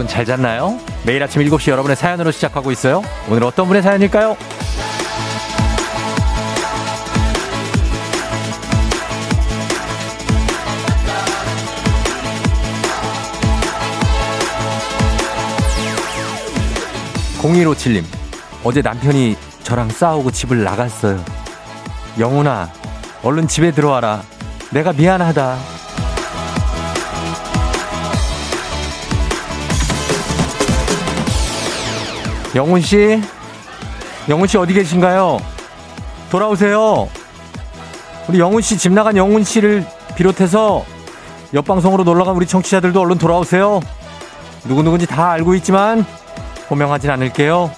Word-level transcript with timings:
여러분 0.00 0.08
잘 0.08 0.24
잤나요? 0.24 0.80
매일 1.04 1.22
아침 1.22 1.42
7시 1.42 1.70
여러분의 1.70 1.94
사연으로 1.94 2.30
시작하고 2.30 2.72
있어요. 2.72 3.02
오늘 3.28 3.44
어떤 3.44 3.66
분의 3.66 3.82
사연일까요? 3.82 4.34
0157님, 17.42 18.04
어제 18.64 18.80
남편이 18.80 19.36
저랑 19.64 19.90
싸우고 19.90 20.30
집을 20.30 20.64
나갔어요. 20.64 21.22
영훈아, 22.18 22.70
얼른 23.22 23.48
집에 23.48 23.70
들어와라. 23.70 24.22
내가 24.70 24.94
미안하다. 24.94 25.79
영훈 32.54 32.80
씨, 32.80 33.20
영훈 34.28 34.46
씨 34.48 34.58
어디 34.58 34.74
계신가요? 34.74 35.38
돌아오세요. 36.30 37.08
우리 38.28 38.38
영훈 38.38 38.62
씨 38.62 38.76
집 38.76 38.92
나간 38.92 39.16
영훈 39.16 39.44
씨를 39.44 39.84
비롯해서 40.16 40.84
옆 41.54 41.64
방송으로 41.64 42.04
놀러 42.04 42.24
간 42.24 42.34
우리 42.36 42.46
청취자들도 42.46 43.00
얼른 43.00 43.18
돌아오세요. 43.18 43.80
누구 44.64 44.82
누군지 44.82 45.06
다 45.06 45.30
알고 45.32 45.54
있지만 45.56 46.04
호명하진 46.70 47.10
않을게요. 47.10 47.70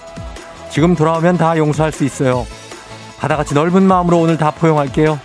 지금 0.69 0.95
돌아오면 0.95 1.37
다 1.37 1.57
용서할 1.57 1.91
수 1.91 2.03
있어요. 2.03 2.45
바다같이 3.19 3.53
넓은 3.53 3.83
마음으로 3.83 4.19
오늘 4.19 4.37
다 4.37 4.51
포용할게요. 4.51 5.19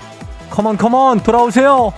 come 0.51 0.68
on 0.68 0.77
come 0.77 1.06
on 1.06 1.21
돌아오세요. 1.21 1.93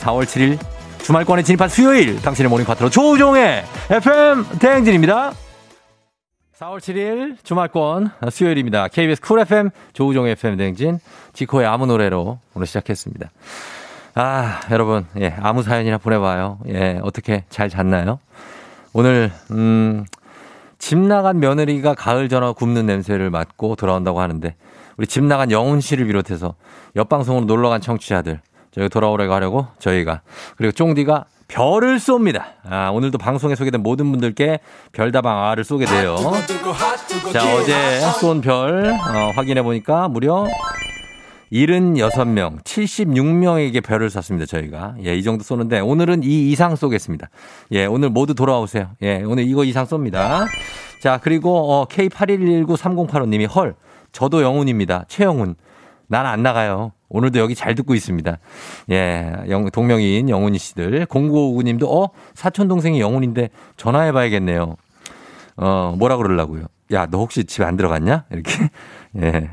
4월 0.00 0.24
7일 0.24 0.58
주말권에 1.02 1.42
진입한 1.42 1.68
수요일 1.68 2.20
당신의 2.20 2.50
morning 2.50 2.66
파트너 2.66 2.90
조우종의 2.90 3.64
FM 3.90 4.58
대행진입니다. 4.58 5.32
4월 6.58 6.78
7일 6.78 7.36
주말권 7.42 8.10
수요일입니다. 8.30 8.86
KBS 8.86 9.20
쿨 9.20 9.40
FM 9.40 9.70
조우종의 9.92 10.32
FM 10.32 10.56
대행진 10.56 11.00
지코의 11.32 11.66
아무 11.66 11.86
노래로 11.86 12.38
오늘 12.54 12.66
시작했습니다. 12.68 13.30
아 14.14 14.60
여러분 14.70 15.04
예 15.18 15.34
아무 15.40 15.64
사연이나 15.64 15.98
보내봐요. 15.98 16.60
예 16.68 17.00
어떻게 17.02 17.44
잘 17.48 17.68
잤나요? 17.68 18.20
오늘 18.92 19.32
음. 19.50 20.04
집 20.78 20.98
나간 20.98 21.40
며느리가 21.40 21.94
가을 21.94 22.28
전화 22.28 22.52
굽는 22.52 22.86
냄새를 22.86 23.30
맡고 23.30 23.74
돌아온다고 23.74 24.20
하는데 24.20 24.54
우리 24.96 25.06
집 25.06 25.24
나간 25.24 25.50
영훈 25.50 25.80
씨를 25.80 26.06
비롯해서 26.06 26.54
옆 26.94 27.08
방송으로 27.08 27.46
놀러 27.46 27.68
간 27.68 27.80
청취자들 27.80 28.40
저희 28.70 28.88
돌아오라고 28.88 29.32
하려고 29.32 29.66
저희가 29.78 30.20
그리고 30.56 30.72
쫑디가 30.72 31.24
별을 31.48 31.98
쏩니다. 31.98 32.44
아, 32.68 32.90
오늘도 32.90 33.18
방송에 33.18 33.54
소개된 33.54 33.82
모든 33.82 34.10
분들께 34.10 34.60
별다방 34.92 35.36
R을 35.50 35.64
쏘게 35.64 35.84
돼요. 35.86 36.16
자, 37.32 37.54
어제 37.56 38.00
쏜 38.18 38.40
별, 38.40 38.90
어, 38.92 39.30
확인해 39.34 39.62
보니까 39.62 40.08
무려 40.08 40.46
76명, 41.52 42.62
76명에게 42.64 43.84
별을 43.84 44.10
쐈습니다, 44.10 44.46
저희가. 44.46 44.94
예, 45.04 45.14
이 45.14 45.22
정도 45.22 45.44
쏘는데, 45.44 45.80
오늘은 45.80 46.24
이 46.24 46.50
이상 46.50 46.74
쏘겠습니다. 46.74 47.28
예, 47.72 47.84
오늘 47.86 48.08
모두 48.10 48.34
돌아오세요. 48.34 48.90
예, 49.02 49.22
오늘 49.22 49.46
이거 49.46 49.62
이상 49.64 49.86
쏩니다. 49.86 50.46
자, 51.00 51.20
그리고, 51.22 51.72
어, 51.72 51.86
K81193085님이 51.86 53.46
헐, 53.54 53.76
저도 54.12 54.42
영훈입니다. 54.42 55.04
최영훈. 55.08 55.54
난 56.06 56.26
안 56.26 56.42
나가요. 56.42 56.92
오늘도 57.14 57.38
여기 57.38 57.54
잘 57.54 57.76
듣고 57.76 57.94
있습니다. 57.94 58.38
예, 58.90 59.32
영, 59.48 59.70
동명이인 59.70 60.28
영훈이 60.28 60.58
씨들. 60.58 61.06
0959님도, 61.06 61.88
어, 61.88 62.10
사촌동생이 62.34 63.00
영훈인데 63.00 63.50
전화해봐야겠네요. 63.76 64.74
어, 65.56 65.94
뭐라 65.96 66.16
그러려고요? 66.16 66.64
야, 66.92 67.06
너 67.06 67.18
혹시 67.18 67.44
집 67.44 67.62
안 67.62 67.76
들어갔냐? 67.76 68.24
이렇게. 68.32 68.68
예. 69.22 69.48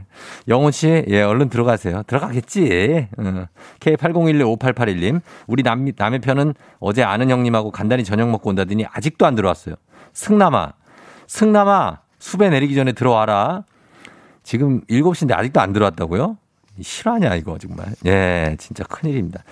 영훈 0.48 0.72
씨, 0.72 1.06
예, 1.08 1.22
얼른 1.22 1.50
들어가세요. 1.50 2.02
들어가겠지. 2.08 3.08
어. 3.18 3.46
K80165881님, 3.80 5.22
우리 5.46 5.62
남, 5.62 5.88
남의 5.96 6.20
편은 6.20 6.56
어제 6.80 7.04
아는 7.04 7.30
형님하고 7.30 7.70
간단히 7.70 8.04
저녁 8.04 8.32
먹고 8.32 8.50
온다더니 8.50 8.86
아직도 8.92 9.28
안 9.28 9.36
들어왔어요. 9.36 9.76
승남아, 10.14 10.74
승남아, 11.28 12.00
수배 12.18 12.50
내리기 12.50 12.74
전에 12.74 12.94
들어와라. 12.94 13.66
지금 14.42 14.82
7시인데 14.90 15.34
아직도 15.38 15.62
안 15.62 15.74
들어왔다고요? 15.74 16.38
실화냐, 16.80 17.36
이거 17.36 17.58
정말. 17.58 17.88
예, 18.06 18.56
진짜 18.60 18.84
큰일입니다. 18.86 19.44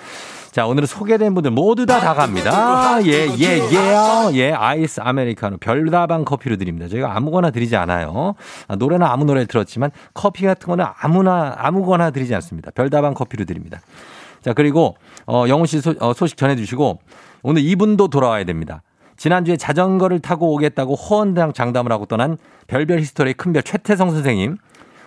자, 0.52 0.66
오늘은 0.66 0.88
소개된 0.88 1.34
분들 1.36 1.52
모두 1.52 1.86
다 1.86 2.00
다 2.00 2.14
갑니다. 2.14 3.00
예, 3.06 3.28
예, 3.38 3.60
예, 3.72 4.30
예, 4.34 4.52
아이스 4.52 5.00
아메리카노 5.02 5.58
별다방 5.58 6.26
커피로 6.26 6.56
드립니다. 6.58 6.88
저희가 6.88 7.16
아무거나 7.16 7.52
드리지 7.52 7.76
않아요. 7.76 8.36
아, 8.68 8.76
노래는 8.76 9.06
아무 9.06 9.26
노래 9.26 9.46
들었지만 9.46 9.92
커피 10.14 10.46
같은 10.46 10.68
거는 10.68 10.86
아무나, 11.00 11.54
아무거나 11.58 12.10
드리지 12.12 12.34
않습니다. 12.36 12.72
별다방 12.72 13.14
커피로 13.14 13.46
드립니다. 13.46 13.80
자, 14.42 14.54
그리고, 14.54 14.96
어, 15.28 15.46
영훈 15.50 15.68
씨 15.68 15.82
소, 15.82 15.94
어, 16.00 16.14
소식 16.14 16.38
전해 16.38 16.56
주시고 16.56 17.00
오늘 17.44 17.62
이분도 17.62 18.08
돌아와야 18.08 18.44
됩니다. 18.46 18.82
지난주에 19.18 19.58
자전거를 19.58 20.22
타고 20.22 20.54
오겠다고 20.54 20.96
호언당 20.96 21.52
장담을 21.52 21.92
하고 21.92 22.06
떠난 22.06 22.38
별별 22.68 23.00
히스토리의 23.00 23.34
큰별 23.34 23.64
최태성 23.64 24.12
선생님. 24.12 24.58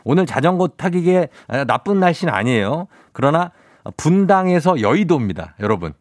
오늘 0.04 0.26
자전거 0.26 0.68
타기에 0.68 1.28
나쁜 1.66 2.00
날씨는 2.00 2.32
아니에요. 2.32 2.86
그러나 3.12 3.52
분당에서 3.96 4.80
여의도입니다. 4.80 5.54
여러분. 5.60 5.92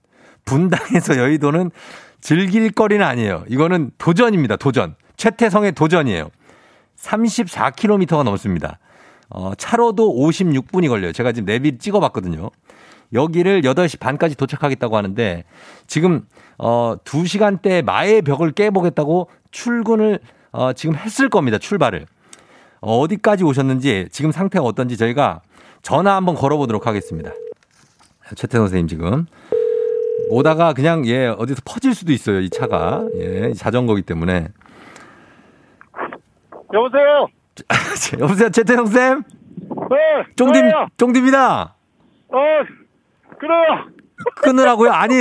분당에서 0.46 1.18
여의도는 1.18 1.72
즐길 2.20 2.72
거리는 2.72 3.06
아니에요. 3.06 3.44
이거는 3.48 3.92
도전입니다. 3.98 4.58
도전. 4.58 4.96
최태성의 5.18 5.74
도전이에요. 5.74 6.30
34km가 6.98 8.24
넘습니다. 8.24 8.80
어, 9.30 9.54
차로도 9.56 10.14
56분이 10.16 10.90
걸려요. 10.90 11.12
제가 11.14 11.32
지금 11.32 11.46
내비 11.46 11.78
찍어봤거든요. 11.78 12.50
여기를 13.14 13.62
8시 13.62 14.00
반까지 14.00 14.36
도착하겠다고 14.36 14.96
하는데 14.96 15.44
지금 15.88 16.22
어 16.58 16.96
2시간대 17.04 17.84
마의 17.84 18.22
벽을 18.22 18.52
깨보겠다고 18.52 19.30
출근을 19.52 20.20
어 20.52 20.74
지금 20.74 20.96
했을 20.96 21.30
겁니다. 21.30 21.58
출발을. 21.58 22.06
어, 22.82 22.98
어디까지 23.00 23.44
오셨는지 23.44 24.08
지금 24.12 24.32
상태가 24.32 24.66
어떤지 24.66 24.98
저희가 24.98 25.42
전화 25.82 26.16
한번 26.16 26.36
걸어보도록 26.36 26.88
하겠습니다. 26.88 27.32
최태성 28.36 28.66
선생님 28.68 28.88
지금 28.88 29.26
오다가 30.30 30.74
그냥 30.74 31.06
예 31.06 31.28
어디서 31.28 31.62
퍼질 31.66 31.94
수도 31.94 32.14
있어요 32.14 32.40
이 32.40 32.50
차가 32.50 33.04
예 33.16 33.54
자전거기 33.54 34.02
때문에 34.04 34.48
여보세요. 36.74 37.28
여보세요 38.20 38.50
최태성 38.50 38.86
쌤 38.88 39.24
네. 39.90 39.98
쫑디. 40.38 40.62
쫑디입니다 40.98 41.76
어 42.30 42.38
그래요. 43.38 43.86
끊으라고요 44.42 44.92
아니 44.92 45.16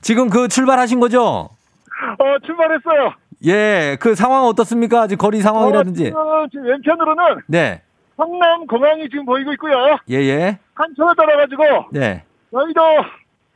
지금 0.00 0.30
그 0.30 0.46
출발하신 0.46 1.00
거죠 1.00 1.20
어 1.20 2.38
출발했어요. 2.46 3.14
예 3.44 3.96
그 4.00 4.14
상황 4.14 4.44
어떻습니까 4.44 5.06
지금 5.06 5.18
거리 5.20 5.40
상황이라든지 5.40 6.12
어, 6.14 6.46
지금, 6.50 6.66
왼편으로는 6.66 7.42
네 7.46 7.82
성남 8.16 8.66
공항이 8.66 9.08
지금 9.10 9.24
보이고 9.24 9.52
있고요. 9.54 9.96
예 10.08 10.18
예 10.28 10.58
한천을 10.74 11.14
따라가지고 11.16 11.62
네 11.92 12.22
여의도 12.52 12.80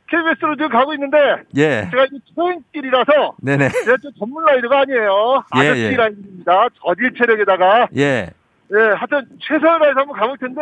KBS로 0.07 0.55
지금 0.55 0.69
가고 0.69 0.93
있는데 0.93 1.17
예. 1.55 1.87
제가 1.91 2.05
이제 2.05 2.17
초행길이라서 2.35 3.35
네네 3.41 3.69
제가 3.69 3.97
좀 4.01 4.11
전문 4.17 4.43
라이더가 4.45 4.79
아니에요. 4.81 5.43
예, 5.55 5.59
아저씨 5.59 5.81
예. 5.81 5.95
라이더입니다. 5.95 6.67
저질 6.83 7.13
체력에다가 7.17 7.87
예 7.95 8.29
예 8.71 8.77
하여튼 8.95 9.25
최선을 9.39 9.79
다해서 9.79 9.99
한번 10.01 10.15
가볼 10.15 10.37
텐데 10.37 10.61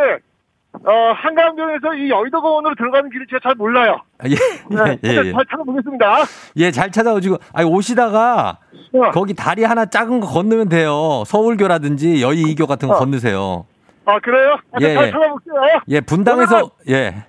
어 0.86 1.12
한강변에서 1.16 1.94
이 1.96 2.10
여의도 2.10 2.42
공원으로 2.42 2.76
들어가는 2.76 3.10
길을 3.10 3.26
제가 3.30 3.40
잘 3.44 3.56
몰라요. 3.56 3.98
아, 4.20 4.26
예, 4.28 4.36
네, 4.36 4.98
예, 5.04 5.10
예, 5.10 5.16
하여튼 5.16 5.34
잘 5.34 5.46
찾아보겠습니다. 5.50 6.18
예, 6.58 6.72
잘 6.72 6.92
찾아오시고, 6.92 7.38
아니, 7.54 7.70
오시다가, 7.70 8.58
어. 8.94 9.12
거기 9.12 9.34
다리 9.34 9.64
하나 9.64 9.86
작은 9.86 10.20
거 10.22 10.28
건너면 10.28 10.70
돼요. 10.70 11.24
서울교라든지 11.26 12.22
여의이교 12.22 12.68
같은 12.68 12.88
거 12.88 12.96
어. 12.96 13.00
건너세요. 13.00 13.66
아 14.06 14.20
그래요? 14.20 14.58
하여튼 14.72 14.90
예, 14.90 14.94
잘 14.96 15.08
예. 15.08 15.12
찾아볼게요. 15.12 15.54
예, 15.90 16.02
분당에서, 16.02 16.58
오늘은- 16.60 16.72
예. 16.90 17.24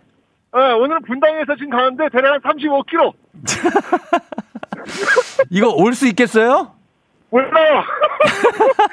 네, 0.55 0.73
오늘 0.73 0.99
분당에서 1.00 1.55
지금 1.56 1.71
가는데 1.71 2.09
대략 2.11 2.33
한 2.33 2.41
35km. 2.41 3.12
이거 5.50 5.71
올 5.75 5.95
수 5.95 6.06
있겠어요? 6.09 6.73
몰라요. 7.31 7.83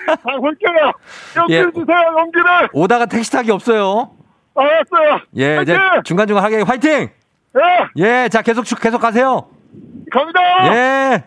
다 0.07 0.35
볼게요. 0.37 0.91
예. 1.49 1.59
용기를 1.61 1.71
주세요, 1.73 1.97
용기를. 2.19 2.69
오다가 2.73 3.05
택시 3.05 3.31
타기 3.31 3.51
없어요. 3.51 4.11
알았어요. 4.55 5.21
예, 5.37 5.61
이제 5.61 5.75
화이팅! 5.75 6.03
중간중간 6.03 6.43
하게 6.43 6.61
화이팅! 6.61 7.09
예, 7.57 8.23
예, 8.23 8.29
자, 8.29 8.41
계속, 8.41 8.63
쭉- 8.65 8.79
계속 8.79 8.99
가세요. 8.99 9.47
갑니다. 10.11 10.39
예. 10.73 11.23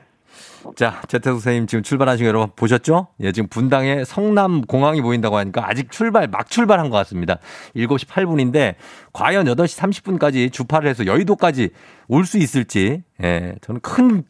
자, 0.76 1.00
재태수 1.08 1.34
선생님 1.34 1.66
지금 1.66 1.82
출발하신 1.82 2.24
거 2.24 2.28
여러분 2.28 2.50
보셨죠? 2.54 3.08
예, 3.20 3.32
지금 3.32 3.48
분당에 3.48 4.04
성남 4.04 4.62
공항이 4.62 5.00
보인다고 5.00 5.36
하니까 5.36 5.68
아직 5.68 5.90
출발, 5.90 6.26
막 6.28 6.50
출발한 6.50 6.90
것 6.90 6.96
같습니다. 6.98 7.38
7시 7.76 8.06
8분인데, 8.06 8.74
과연 9.12 9.46
8시 9.46 9.78
30분까지 10.18 10.52
주파를 10.52 10.88
해서 10.88 11.06
여의도까지 11.06 11.70
올 12.08 12.24
수 12.24 12.38
있을지, 12.38 13.02
예, 13.22 13.54
저는 13.60 13.80
큰, 13.80 14.24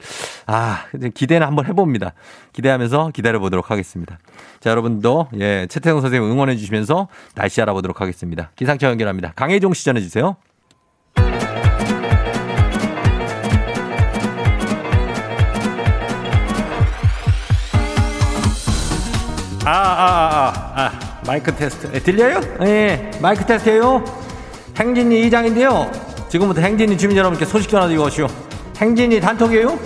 아, 0.46 0.84
기대는 1.14 1.46
한번 1.46 1.66
해봅니다. 1.66 2.12
기대하면서 2.52 3.10
기다려 3.14 3.38
보도록 3.38 3.70
하겠습니다. 3.70 4.18
자, 4.60 4.70
여러분도, 4.70 5.28
예, 5.40 5.66
채태성 5.68 6.00
선생님 6.00 6.30
응원해 6.30 6.56
주시면서 6.56 7.08
날씨 7.34 7.60
알아보도록 7.62 8.00
하겠습니다. 8.00 8.50
기상청 8.56 8.90
연결합니다. 8.90 9.32
강혜종 9.36 9.74
시 9.74 9.84
전해주세요. 9.84 10.36
아, 19.68 19.70
아, 19.70 19.74
아, 19.74 20.72
아, 20.74 20.86
아. 20.86 21.20
마이크 21.26 21.54
테스트. 21.54 21.90
예, 21.92 21.98
들려요? 21.98 22.40
예, 22.62 23.10
마이크 23.20 23.44
테스트예요 23.44 24.02
행진이 24.78 25.26
이장인데요. 25.26 25.90
지금부터 26.30 26.62
행진이 26.62 26.96
주민 26.96 27.18
여러분께 27.18 27.44
소식 27.44 27.68
전하드리고 27.68 28.04
오시오. 28.04 28.28
행진이 28.78 29.20
단톡이에요? 29.20 29.78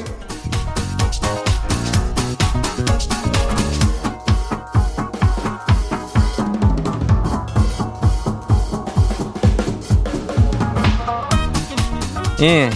예, 12.43 12.71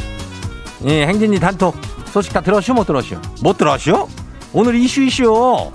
예, 0.86 1.06
행진이 1.06 1.38
단톡 1.38 1.76
소식 2.06 2.32
다 2.32 2.40
들었슈? 2.40 2.74
못 2.74 2.84
들었슈? 2.84 3.20
못 3.42 3.56
들었슈? 3.56 4.08
오늘 4.52 4.74
이슈 4.74 5.02
이슈. 5.02 5.70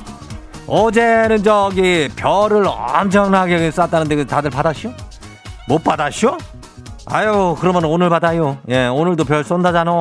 어제는 0.74 1.44
저기 1.44 2.08
별을 2.16 2.66
엄청나게 2.66 3.72
쐈다는데 3.72 4.24
다들 4.26 4.50
받았슈? 4.50 4.94
못 5.68 5.84
받았슈? 5.84 6.38
아유 7.08 7.58
그러면 7.60 7.84
오늘 7.84 8.10
받아요. 8.10 8.58
예 8.70 8.88
오늘도 8.88 9.26
별 9.26 9.44
쏜다잖아. 9.44 9.92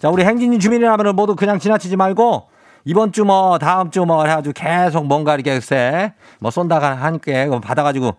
자 0.00 0.08
우리 0.08 0.24
행진이 0.24 0.58
주민이라면 0.60 1.14
모두 1.14 1.36
그냥 1.36 1.58
지나치지 1.58 1.96
말고 1.96 2.48
이번 2.86 3.12
주 3.12 3.24
뭐 3.26 3.58
다음 3.58 3.90
주 3.90 4.06
뭐 4.06 4.24
해가지고 4.24 4.54
계속 4.54 5.06
뭔가 5.06 5.34
이렇게 5.34 5.52
글쎄 5.52 6.14
뭐 6.40 6.50
쏜다가 6.50 6.94
하니까 6.94 7.60
받아가지고 7.60 8.12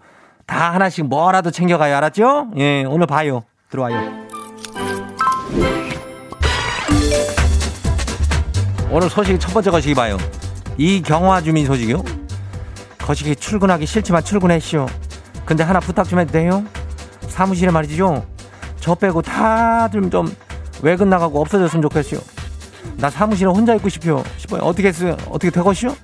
다 0.46 0.74
하나씩 0.76 1.08
뭐라도 1.08 1.50
챙겨가요 1.50 1.96
알았죠? 1.98 2.50
예 2.58 2.84
오늘 2.84 3.08
봐요 3.08 3.44
들어와요. 3.72 3.98
오늘 8.92 9.10
소식 9.10 9.40
첫 9.40 9.52
번째 9.56 9.72
거시기 9.72 9.96
봐요. 9.96 10.18
이경화 10.78 11.42
주민 11.42 11.66
소식이요? 11.66 12.04
거시기 13.00 13.36
출근하기 13.36 13.86
싫지만 13.86 14.24
출근했시오. 14.24 14.86
근데 15.46 15.64
하나 15.64 15.80
부탁 15.80 16.08
좀 16.08 16.20
해도 16.20 16.32
돼요? 16.32 16.64
사무실에 17.28 17.72
말이죠. 17.72 18.26
저 18.80 18.96
빼고 18.96 19.22
다들 19.22 20.10
좀 20.10 20.34
외근 20.82 21.10
나가고 21.10 21.42
없어졌으면 21.42 21.82
좋겠어요. 21.84 22.20
나 22.98 23.10
사무실에 23.10 23.50
혼자 23.50 23.74
있고 23.76 23.90
싶어요. 23.90 24.24
싶어요. 24.38 24.62
어떻게 24.62 24.90
했어요? 24.90 25.18
어떻게 25.30 25.50
되겠시오? 25.50 25.96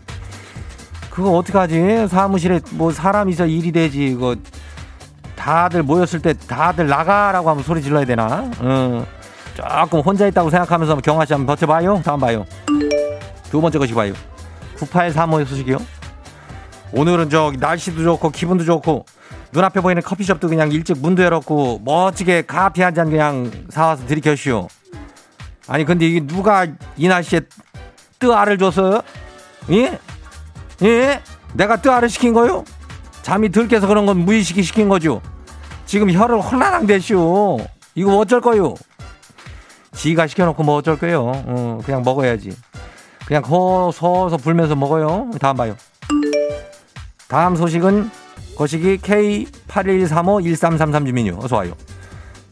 그거 1.09 1.31
어떡하지? 1.37 2.07
사무실에 2.07 2.59
뭐 2.71 2.91
사람 2.91 3.29
있어 3.29 3.45
일이 3.45 3.71
되지. 3.71 4.05
이거 4.07 4.35
다들 5.35 5.83
모였을 5.83 6.19
때 6.21 6.33
다들 6.33 6.87
나가라고 6.87 7.49
하면 7.49 7.63
소리 7.63 7.81
질러야 7.81 8.05
되나? 8.05 8.49
어. 8.59 9.05
조금 9.53 9.99
혼자 9.99 10.25
있다고 10.25 10.49
생각하면서 10.49 10.95
경화 10.97 11.25
씨 11.25 11.33
한번 11.33 11.55
버텨봐요. 11.55 12.01
다음 12.03 12.19
봐요. 12.19 12.45
두 13.51 13.61
번째 13.61 13.77
것이 13.77 13.93
봐요. 13.93 14.13
9835의 14.85 15.45
소식이요. 15.45 15.77
오늘은 16.93 17.29
저기 17.29 17.57
날씨도 17.57 18.03
좋고 18.03 18.29
기분도 18.29 18.65
좋고 18.65 19.05
눈앞에 19.51 19.81
보이는 19.81 20.01
커피숍도 20.01 20.47
그냥 20.47 20.71
일찍 20.71 20.97
문도 20.99 21.23
열었고 21.23 21.81
멋지게 21.83 22.43
카피 22.43 22.81
한 22.81 22.93
잔 22.93 23.09
그냥 23.09 23.51
사와서 23.69 24.05
들이켜시오. 24.07 24.67
아니 25.67 25.85
근데 25.85 26.05
이게 26.07 26.19
누가 26.25 26.67
이 26.97 27.07
날씨에 27.07 27.41
뜨아를 28.19 28.57
줬어요? 28.57 29.01
예? 29.71 29.97
예? 30.83 31.21
내가 31.53 31.77
뜨아를 31.77 32.09
시킨 32.09 32.33
거요? 32.33 32.63
잠이 33.21 33.49
들 33.49 33.67
깨서 33.67 33.87
그런 33.87 34.05
건 34.05 34.17
무의식이 34.19 34.61
시킨 34.63 34.89
거죠. 34.89 35.21
지금 35.85 36.11
혀를 36.11 36.39
홀라당 36.41 36.85
대시오. 36.87 37.57
이거 37.95 38.17
어쩔 38.17 38.41
거요? 38.41 38.73
지가 39.93 40.27
시켜놓고 40.27 40.63
뭐 40.63 40.77
어쩔 40.77 40.97
거요? 40.97 41.31
어, 41.45 41.79
그냥 41.85 42.01
먹어야지. 42.03 42.51
그냥 43.25 43.41
거 43.41 43.91
서서 43.93 44.37
불면서 44.37 44.75
먹어요. 44.75 45.31
다음 45.39 45.57
봐요. 45.57 45.75
다음 47.27 47.55
소식은 47.55 48.11
거시기 48.57 48.97
K81351333 48.97 51.05
주민요. 51.05 51.37
어서 51.41 51.57
와요. 51.57 51.73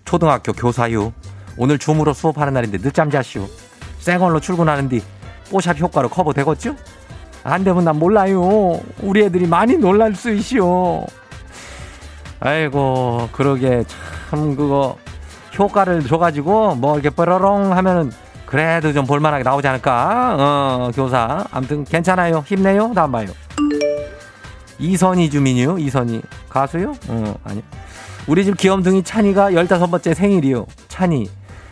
초등학교 0.06 0.54
교사요. 0.54 1.14
오늘 1.58 1.78
줌으로 1.78 2.14
수업하는 2.14 2.54
날인데 2.54 2.78
늦잠 2.80 3.12
자시오. 3.12 3.48
생얼로 4.00 4.40
출근하는 4.40 4.90
뒤 4.90 5.04
뽀샵 5.52 5.80
효과로 5.80 6.10
커버 6.10 6.34
되겠죠? 6.34 6.76
안 7.44 7.64
되면 7.64 7.84
난 7.84 7.98
몰라요. 7.98 8.80
우리 9.02 9.24
애들이 9.24 9.48
많이 9.48 9.78
놀랄 9.78 10.16
수 10.16 10.32
있시오. 10.32 11.06
아이고 12.40 13.30
그러게 13.32 13.84
참 14.30 14.56
그거 14.56 14.98
효과를 15.58 16.06
줘가지고 16.08 16.76
뭐 16.76 16.94
이렇게 16.96 17.10
뻐러렁 17.10 17.76
하면은 17.78 18.12
그래도 18.52 18.92
좀 18.92 19.06
볼만하게 19.06 19.46
나오지 19.46 19.66
않을까? 19.66 20.36
어, 20.38 20.92
교사. 20.94 21.46
아무튼 21.52 21.86
괜찮아요. 21.86 22.44
힘내요. 22.46 22.92
다음 22.94 23.14
봐요. 23.14 23.28
이선희 24.78 25.30
주민이요. 25.30 25.78
이선희. 25.78 26.22
가수요? 26.50 26.94
어, 27.08 27.36
아니요. 27.46 27.62
우리 28.28 28.44
집 28.44 28.58
귀염둥이 28.58 29.04
찬이가 29.04 29.52
15번째 29.52 30.14
생일이요. 30.14 30.66
찬이. 30.90 31.30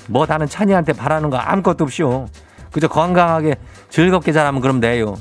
뭐 0.08 0.26
다른 0.26 0.48
찬이한테 0.48 0.94
바라는 0.94 1.30
거 1.30 1.36
아무것도 1.36 1.84
없이요. 1.84 2.28
그저 2.72 2.88
건강하게 2.88 3.58
즐겁게 3.90 4.32
자라면 4.32 4.62
그럼 4.62 4.80
돼요. 4.80 5.18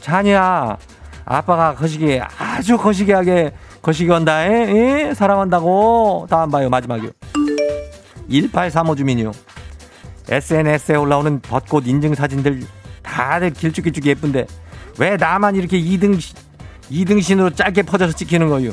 찬이야. 0.00 0.78
아빠가 1.26 1.74
거시기 1.74 2.22
아주 2.38 2.78
거시기하게 2.78 3.52
거시기 3.82 4.10
한다. 4.10 4.46
에? 4.46 5.10
에? 5.10 5.14
사랑한다고. 5.14 6.26
다음 6.30 6.50
봐요. 6.50 6.70
마지막이요. 6.70 7.10
1835 8.30 8.96
주민이요. 8.96 9.32
SNS에 10.28 10.96
올라오는 10.96 11.40
벚꽃 11.40 11.86
인증 11.86 12.14
사진들 12.14 12.62
다들 13.02 13.50
길쭉길쭉 13.50 14.06
예쁜데 14.06 14.46
왜 14.98 15.16
나만 15.16 15.56
이렇게 15.56 15.80
2등 15.80 16.18
2등신으로 16.90 17.54
짧게 17.56 17.82
퍼져서 17.82 18.12
찍히는 18.14 18.48
거요? 18.48 18.72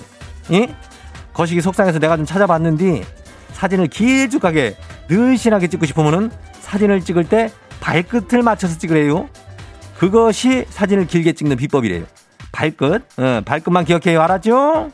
예? 0.52 0.76
거시기 1.34 1.62
속상해서 1.62 2.00
내가 2.00 2.18
좀 2.18 2.26
찾아봤는데 2.26 3.04
사진을 3.54 3.88
길쭉하게 3.88 4.76
늘씬하게 5.10 5.68
찍고 5.68 5.86
싶으면은 5.86 6.32
사진을 6.62 7.02
찍을 7.02 7.26
때 7.28 7.52
발끝을 7.80 8.44
맞춰서 8.44 8.78
찍으래요. 8.78 9.30
그것이 9.98 10.66
사진을 10.70 11.08
길게 11.08 11.34
찍는 11.34 11.58
비법이래요. 11.58 12.06
발끝, 12.52 13.20
어, 13.20 13.42
발끝만 13.46 13.86
기억해요. 13.86 14.22
알았죠? 14.22 14.92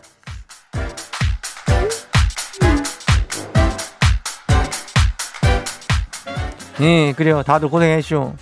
예, 6.82 7.13
그래요. 7.13 7.41
다들 7.44 7.70
고생했쇼. 7.70 8.34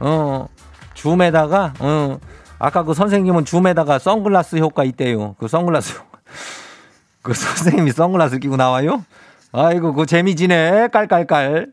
어, 0.00 0.48
줌에다가, 0.94 1.74
어, 1.78 2.18
아까 2.58 2.84
그 2.84 2.94
선생님은 2.94 3.44
줌에다가 3.44 3.98
선글라스 3.98 4.56
효과 4.56 4.84
있대요. 4.84 5.34
그 5.38 5.48
선글라스. 5.48 6.00
그 7.22 7.34
선생님이 7.34 7.92
선글라스 7.92 8.38
끼고 8.38 8.56
나와요? 8.56 9.04
아이고, 9.52 9.92
그 9.92 10.06
재미지네. 10.06 10.88
깔깔깔. 10.88 11.72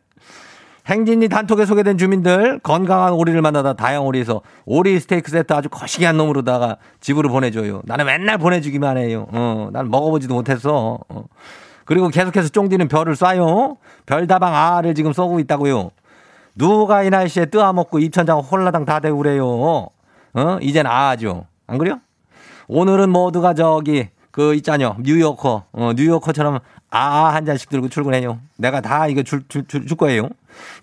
행진이 0.87 1.29
단톡에 1.29 1.65
소개된 1.65 1.99
주민들 1.99 2.59
건강한 2.63 3.13
오리를 3.13 3.39
만나다 3.43 3.73
다양 3.73 4.07
오리에서 4.07 4.41
오리 4.65 4.99
스테이크 4.99 5.29
세트 5.29 5.53
아주 5.53 5.69
거시기한 5.69 6.17
놈으로다가 6.17 6.77
집으로 6.99 7.29
보내줘요. 7.29 7.83
나는 7.85 8.05
맨날 8.07 8.39
보내주기만 8.39 8.97
해요. 8.97 9.27
어, 9.31 9.69
난 9.71 9.91
먹어보지도 9.91 10.33
못했어. 10.33 10.97
어. 11.07 11.23
그리고 11.85 12.07
계속해서 12.09 12.49
쫑디는 12.49 12.87
별을 12.87 13.13
쏴요. 13.13 13.77
별다방 14.07 14.55
아를 14.55 14.95
지금 14.95 15.13
쏘고 15.13 15.39
있다고요. 15.39 15.91
누가 16.59 17.03
이 17.03 17.09
날씨에 17.09 17.45
뜨아먹고 17.45 17.99
입천장 17.99 18.39
홀라당 18.39 18.83
다 18.85 18.99
그래요. 18.99 19.47
어? 20.33 20.57
이젠 20.61 20.85
아죠. 20.85 21.45
안 21.65 21.77
그래요? 21.77 21.99
오늘은 22.67 23.09
모두가 23.09 23.53
저기 23.53 24.09
그 24.29 24.53
있잖요. 24.55 24.97
뉴요커. 24.99 25.63
어, 25.71 25.91
뉴요커처럼 25.95 26.59
아 26.91 27.31
한 27.33 27.45
잔씩 27.45 27.69
들고 27.69 27.87
출근해요. 27.87 28.39
내가 28.57 28.81
다 28.81 29.07
이거 29.07 29.23
줄, 29.23 29.47
줄, 29.47 29.65
줄, 29.67 29.85
줄 29.87 29.95
거예요. 29.97 30.27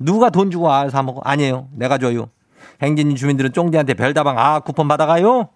누가 0.00 0.30
돈 0.30 0.50
주고 0.50 0.72
아 0.72 0.88
사 0.88 1.02
먹어? 1.02 1.20
아니에요. 1.24 1.68
내가 1.72 1.98
줘요. 1.98 2.30
행진이 2.82 3.14
주민들은 3.14 3.52
쫑디한테 3.52 3.94
별다방 3.94 4.38
아 4.38 4.60
쿠폰 4.60 4.88
받아가요. 4.88 5.48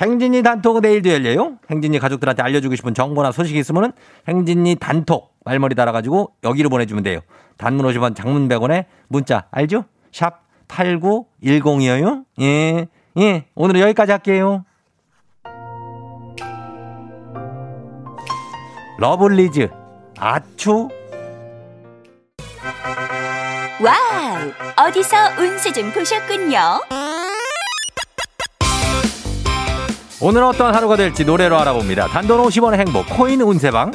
행진이 0.00 0.42
단톡 0.42 0.80
내일도 0.80 1.10
열려요. 1.10 1.58
행진이 1.70 1.98
가족들한테 1.98 2.42
알려주고 2.42 2.74
싶은 2.76 2.94
정보나 2.94 3.32
소식이 3.32 3.58
있으면은 3.58 3.92
행진이 4.28 4.76
단톡 4.76 5.34
말머리 5.44 5.74
달아가지고 5.74 6.32
여기로 6.44 6.70
보내주면 6.70 7.02
돼요. 7.02 7.20
단문 7.58 7.86
50원 7.86 8.16
장문 8.16 8.48
100원에 8.48 8.86
문자 9.08 9.46
알죠? 9.50 9.84
sharp 10.12 10.42
8910이에요. 10.68 12.24
예, 12.40 12.86
예. 13.18 13.44
오늘은 13.54 13.80
여기까지 13.80 14.12
할게요. 14.12 14.64
러블리즈, 18.98 19.68
아추. 20.18 20.88
와우! 23.80 24.88
어디서 24.88 25.16
운세 25.38 25.72
좀 25.72 25.92
보셨군요. 25.92 26.58
오늘 30.20 30.42
어떤 30.42 30.74
하루가 30.74 30.96
될지 30.96 31.24
노래로 31.24 31.56
알아봅니다. 31.60 32.08
단돈 32.08 32.42
50원의 32.42 32.78
행복, 32.78 33.06
코인 33.16 33.40
운세방. 33.40 33.92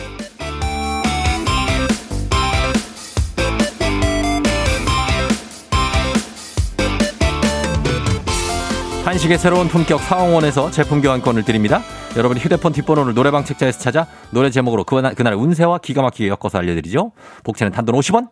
한식의 9.13 9.37
새로운 9.37 9.67
품격 9.67 9.99
사홍원에서 9.99 10.71
제품 10.71 10.99
교환권을 10.99 11.43
드립니다. 11.43 11.81
여러분 12.17 12.35
휴대폰 12.35 12.73
뒷번호를 12.73 13.13
노래방 13.13 13.45
책자에서 13.45 13.77
찾아 13.77 14.07
노래 14.31 14.49
제목으로 14.49 14.83
그날, 14.85 15.13
그날의 15.13 15.37
운세와 15.37 15.77
기가 15.77 16.01
막히게 16.01 16.29
엮어서 16.29 16.57
알려드리죠. 16.57 17.11
복채는 17.43 17.71
단돈 17.73 17.93
50원 17.93 18.29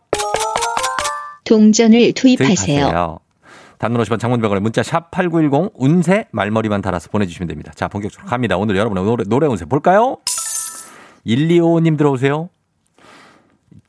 동전을 1.43 2.13
투입하세요. 2.13 2.55
투입하세요. 2.55 3.19
단문 3.77 4.01
50원 4.01 4.19
장문병원에 4.19 4.59
문자 4.59 4.81
샵 4.81 5.11
8910 5.11 5.73
운세 5.75 6.25
말머리만 6.31 6.81
달아서 6.81 7.09
보내주시면 7.11 7.47
됩니다. 7.47 7.71
자 7.75 7.87
본격적으로 7.87 8.27
갑니다. 8.27 8.57
오늘 8.57 8.75
여러분의 8.75 9.03
노래, 9.03 9.23
노래 9.27 9.45
운세 9.45 9.65
볼까요? 9.65 10.17
1255님 11.27 11.95
들어오세요. 11.95 12.49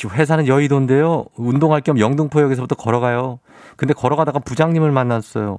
회사는 0.05 0.47
여의도인데요. 0.47 1.25
운동할 1.37 1.81
겸 1.81 1.99
영등포역에서부터 1.99 2.75
걸어가요. 2.75 3.39
근데 3.77 3.95
걸어가다가 3.95 4.41
부장님을 4.41 4.93
만났어요. 4.93 5.57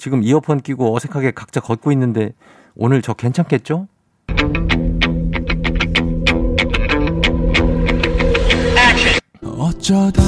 지금 0.00 0.22
이어폰 0.22 0.62
끼고 0.62 0.96
어색하게 0.96 1.32
각자 1.32 1.60
걷고 1.60 1.92
있는데 1.92 2.32
오늘 2.74 3.02
저 3.02 3.12
괜찮겠죠? 3.12 3.86
어쩌다 9.42 10.22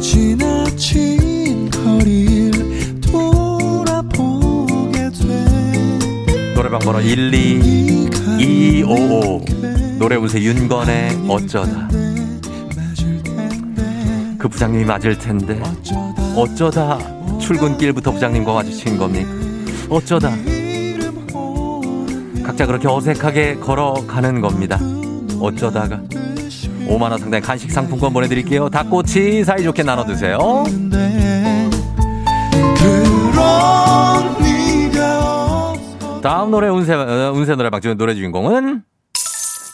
지나친 0.00 1.68
거리를 1.68 3.00
돌아보게 3.00 5.10
돼. 5.10 6.54
노래방 6.54 6.78
번호 6.78 7.00
12255 7.00 9.98
노래 9.98 10.14
운세 10.14 10.40
윤건의 10.40 11.24
어쩌다. 11.28 11.88
그 14.38 14.48
부장님이 14.48 14.84
맞을 14.84 15.18
텐데 15.18 15.60
어쩌다 16.36 17.15
출근길부터 17.38 18.12
부장님과 18.12 18.52
마주친 18.54 18.96
겁니까? 18.98 19.30
어쩌다 19.88 20.30
각자 22.44 22.66
그렇게 22.66 22.88
어색하게 22.88 23.56
걸어가는 23.56 24.40
겁니다. 24.40 24.78
어쩌다가 25.40 26.00
5만 26.86 27.10
원 27.10 27.18
상당의 27.18 27.42
간식 27.42 27.70
상품권 27.70 28.12
보내드릴게요. 28.12 28.68
닭꼬치 28.70 29.44
사이좋게 29.44 29.82
나눠 29.82 30.04
드세요. 30.04 30.64
다음 36.22 36.50
노래 36.50 36.68
운세, 36.68 36.92
어, 36.92 37.32
운세 37.34 37.54
노래방 37.54 37.80
중 37.80 37.96
노래 37.96 38.14
주인공은 38.14 38.82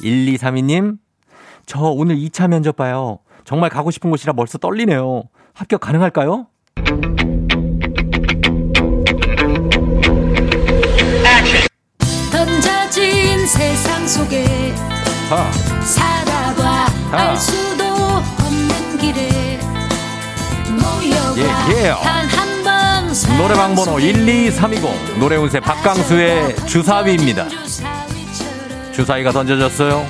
1232님. 0.02 0.99
저 1.66 1.81
오늘 1.81 2.16
2차 2.16 2.49
면접 2.49 2.76
봐요. 2.76 3.21
정말 3.45 3.71
가고 3.71 3.90
싶은 3.90 4.11
곳이라 4.11 4.33
벌써 4.35 4.59
떨리네요. 4.59 5.25
합격 5.54 5.81
가능할까요? 5.81 6.47
던져진 12.45 13.47
세상 13.47 14.09
속에 14.09 14.75
하. 15.31 15.53
살아봐 15.85 16.87
아. 17.13 17.17
알 17.17 17.37
수도 17.37 17.85
없는 17.85 18.99
길에 18.99 19.61
모여봐 20.71 21.37
예, 21.39 21.85
예. 21.85 21.95
단한번 22.03 23.15
노래방 23.39 23.75
번호 23.77 24.01
12320 24.01 25.19
노래 25.21 25.37
운세 25.37 25.61
박강수의 25.61 26.57
주사위입니다. 26.67 27.47
주사위가 28.93 29.31
던져졌어요. 29.31 30.05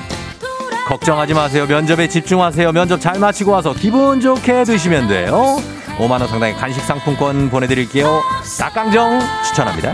걱정하지 0.87 1.35
마세요. 1.35 1.67
면접에 1.67 2.07
집중하세요. 2.07 2.71
면접 2.71 2.99
잘 2.99 3.19
마치고 3.19 3.51
와서 3.51 3.73
기분 3.73 4.19
좋게 4.19 4.63
드시면 4.63 5.07
돼요. 5.07 5.61
5만원 5.99 6.27
상당의 6.27 6.55
간식 6.55 6.81
상품권 6.81 7.51
보내드릴게요. 7.51 8.23
닭강정 8.57 9.21
추천합니다. 9.45 9.93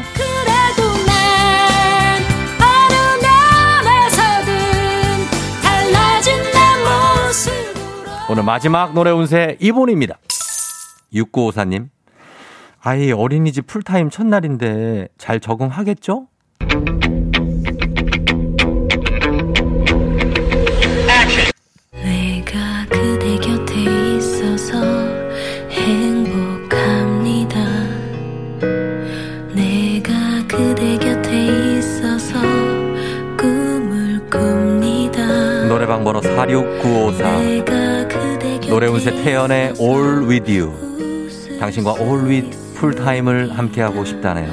오늘 8.32 8.44
마지막 8.44 8.94
노래 8.94 9.10
운세 9.10 9.58
이분입니다. 9.60 10.20
6954님. 11.16 11.90
아이 12.80 13.12
어린이집 13.12 13.66
풀타임 13.66 14.12
첫날인데 14.12 15.08
잘 15.18 15.40
적응하겠죠? 15.40 16.28
운세 39.10 39.24
태연의 39.24 39.74
All 39.80 40.28
With 40.28 40.60
You 40.60 41.60
당신과 41.60 41.96
All 42.00 42.26
With 42.26 42.76
풀타임을 42.76 43.58
함께하고 43.58 44.06
싶다네요. 44.06 44.52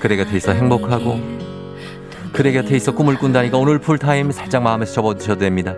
그대 0.00 0.16
곁에 0.16 0.36
있어 0.36 0.52
행복하고 0.52 1.20
그대 2.32 2.52
곁에 2.52 2.76
있어 2.76 2.94
꿈을 2.94 3.16
꾼다니까 3.16 3.58
오늘 3.58 3.78
풀타임 3.78 4.32
살짝 4.32 4.62
마음에서 4.62 4.94
접어두셔도 4.94 5.40
됩니다. 5.40 5.74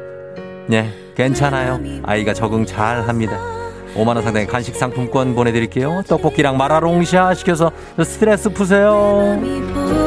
네, 0.68 0.92
괜찮아요. 1.16 1.80
아이가 2.04 2.32
적응 2.34 2.64
잘 2.64 3.06
합니다. 3.08 3.38
5만원 3.94 4.22
상당의 4.22 4.46
간식 4.46 4.76
상품권 4.76 5.34
보내드릴게요. 5.34 6.02
떡볶이랑 6.06 6.56
마라롱샤 6.56 7.34
시켜서 7.34 7.72
스트레스 8.04 8.48
푸세요. 8.50 9.97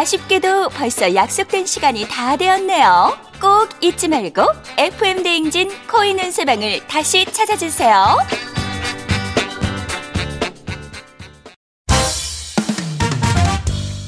아쉽게도 0.00 0.70
벌써 0.70 1.14
약속된 1.14 1.66
시간이 1.66 2.08
다 2.08 2.34
되었네요. 2.34 3.18
꼭 3.38 3.68
잊지 3.82 4.08
말고 4.08 4.40
FM 4.78 5.22
대행진 5.22 5.68
코인 5.90 6.18
운세방을 6.18 6.86
다시 6.86 7.26
찾아주세요. 7.26 8.16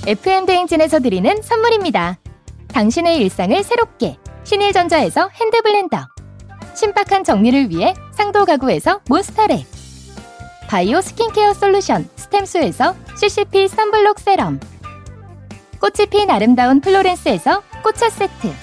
FM 0.07 0.47
대행진에서 0.47 1.01
드리는 1.01 1.43
선물입니다. 1.43 2.19
당신의 2.69 3.19
일상을 3.19 3.63
새롭게 3.63 4.17
신일전자에서 4.45 5.29
핸드블렌더 5.29 6.07
신박한 6.75 7.23
정리를 7.23 7.69
위해 7.69 7.93
상도 8.13 8.47
가구에서 8.47 9.01
몬스터랩 9.01 9.67
바이오 10.69 11.03
스킨케어 11.03 11.53
솔루션 11.53 12.09
스템수에서 12.17 12.97
CCP 13.15 13.69
선블록 13.69 14.21
세럼 14.21 14.59
꽃이 15.83 16.07
핀 16.11 16.31
아름다운 16.31 16.81
플로렌스에서 16.81 17.61
꽃차 17.83 18.09
세트. 18.09 18.55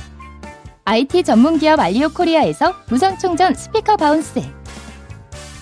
IT 0.85 1.23
전문기업 1.23 1.77
알리오 1.77 2.07
코리아에서 2.13 2.73
무선충전 2.87 3.55
스피커 3.55 3.97
바운스. 3.97 4.41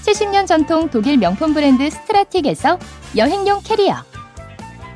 70년 0.06 0.46
전통 0.46 0.88
독일 0.92 1.18
명품 1.18 1.56
브랜드 1.56 1.90
스트라틱에서 1.90 2.78
여행용 3.16 3.62
캐리어. 3.64 3.96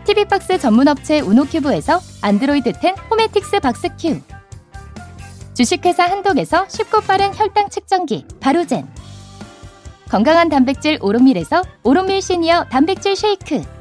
TV박스 0.06 0.60
전문업체 0.60 1.22
우노큐브에서 1.22 2.00
안드로이드 2.22 2.74
10 2.80 2.94
호메틱스 3.10 3.60
박스큐. 3.60 4.22
주식회사 5.56 6.04
한독에서 6.04 6.68
쉽고 6.70 7.02
빠른 7.02 7.34
혈당 7.34 7.70
측정기 7.70 8.28
바로젠. 8.40 8.88
건강한 10.12 10.50
단백질 10.50 11.00
오롯밀에서 11.02 11.64
오롯밀 11.82 12.22
시니어 12.22 12.66
단백질 12.66 13.16
쉐이크 13.16 13.81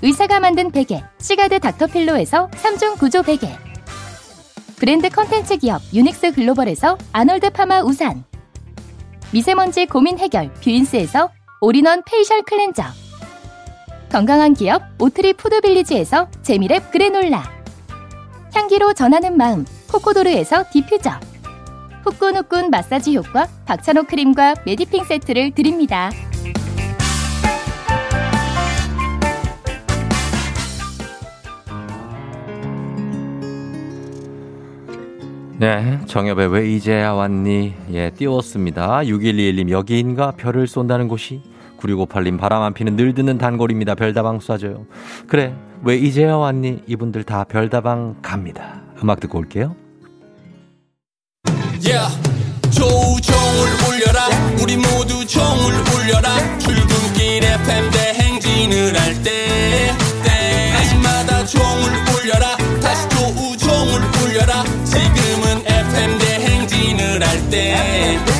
의사가 0.00 0.38
만든 0.38 0.70
베개 0.70 1.02
시가드 1.18 1.58
닥터필로에서 1.58 2.48
3중 2.50 2.98
구조 2.98 3.22
베개. 3.22 3.48
브랜드 4.76 5.08
컨텐츠 5.08 5.56
기업 5.56 5.82
유닉스 5.92 6.32
글로벌에서 6.32 6.96
아놀드 7.12 7.50
파마 7.50 7.82
우산. 7.82 8.24
미세먼지 9.32 9.86
고민 9.86 10.18
해결 10.18 10.52
뷰인스에서 10.54 11.30
all-in-one 11.60 12.02
facial 12.04 12.42
cleanser. 12.42 12.84
건강한 14.10 14.54
기업 14.54 14.82
오트리 15.00 15.32
푸드빌리지에서 15.32 16.30
재미랩 16.42 16.92
그래놀라. 16.92 17.42
향기로 18.54 18.94
전하는 18.94 19.36
마음 19.36 19.66
코코도르에서 19.90 20.66
디퓨저. 20.72 21.10
후끈후끈 22.04 22.70
마사지 22.70 23.16
효과 23.16 23.48
박찬호 23.66 24.04
크림과 24.04 24.54
메디핑 24.64 25.04
세트를 25.04 25.50
드립니다. 25.50 26.10
네, 35.60 35.98
정엽의 36.06 36.52
왜 36.52 36.70
이제야 36.70 37.12
왔니? 37.14 37.74
예, 37.92 38.10
띄웠습니다. 38.10 39.00
6121님, 39.00 39.70
여기인가? 39.70 40.30
별을 40.36 40.68
쏜다는 40.68 41.08
곳이? 41.08 41.42
9658님, 41.80 42.38
바람 42.38 42.62
안 42.62 42.74
피는 42.74 42.94
늘 42.94 43.12
듣는 43.12 43.38
단골입니다. 43.38 43.96
별다방 43.96 44.38
쏴줘요. 44.38 44.86
그래, 45.26 45.56
왜 45.82 45.96
이제야 45.96 46.36
왔니? 46.36 46.84
이분들 46.86 47.24
다 47.24 47.42
별다방 47.42 48.18
갑니다. 48.22 48.82
음악 49.02 49.18
듣고 49.18 49.38
올게요. 49.38 49.74
Yeah. 51.84 52.06
조우종을 52.70 53.68
울려라 53.88 54.28
우리 54.62 54.76
모두 54.76 55.26
종을 55.26 55.74
울려라 55.94 56.58
출근길 56.58 57.42
FM 57.42 57.90
대 57.90 58.07
대행진을 67.18 67.26
할때 67.26 68.37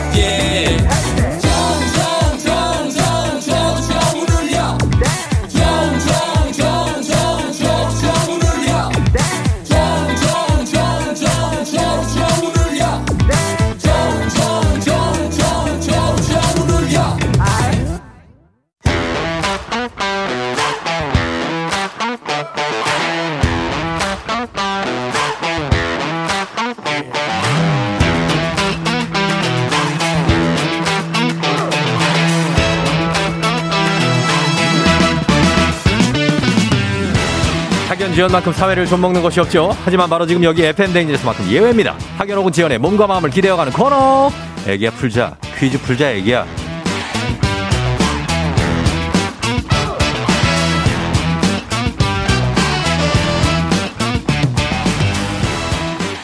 학연 38.29 38.43
지연만큼 38.43 38.53
사회를 38.53 38.87
좀 38.87 39.01
먹는 39.01 39.23
것이 39.23 39.41
없죠. 39.41 39.75
하지만 39.85 40.09
바로 40.09 40.27
지금 40.27 40.45
여기 40.45 40.63
FM 40.63 40.93
댕진에서만큼 40.93 41.47
예외입니다. 41.49 41.97
학연 42.19 42.37
혹은 42.37 42.53
지연의 42.53 42.79
몸과 42.79 43.07
마음을 43.07 43.31
기대어가는 43.31 43.73
코너. 43.73 44.31
애기야 44.67 44.91
풀자. 44.91 45.37
퀴즈 45.59 45.81
풀자 45.81 46.11
애기야. 46.11 46.47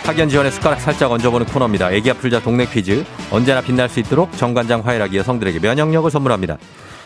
학연 0.04 0.28
지원의 0.28 0.52
숟가락 0.52 0.80
살짝 0.80 1.10
얹어보는 1.10 1.46
코너입니다. 1.46 1.90
애기야 1.90 2.14
풀자 2.14 2.40
동네 2.40 2.66
퀴즈. 2.66 3.04
언제나 3.30 3.62
빛날 3.62 3.88
수 3.88 3.98
있도록 4.00 4.36
정관장 4.36 4.82
화이락이 4.84 5.16
여 5.16 5.22
성들에게 5.22 5.58
면역력을 5.60 6.10
선물합니다. 6.10 6.58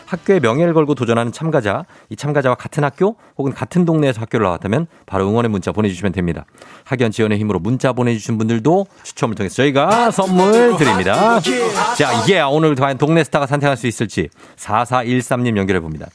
학교의 0.09 0.39
명예를 0.39 0.73
걸고 0.73 0.95
도전하는 0.95 1.31
참가자, 1.31 1.85
이 2.09 2.15
참가자와 2.15 2.55
같은 2.55 2.83
학교 2.83 3.15
혹은 3.37 3.53
같은 3.53 3.85
동네에서 3.85 4.21
학교를 4.21 4.43
나왔다면 4.45 4.87
바로 5.05 5.29
응원의 5.29 5.51
문자 5.51 5.71
보내주시면 5.71 6.13
됩니다. 6.13 6.45
학연 6.83 7.11
지원의 7.11 7.37
힘으로 7.37 7.59
문자 7.59 7.93
보내주신 7.93 8.39
분들도 8.39 8.87
추첨을 9.03 9.35
통해서 9.35 9.55
저희가 9.57 10.09
선물 10.09 10.75
드립니다. 10.77 11.39
자, 11.95 12.23
이게 12.23 12.41
오늘 12.41 12.73
과연 12.73 12.97
동네 12.97 13.23
스타가 13.23 13.45
선택할 13.45 13.77
수 13.77 13.85
있을지 13.85 14.29
4413님 14.57 15.57
연결해 15.57 15.79
봅니다. 15.79 16.07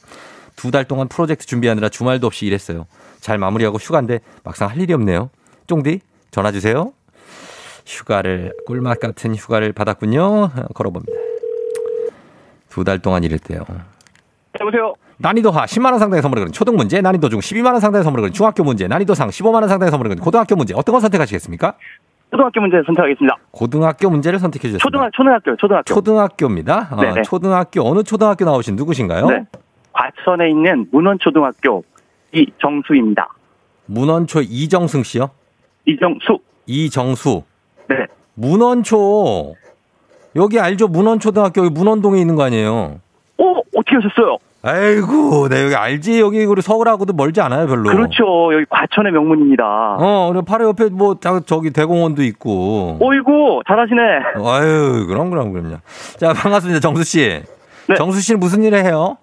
두 0.57 0.71
달 0.71 0.83
동안 0.85 1.07
프로젝트 1.07 1.45
준비하느라 1.45 1.87
주말도 1.89 2.27
없이 2.27 2.45
일했어요. 2.45 2.87
잘 3.21 3.37
마무리하고 3.37 3.77
휴가인데 3.77 4.19
막상 4.43 4.69
할 4.69 4.79
일이 4.81 4.93
없네요. 4.93 5.29
쫑디 5.67 6.01
전화 6.31 6.51
주세요. 6.51 6.91
휴가를 7.85 8.53
꿀맛 8.65 8.99
같은 8.99 9.35
휴가를 9.35 9.71
받았군요. 9.73 10.49
걸어봅니다. 10.73 11.24
두 12.75 12.83
달 12.83 12.99
동안 12.99 13.23
일했대요. 13.23 13.61
여보세요. 14.59 14.93
난이도 15.17 15.49
하 15.51 15.63
10만 15.65 15.91
원 15.91 15.99
상당의 15.99 16.21
선물을 16.21 16.41
거는 16.41 16.51
초등 16.51 16.75
문제, 16.75 16.99
난이도 16.99 17.29
중 17.29 17.39
12만 17.39 17.67
원 17.71 17.79
상당의 17.79 18.03
선물을 18.03 18.23
거는 18.23 18.33
중학교 18.33 18.65
문제, 18.65 18.85
난이도 18.85 19.13
상 19.15 19.29
15만 19.29 19.53
원 19.61 19.69
상당의 19.69 19.91
선물을 19.91 20.09
거는 20.09 20.21
고등학교 20.21 20.57
문제. 20.57 20.73
어떤 20.75 20.91
거 20.93 20.99
선택하시겠습니까? 20.99 21.73
초등학교 22.31 22.59
문제 22.59 22.75
선택하겠습니다. 22.85 23.37
고등학교 23.51 24.09
문제를 24.09 24.39
선택해 24.39 24.67
주셨습니다. 24.67 24.83
초등학 24.85 25.13
초등학교 25.13 25.55
초등학교. 25.55 25.83
초등학교입니다. 25.93 26.89
아. 26.91 27.21
초등학교 27.23 27.81
어느 27.89 28.03
초등학교 28.03 28.43
나오신 28.43 28.75
누구신가요? 28.75 29.27
네. 29.27 29.45
과천에 29.93 30.49
있는 30.49 30.85
문원초등학교 30.91 31.81
이정수입니다. 32.33 33.29
문원초 33.85 34.41
이정승 34.41 35.03
씨요? 35.03 35.29
이정수. 35.85 36.39
이정수. 36.65 37.43
네. 37.87 37.95
문원초. 38.33 39.53
여기 40.35 40.59
알죠? 40.59 40.87
문원초등학교 40.87 41.65
여기 41.65 41.73
문원동에 41.73 42.19
있는 42.19 42.35
거 42.35 42.43
아니에요? 42.43 42.99
오 43.37 43.57
어떻게 43.75 43.95
하셨어요? 43.95 44.37
아이고, 44.67 45.47
내 45.47 45.63
여기 45.65 45.75
알지? 45.75 46.19
여기 46.19 46.43
우리 46.43 46.61
서울하고도 46.63 47.13
멀지 47.13 47.39
않아요, 47.39 47.67
별로. 47.67 47.83
그렇죠. 47.83 48.51
여기 48.51 48.65
과천의 48.67 49.11
명문입니다. 49.11 49.63
어, 49.63 50.33
바로 50.47 50.69
옆에 50.69 50.85
뭐 50.89 51.19
자- 51.19 51.39
저기 51.45 51.69
대공원도 51.71 52.23
있고. 52.23 52.97
오이고 52.99 53.61
잘하시네. 53.67 54.01
아유, 54.43 55.05
그럼 55.07 55.29
그럼 55.29 55.53
그럼요. 55.53 55.75
자, 56.17 56.33
반갑습니다. 56.33 56.79
정수 56.79 57.03
씨. 57.03 57.41
네. 57.87 57.95
정수 57.95 58.19
씨는 58.21 58.39
무슨 58.39 58.63
일을 58.63 58.83
해요? 58.83 59.17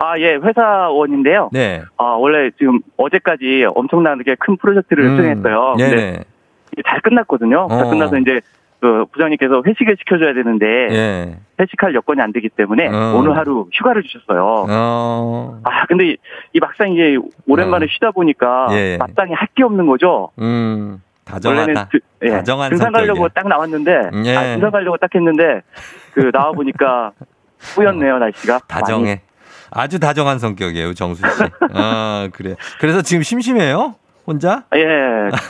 아 0.00 0.18
예 0.18 0.34
회사원인데요. 0.34 1.50
네. 1.52 1.82
아 1.96 2.04
원래 2.18 2.50
지금 2.58 2.80
어제까지 2.96 3.66
엄청나게 3.74 4.36
큰 4.40 4.56
프로젝트를 4.56 5.04
음, 5.04 5.16
수행했어요. 5.16 5.74
이게 5.76 6.82
잘 6.88 7.00
끝났거든요. 7.02 7.66
잘 7.68 7.84
어. 7.84 7.90
끝나서 7.90 8.16
이제 8.18 8.40
그 8.80 9.06
부장님께서 9.12 9.62
회식을 9.66 9.96
시켜줘야 9.98 10.34
되는데 10.34 10.66
예. 10.90 11.36
회식할 11.60 11.94
여건이 11.94 12.20
안 12.22 12.32
되기 12.32 12.48
때문에 12.48 12.86
어. 12.88 13.14
오늘 13.16 13.36
하루 13.36 13.66
휴가를 13.72 14.02
주셨어요. 14.04 14.66
어. 14.68 15.60
아 15.64 15.86
근데 15.86 16.10
이, 16.10 16.16
이 16.52 16.60
막상 16.60 16.92
이게 16.92 17.16
오랜만에 17.48 17.86
어. 17.86 17.88
쉬다 17.90 18.12
보니까 18.12 18.68
예. 18.72 18.96
마땅히 18.98 19.32
할 19.34 19.48
게 19.54 19.64
없는 19.64 19.86
거죠. 19.86 20.30
음. 20.38 21.02
원래는 21.44 21.74
다정하다. 21.74 21.88
드- 21.90 22.00
예, 22.22 22.28
다정한 22.30 22.70
등산 22.70 22.92
가려고 22.92 23.16
성격이야. 23.28 23.28
딱 23.34 23.48
나왔는데 23.48 23.92
예. 24.24 24.36
아, 24.36 24.42
등산 24.54 24.70
가려고 24.70 24.96
딱 24.96 25.10
했는데 25.14 25.62
그 26.14 26.30
나와 26.32 26.52
보니까 26.52 27.10
뿌였네요 27.74 28.18
날씨가. 28.18 28.60
다정해. 28.68 29.20
아주 29.70 29.98
다정한 30.00 30.38
성격이에요, 30.38 30.94
정수 30.94 31.20
씨. 31.28 31.42
아, 31.74 32.28
그래. 32.32 32.54
그래서 32.80 33.02
지금 33.02 33.22
심심해요? 33.22 33.96
혼자? 34.28 34.64
예. 34.76 34.84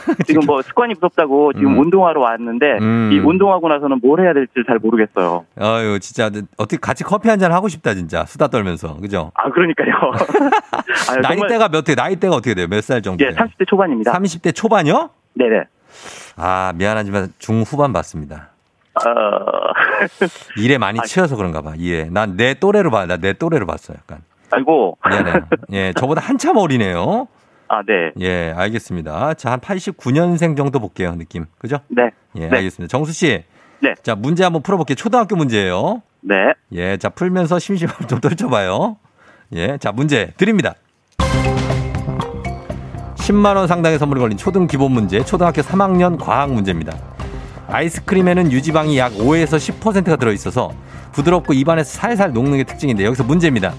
지금 0.25 0.45
뭐 0.47 0.61
습관이 0.61 0.93
무섭다고 0.93 1.51
지금 1.53 1.73
음. 1.73 1.79
운동하러 1.79 2.21
왔는데 2.21 2.77
음. 2.79 3.09
이 3.11 3.19
운동하고 3.19 3.67
나서는 3.67 3.99
뭘 4.01 4.21
해야 4.21 4.33
될지 4.33 4.53
잘 4.65 4.79
모르겠어요. 4.79 5.45
아유, 5.59 5.99
진짜 5.99 6.31
어떻게 6.57 6.77
같이 6.77 7.03
커피 7.03 7.27
한 7.29 7.39
잔 7.39 7.51
하고 7.53 7.67
싶다, 7.69 7.93
진짜. 7.93 8.25
수다 8.25 8.47
떨면서. 8.47 8.95
그죠? 8.97 9.31
아 9.35 9.49
그러니까요. 9.49 9.87
아유, 11.11 11.19
나이대가 11.21 11.67
몇 11.69 11.87
해? 11.89 11.95
나이대가 11.95 12.35
어떻게 12.35 12.53
돼요? 12.53 12.67
몇 12.69 12.81
살 12.81 13.01
정도? 13.01 13.23
예, 13.25 13.29
30대 13.31 13.67
초반입니다. 13.67 14.11
30대 14.13 14.55
초반이요? 14.55 15.09
네네. 15.35 15.63
아, 16.37 16.71
미안하지만 16.75 17.33
중후반 17.39 17.91
봤습니다. 17.93 18.49
어, 18.95 19.01
일에 20.57 20.77
많이 20.77 20.99
아, 20.99 21.03
치여서 21.03 21.35
그런가 21.35 21.61
봐. 21.61 21.73
예. 21.79 22.05
난 22.05 22.35
내 22.37 22.53
또래로 22.55 22.91
봐. 22.91 23.05
나 23.05 23.17
내 23.17 23.33
또래로 23.33 23.65
봤어, 23.65 23.93
약간. 23.93 24.19
아이고. 24.51 24.97
미안해요. 25.09 25.41
예, 25.73 25.93
저보다 25.93 26.21
한참 26.21 26.57
어리네요. 26.57 27.27
아, 27.69 27.83
네. 27.83 28.11
예, 28.19 28.51
알겠습니다. 28.55 29.35
자, 29.35 29.51
한 29.51 29.59
89년생 29.59 30.57
정도 30.57 30.79
볼게요, 30.79 31.15
느낌. 31.15 31.45
그죠? 31.59 31.77
네. 31.87 32.09
예, 32.35 32.47
네. 32.47 32.57
알겠습니다. 32.57 32.89
정수 32.89 33.13
씨. 33.13 33.43
네. 33.81 33.93
자, 34.01 34.15
문제 34.15 34.43
한번 34.43 34.63
풀어볼게요. 34.63 34.95
초등학교 34.95 35.35
문제예요. 35.35 36.01
네. 36.21 36.35
예, 36.73 36.97
자, 36.97 37.09
풀면서 37.09 37.59
심심함 37.59 37.95
좀 38.07 38.19
떨쳐봐요. 38.19 38.97
예, 39.53 39.77
자, 39.77 39.91
문제 39.91 40.33
드립니다. 40.35 40.73
10만원 43.15 43.67
상당의 43.67 43.99
선물이 43.99 44.19
걸린 44.19 44.37
초등 44.37 44.65
기본 44.65 44.91
문제, 44.91 45.23
초등학교 45.23 45.61
3학년 45.61 46.17
과학 46.19 46.51
문제입니다. 46.51 46.97
아이스크림에는 47.67 48.51
유지방이 48.51 48.97
약 48.97 49.13
5에서 49.13 49.57
10%가 49.57 50.15
들어있어서 50.15 50.71
부드럽고 51.11 51.53
입안에서 51.53 51.91
살살 51.91 52.33
녹는 52.33 52.57
게 52.57 52.63
특징인데 52.63 53.05
여기서 53.05 53.23
문제입니다. 53.23 53.75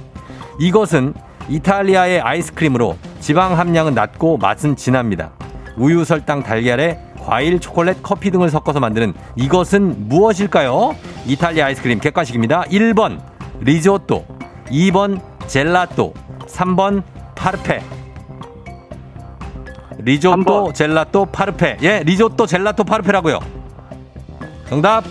이것은 0.60 1.14
이탈리아의 1.50 2.20
아이스크림으로 2.20 2.96
지방 3.18 3.58
함량은 3.58 3.94
낮고 3.94 4.38
맛은 4.38 4.76
진합니다. 4.76 5.32
우유, 5.76 6.04
설탕, 6.04 6.42
달걀에 6.42 6.98
과일, 7.18 7.58
초콜릿, 7.58 8.02
커피 8.02 8.30
등을 8.30 8.48
섞어서 8.50 8.80
만드는 8.80 9.12
이것은 9.34 10.08
무엇일까요? 10.08 10.94
이탈리아 11.26 11.66
아이스크림 11.66 11.98
객관식입니다. 11.98 12.62
1번 12.62 13.20
리조또, 13.60 14.24
2번 14.70 15.20
젤라또, 15.48 16.14
3번 16.46 17.02
파르페. 17.34 17.82
리조또, 19.98 20.32
삼번. 20.32 20.74
젤라또, 20.74 21.26
파르페. 21.26 21.78
예, 21.82 22.02
리조또, 22.04 22.46
젤라또, 22.46 22.84
파르페라고요. 22.84 23.38
정답. 24.68 25.04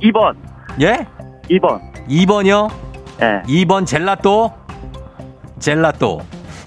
2번. 0.00 0.34
예? 0.80 1.06
2번. 1.50 1.80
2번이요. 2.08 2.70
예. 3.20 3.42
2번 3.46 3.84
젤라또. 3.84 4.67
젤라또. 5.58 6.20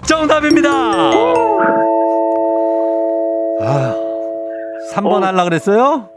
정답입니다. 0.04 0.70
아, 3.60 3.94
3번 4.92 5.22
어. 5.22 5.26
하려 5.26 5.44
그랬어요? 5.44 6.08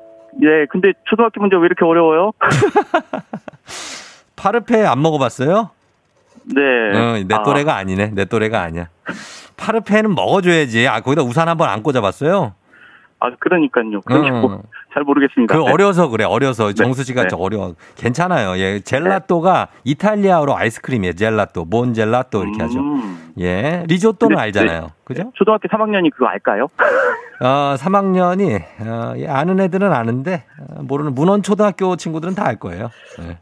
예, 0.41 0.65
근데 0.69 0.93
초등학교 1.05 1.39
문제 1.39 1.55
왜 1.55 1.65
이렇게 1.65 1.85
어려워요? 1.85 2.31
파르페 4.35 4.85
안 4.85 5.01
먹어봤어요? 5.01 5.69
네. 6.53 6.61
어, 6.61 7.23
내 7.25 7.35
아, 7.35 7.43
또래가 7.43 7.77
아 7.77 7.83
니네. 7.83 8.11
내 8.13 8.25
또래가 8.25 8.61
아니야. 8.61 8.89
파르페는 9.57 10.13
먹어줘야지. 10.13 10.87
아, 10.87 10.99
거기다 11.01 11.23
우산 11.23 11.47
한번 11.47 11.69
안 11.69 11.81
꽂아봤어요? 11.81 12.53
아, 13.25 13.35
그러니까요. 13.39 13.85
응. 14.11 14.41
거잘 14.41 15.03
모르겠습니다. 15.05 15.55
그 15.57 15.63
네. 15.63 15.71
어려서 15.71 16.07
그래. 16.09 16.23
어려서 16.23 16.73
정수 16.73 17.03
씨가 17.03 17.23
네. 17.23 17.27
좀 17.27 17.41
어려워. 17.41 17.75
괜찮아요. 17.95 18.57
예, 18.59 18.79
젤라또가 18.79 19.67
이탈리아어로 19.83 20.55
아이스크림이에요. 20.55 21.13
젤라또, 21.13 21.65
몬 21.65 21.93
젤라또 21.93 22.43
이렇게 22.43 22.61
하죠. 22.63 22.79
음. 22.79 23.33
예, 23.39 23.83
리조또는 23.87 24.37
알잖아요. 24.37 24.91
그죠? 25.03 25.31
초등학교 25.35 25.67
3학년이 25.67 26.11
그거 26.11 26.27
알까요? 26.27 26.67
어, 27.41 27.75
3학년이 27.77 28.61
어, 28.87 29.13
예, 29.17 29.27
아는 29.27 29.59
애들은 29.59 29.91
아는데 29.91 30.45
어, 30.69 30.81
모르는 30.83 31.13
문헌 31.13 31.43
초등학교 31.43 31.95
친구들은 31.95 32.33
다 32.35 32.45
알 32.45 32.55
거예요. 32.57 32.89
네. 33.19 33.37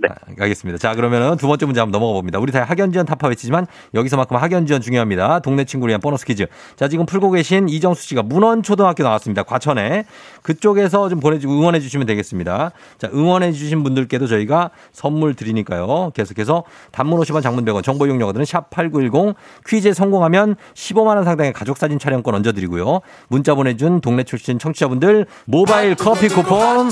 네. 0.00 0.08
아, 0.08 0.14
알겠습니다. 0.40 0.78
자, 0.78 0.94
그러면 0.94 1.36
두 1.36 1.48
번째 1.48 1.66
문제 1.66 1.80
한번 1.80 1.98
넘어가 1.98 2.14
봅니다. 2.14 2.38
우리 2.38 2.52
사회 2.52 2.62
학연지원 2.62 3.04
타파 3.06 3.28
외치지만 3.28 3.66
여기서만큼 3.94 4.36
학연지원 4.36 4.80
중요합니다. 4.80 5.40
동네 5.40 5.64
친구를 5.64 5.90
위한 5.90 6.00
보너스 6.00 6.24
퀴즈. 6.24 6.46
자, 6.76 6.88
지금 6.88 7.04
풀고 7.04 7.32
계신 7.32 7.68
이정수 7.68 8.06
씨가 8.06 8.22
문헌초등학교 8.22 9.02
나왔습니다. 9.02 9.42
과천에. 9.42 10.04
그쪽에서 10.42 11.08
좀 11.08 11.18
보내주, 11.20 11.48
응원해 11.48 11.80
주시면 11.80 12.06
되겠습니다. 12.06 12.70
자, 12.98 13.10
응원해 13.12 13.52
주신 13.52 13.82
분들께도 13.82 14.26
저희가 14.28 14.70
선물 14.92 15.34
드리니까요. 15.34 16.12
계속해서 16.14 16.64
단문 16.92 17.20
50원 17.20 17.42
장문 17.42 17.64
100원 17.64 17.82
정보 17.82 18.06
이용료들은 18.06 18.44
샵8910 18.44 19.34
퀴즈에 19.66 19.92
성공하면 19.92 20.54
15만원 20.74 21.24
상당의 21.24 21.52
가족사진 21.52 21.98
촬영권 21.98 22.34
얹어드리고요. 22.36 23.00
문자 23.28 23.54
보내준 23.54 24.00
동네 24.00 24.22
출신 24.22 24.58
청취자분들 24.58 25.26
모바일 25.44 25.96
커피 25.96 26.28
쿠폰 26.28 26.88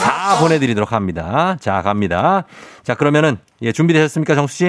다 0.00 0.38
보내드리도록 0.40 0.92
합니다. 0.92 1.56
자, 1.60 1.82
갑니다. 1.82 2.35
자, 2.82 2.94
그러면은, 2.94 3.38
예, 3.62 3.72
준비되셨습니까, 3.72 4.34
정수 4.34 4.56
씨? 4.56 4.64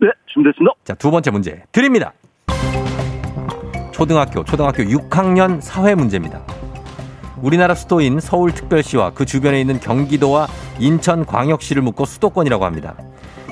네, 0.00 0.08
준비됐습니다. 0.26 0.74
자, 0.84 0.94
두 0.94 1.10
번째 1.10 1.30
문제 1.30 1.62
드립니다. 1.72 2.12
초등학교, 3.92 4.44
초등학교 4.44 4.84
6학년 4.84 5.60
사회 5.60 5.94
문제입니다. 5.94 6.44
우리나라 7.42 7.74
수도인 7.74 8.20
서울특별시와 8.20 9.10
그 9.10 9.24
주변에 9.24 9.60
있는 9.60 9.80
경기도와 9.80 10.46
인천광역시를 10.78 11.82
묶어 11.82 12.04
수도권이라고 12.04 12.64
합니다. 12.64 12.96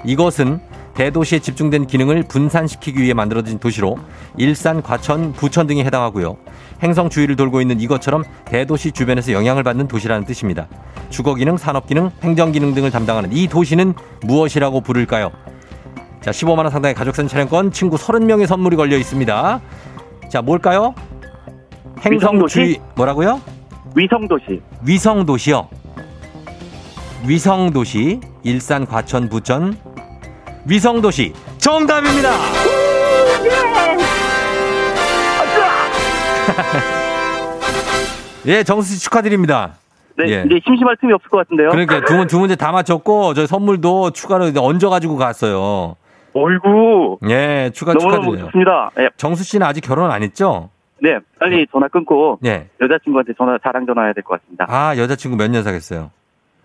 이것은 0.05 0.61
대도시에 0.97 1.41
집중된 1.41 1.87
기능을 1.87 2.25
분산시키기 2.25 3.03
위해 3.03 3.13
만들어진 3.13 3.59
도시로 3.59 3.99
일산, 4.39 4.83
과천, 4.83 5.33
부천 5.35 5.67
등에 5.67 5.85
해당하고요. 5.85 6.39
행성 6.83 7.11
주위를 7.11 7.37
돌고 7.37 7.61
있는 7.61 7.81
이것처럼 7.81 8.25
대도시 8.47 8.93
주변에서 8.93 9.33
영향을 9.33 9.63
받는 9.63 9.89
도시라는 9.89 10.25
뜻입니다. 10.25 10.69
주거 11.11 11.35
기능, 11.35 11.59
산업 11.59 11.87
기능, 11.87 12.11
행정 12.23 12.51
기능 12.51 12.75
등을 12.75 12.91
담당하는 12.91 13.31
이 13.33 13.47
도시는 13.47 13.95
무엇이라고 14.23 14.81
부를까요? 14.81 15.31
자, 16.23 16.31
15만 16.31 16.59
원 16.59 16.71
상당의 16.71 16.95
가족사진 16.95 17.29
촬영권 17.29 17.73
친구 17.73 17.97
30명의 17.97 18.47
선물이 18.47 18.77
걸려 18.77 18.97
있습니다. 18.97 19.61
자, 20.31 20.43
뭘까요? 20.43 20.95
행성 22.01 22.35
위성도시? 22.37 22.55
주위 22.55 22.81
뭐라고요? 22.97 23.41
위성도시. 23.95 24.61
위성 24.83 25.27
도시요. 25.27 25.69
위성 27.27 27.71
도시 27.71 28.21
일산 28.43 28.87
과천 28.87 29.29
부천 29.29 29.77
위성 30.69 31.01
도시 31.01 31.33
정답입니다. 31.59 32.31
예, 38.47 38.63
정수 38.63 38.95
씨 38.95 39.03
축하드립니다. 39.03 39.75
네, 40.17 40.25
예. 40.29 40.43
이제 40.47 40.61
심심할 40.65 40.97
틈이 41.01 41.13
없을 41.13 41.29
것 41.29 41.39
같은데요. 41.39 41.71
그러니까 41.71 42.01
두, 42.05 42.15
문- 42.15 42.27
두 42.27 42.39
문제 42.39 42.55
다 42.57 42.71
맞췄고 42.73 43.35
저희 43.35 43.47
선물도 43.47 44.13
추가로 44.13 44.53
얹어가지고 44.57 45.17
갔어요. 45.17 45.97
어이구. 46.33 47.19
예, 47.29 47.71
추가 47.75 47.93
축하드려요. 47.95 48.47
좋습니다. 48.47 48.91
예. 49.01 49.09
정수 49.17 49.43
씨는 49.43 49.67
아직 49.67 49.81
결혼 49.81 50.11
안 50.11 50.23
했죠? 50.23 50.71
네, 51.03 51.19
빨리 51.39 51.67
전화 51.73 51.89
끊고 51.89 52.39
예. 52.45 52.69
여자친구한테 52.81 53.33
전화 53.37 53.59
자랑 53.63 53.85
전화해야 53.85 54.13
될 54.15 54.23
것 54.23 54.41
같습니다. 54.41 54.67
아, 54.69 54.97
여자친구 54.97 55.37
몇 55.37 55.49
년 55.51 55.63
사귀었어요? 55.65 56.11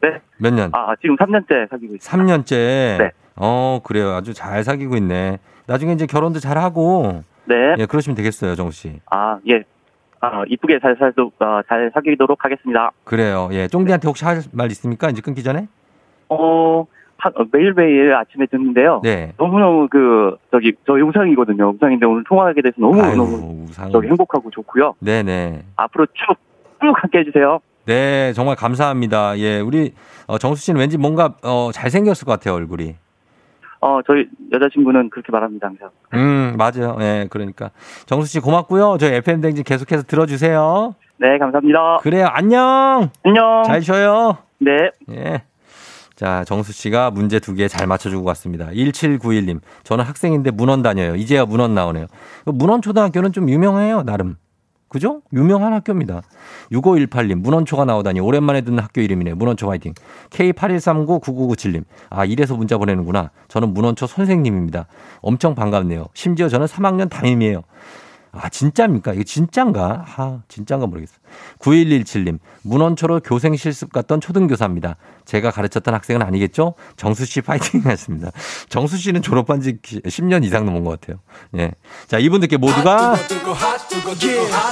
네. 0.02 0.10
몇 0.38 0.54
년? 0.54 0.70
아, 0.74 0.94
지금 1.02 1.16
3년째 1.18 1.70
사귀고 1.70 1.96
있습니다. 1.96 2.00
3년째. 2.10 2.98
네. 3.00 3.12
어, 3.36 3.80
그래요. 3.84 4.12
아주 4.12 4.34
잘 4.34 4.64
사귀고 4.64 4.96
있네. 4.98 5.40
나중에 5.68 5.94
이제 5.94 6.06
결혼도 6.06 6.40
잘 6.40 6.58
하고. 6.58 7.24
네. 7.46 7.56
예, 7.80 7.86
그러시면 7.86 8.16
되겠어요, 8.16 8.56
정수 8.56 8.78
씨. 8.82 9.00
아, 9.10 9.40
예. 9.50 9.64
아, 10.20 10.44
이쁘게 10.48 10.80
잘 10.80 10.96
살도 11.00 11.32
어, 11.40 11.62
잘 11.68 11.90
사귀도록 11.94 12.44
하겠습니다. 12.46 12.92
그래요. 13.04 13.50
예, 13.52 13.68
쫑디한테 13.68 14.08
혹시 14.08 14.24
할 14.26 14.42
말 14.52 14.70
있습니까? 14.72 15.10
이제 15.10 15.22
끊기 15.22 15.42
전에? 15.42 15.68
어, 16.30 16.86
하- 17.18 17.30
어, 17.30 17.46
매일매일 17.52 18.14
아침에 18.14 18.46
듣는데요. 18.46 19.02
네. 19.04 19.34
너무너무 19.38 19.88
그 19.90 20.38
저기 20.52 20.74
저희 20.86 21.02
우상이거든요. 21.02 21.70
우상인데 21.76 22.06
오늘 22.06 22.24
통화하게 22.26 22.62
돼서 22.62 22.76
너무 22.78 23.02
너무 23.02 23.36
아유, 23.36 23.66
우상. 23.70 23.92
저기 23.92 24.08
행복하고 24.08 24.50
좋고요. 24.52 24.94
네네. 25.00 25.64
앞으로 25.78 26.06
쭉 26.14 26.38
쭉 26.82 26.94
함께 27.04 27.20
해주세요. 27.20 27.60
네, 27.86 28.34
정말 28.34 28.56
감사합니다. 28.56 29.38
예, 29.40 29.60
우리 29.60 29.94
어, 30.28 30.38
정수 30.40 30.64
씨는 30.64 30.80
왠지 30.80 30.98
뭔가 30.98 31.36
어, 31.44 31.70
잘생겼을 31.74 32.26
것 32.26 32.32
같아요, 32.32 32.56
얼굴이. 32.56 32.96
어, 33.82 34.00
저희 34.06 34.28
여자친구는 34.54 35.10
그렇게 35.10 35.32
말합니다, 35.32 35.68
항상. 35.68 35.90
음, 36.14 36.56
맞아요. 36.58 36.98
예, 37.02 37.28
그러니까. 37.30 37.72
정수 38.06 38.28
씨 38.32 38.40
고맙고요. 38.40 38.98
저희 39.00 39.16
FM 39.16 39.42
댕진 39.42 39.64
계속해서 39.64 40.04
들어주세요. 40.04 40.94
네, 41.18 41.38
감사합니다. 41.40 41.98
그래요. 42.02 42.28
안녕. 42.32 43.10
안녕. 43.24 43.64
잘 43.66 43.82
쉬어요. 43.82 44.38
네. 44.60 44.72
예. 45.10 45.44
자, 46.16 46.44
정수 46.46 46.72
씨가 46.72 47.10
문제 47.10 47.40
두 47.40 47.56
개 47.56 47.68
잘 47.68 47.88
맞춰주고 47.88 48.24
갔습니다. 48.26 48.68
1791님. 48.68 49.60
저는 49.84 50.04
학생인데 50.06 50.52
문헌 50.52 50.84
다녀요. 50.84 51.16
이제야 51.16 51.46
문헌 51.46 51.74
나오네요. 51.74 52.06
문헌 52.46 52.84
초등학교는 52.84 53.32
좀 53.32 53.50
유명해요, 53.50 54.04
나름. 54.04 54.36
그죠? 54.92 55.22
유명한 55.32 55.72
학교입니다. 55.72 56.22
6518님, 56.74 57.36
문헌초가 57.36 57.86
나오다니 57.86 58.20
오랜만에 58.20 58.60
듣는 58.60 58.84
학교 58.84 59.00
이름이네요. 59.00 59.38
문헌초 59.38 59.70
화이팅. 59.70 59.94
K8139-9997님. 60.32 61.86
아, 62.10 62.26
이래서 62.26 62.58
문자 62.58 62.78
보내는구나. 62.78 63.32
저는 63.48 63.74
문헌초 63.74 64.06
선생님입니다. 64.06 64.88
엄청 65.22 65.56
반갑네요. 65.56 66.08
심지어 66.14 66.50
저는 66.50 66.68
3학년 66.68 67.10
담임이에요. 67.10 67.64
아, 68.34 68.50
진짜입니까? 68.50 69.14
이게 69.14 69.24
진짠가? 69.24 70.06
아, 70.18 70.42
진짠가 70.50 70.88
모르겠어. 70.88 71.21
9117님, 71.60 72.40
문원초로 72.64 73.22
교생 73.22 73.56
실습 73.56 73.92
갔던 73.92 74.22
초등교사입니다. 74.22 74.96
제가 75.26 75.52
가르쳤던 75.52 75.94
학생은 75.94 76.22
아니겠죠? 76.22 76.74
정수 76.98 77.26
씨 77.26 77.42
파이팅 77.42 77.82
하십니다. 77.86 78.32
정수 78.70 78.98
씨는 78.98 79.22
졸업한 79.22 79.62
지 79.62 79.78
10년 79.82 80.44
이상 80.44 80.66
넘은 80.66 80.84
것 80.84 81.00
같아요. 81.00 81.20
예. 81.58 81.72
자, 82.08 82.20
이분들께 82.20 82.58
모두가 82.58 83.16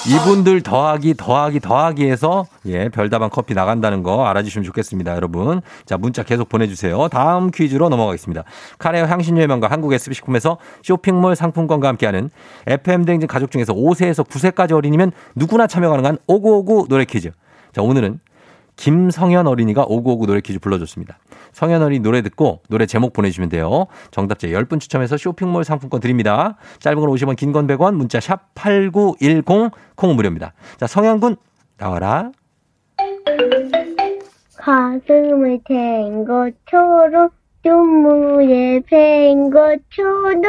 이분들 0.07 0.61
더하기 0.61 1.15
더하기 1.15 1.59
더하기 1.59 2.05
해서 2.09 2.45
예, 2.65 2.89
별다방 2.89 3.29
커피 3.29 3.53
나간다는 3.53 4.03
거 4.03 4.25
알아주시면 4.25 4.65
좋겠습니다, 4.65 5.15
여러분. 5.15 5.61
자, 5.85 5.97
문자 5.97 6.23
계속 6.23 6.49
보내주세요. 6.49 7.07
다음 7.09 7.51
퀴즈로 7.51 7.89
넘어가겠습니다. 7.89 8.43
카레어 8.77 9.05
향신료의 9.05 9.47
명가 9.47 9.67
한국 9.67 9.93
SB식품에서 9.93 10.57
쇼핑몰 10.83 11.35
상품권과 11.35 11.87
함께하는 11.87 12.29
FM 12.67 13.05
댕진 13.05 13.27
가족 13.27 13.51
중에서 13.51 13.73
5세에서 13.73 14.27
9세까지 14.27 14.73
어린이면 14.73 15.11
누구나 15.35 15.67
참여 15.67 15.89
가능한 15.89 16.17
오구 16.27 16.48
오구 16.57 16.87
노래 16.89 17.05
퀴즈. 17.05 17.31
자, 17.71 17.81
오늘은 17.81 18.19
김성현 18.75 19.45
어린이가 19.47 19.85
오구오구 19.87 20.25
노래 20.25 20.39
퀴즈 20.41 20.59
불러줬습니다. 20.59 21.17
성현 21.51 21.81
어린이 21.81 21.99
노래 21.99 22.21
듣고 22.21 22.61
노래 22.69 22.85
제목 22.85 23.11
보내주시면 23.11 23.49
돼요. 23.49 23.87
정답자 24.11 24.47
10분 24.47 24.79
추첨해서 24.79 25.17
쇼핑몰 25.17 25.65
상품권 25.65 25.99
드립니다. 25.99 26.55
짧은 26.79 26.99
건 26.99 27.09
50원, 27.09 27.35
긴 27.35 27.51
건 27.51 27.67
100원, 27.67 27.95
문자 27.95 28.19
샵 28.21 28.53
8910, 28.55 29.71
콩은 29.95 30.15
무료입니다. 30.15 30.53
자, 30.77 30.87
성현 30.87 31.19
군 31.19 31.35
나와라. 31.77 32.31
가슴을 34.57 35.59
댄 35.67 36.25
것처럼 36.25 37.29
눈물에 37.65 38.81
밴 38.87 39.49
것처럼 39.49 40.41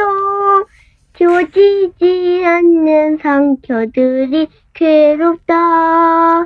지워지지 1.21 2.43
않는 2.43 3.19
상처들이 3.19 4.47
괴롭다 4.73 6.45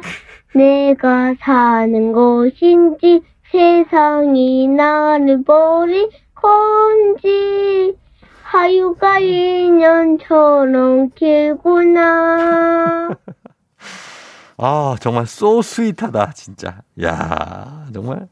내가 0.53 1.33
사는 1.39 2.11
것인지 2.11 3.21
세상이 3.49 4.67
나를 4.67 5.45
버린 5.45 6.09
건지 6.35 7.95
하유가 8.43 9.19
인연처럼 9.19 11.11
길구나 11.15 13.11
아, 14.57 14.95
정말 14.99 15.25
소 15.25 15.61
스윗하다, 15.61 16.31
진짜. 16.33 16.81
야 17.01 17.85
정말. 17.93 18.27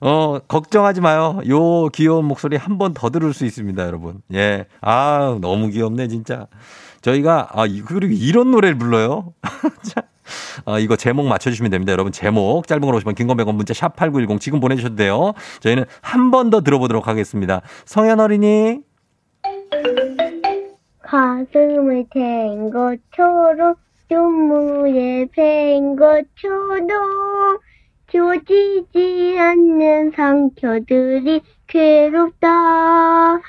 어, 0.00 0.38
걱정하지 0.46 1.00
마요. 1.00 1.40
요 1.48 1.88
귀여운 1.88 2.24
목소리 2.26 2.56
한 2.56 2.78
번 2.78 2.94
더 2.94 3.10
들을 3.10 3.32
수 3.34 3.44
있습니다, 3.44 3.84
여러분. 3.86 4.20
예. 4.32 4.66
아, 4.80 5.36
너무 5.40 5.68
귀엽네, 5.68 6.08
진짜. 6.08 6.46
저희가, 7.00 7.48
아, 7.52 7.66
이- 7.66 7.80
그리고 7.82 8.12
이런 8.16 8.50
노래를 8.50 8.78
불러요? 8.78 9.32
자, 9.82 10.02
어, 10.64 10.78
이거 10.78 10.96
제목 10.96 11.26
맞춰주시면 11.26 11.70
됩니다. 11.70 11.92
여러분, 11.92 12.12
제목. 12.12 12.66
짧은 12.66 12.80
걸 12.82 12.94
오시면 12.94 13.14
긴건 13.14 13.36
100원 13.36 13.54
문자 13.54 13.72
샵8910 13.74 14.40
지금 14.40 14.60
보내주셔도 14.60 14.94
돼요. 14.96 15.32
저희는 15.60 15.84
한 16.02 16.30
번 16.30 16.50
더 16.50 16.60
들어보도록 16.62 17.08
하겠습니다. 17.08 17.62
성현 17.86 18.20
어린이. 18.20 18.80
가슴을 21.02 22.04
댄 22.12 22.70
것처럼 22.70 23.74
눈물에 24.10 25.26
밴 25.34 25.96
것처럼 25.96 26.86
지워지지 28.10 29.36
않는 29.38 30.12
상처들이 30.12 31.42
괴롭다. 31.66 33.40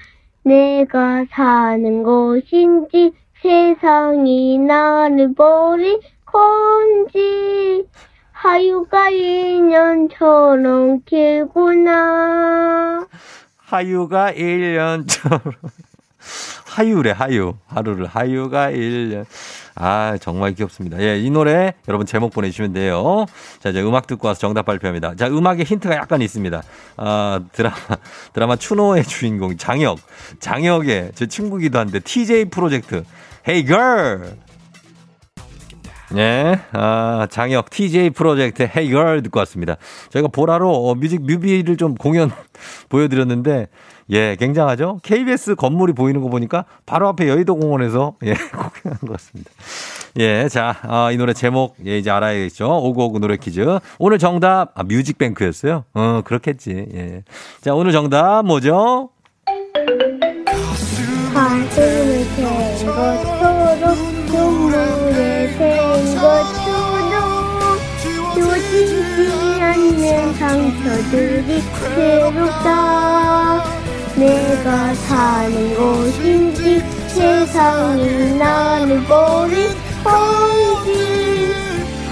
내가 0.43 1.26
사는 1.32 2.04
것인지 2.04 3.13
세상이 3.41 4.58
나를 4.60 5.34
버린 5.34 6.00
건지. 6.26 7.86
하유가 8.32 9.10
인연처럼 9.10 11.04
길구나. 11.06 13.08
하유가 13.58 14.34
1년처럼. 14.34 15.56
하유래, 16.79 17.11
하유. 17.11 17.55
하루를 17.67 18.05
하유가 18.05 18.71
1년. 18.71 19.25
아, 19.75 20.17
정말 20.21 20.53
귀엽습니다. 20.53 20.97
예, 21.01 21.19
이 21.19 21.29
노래 21.29 21.73
여러분 21.89 22.07
제목 22.07 22.31
보내주시면 22.31 22.71
돼요. 22.71 23.25
자, 23.59 23.69
이제 23.69 23.81
음악 23.81 24.07
듣고 24.07 24.29
와서 24.29 24.39
정답 24.39 24.65
발표합니다. 24.65 25.15
자, 25.15 25.27
음악에 25.27 25.63
힌트가 25.63 25.95
약간 25.95 26.21
있습니다. 26.21 26.63
아, 26.95 27.41
드라마, 27.51 27.75
드라마 28.31 28.55
추노의 28.55 29.03
주인공 29.03 29.57
장혁. 29.57 29.99
장혁의 30.39 31.11
제 31.15 31.27
친구기도 31.27 31.79
한데 31.79 31.99
TJ 31.99 32.45
프로젝트. 32.45 33.03
Hey 33.45 33.65
girl! 33.65 34.37
예, 36.15 36.59
아, 36.71 37.27
장혁 37.29 37.69
TJ 37.69 38.11
프로젝트 38.11 38.63
Hey 38.63 38.87
Girl 38.87 39.21
듣고 39.21 39.39
왔습니다. 39.39 39.75
저희가 40.09 40.29
보라로 40.29 40.71
어, 40.71 40.95
뮤직 40.95 41.21
뮤비를 41.21 41.77
좀 41.77 41.93
공연 41.95 42.31
보여드렸는데, 42.89 43.67
예, 44.12 44.36
굉장하죠? 44.36 45.00
KBS 45.04 45.56
건물이 45.56 45.93
보이는 45.93 46.19
거 46.22 46.30
보니까 46.30 46.65
바로 46.86 47.08
앞에 47.10 47.30
여의도 47.30 47.56
공원에서 47.56 48.15
예, 48.26 48.34
공연한 48.34 49.00
것 49.02 49.12
같습니다. 49.13 49.52
예, 50.17 50.50
자, 50.50 50.76
아, 50.82 51.12
이 51.12 51.17
노래 51.17 51.34
제목, 51.34 51.76
예, 51.86 52.00
이제 52.00 52.10
알아야겠죠? 52.10 52.67
오구오구 52.67 53.19
노래 53.19 53.38
퀴즈. 53.38 53.63
오늘 54.00 54.17
정답, 54.17 54.72
아, 54.74 54.82
뮤직뱅크였어요? 54.84 55.84
어, 55.93 56.22
그렇겠지. 56.26 56.88
예. 56.93 57.24
자, 57.62 57.76
오늘 57.76 57.91
정답 57.91 58.43
뭐죠? 58.45 59.10
가슴을 61.34 62.26
댄 62.36 62.86
것처럼 62.88 63.95
눈물에 64.26 65.56
댄 65.58 65.78
것처럼 66.15 67.78
지워지지 68.34 69.62
않는 69.62 70.34
상처들이 70.34 71.62
괴롭다 71.80 73.78
내가 74.19 74.93
사는 74.93 75.75
곳인지 75.75 76.79
세상이 77.08 78.38
나를 78.38 79.03
버린 79.05 79.69
건지 80.03 81.53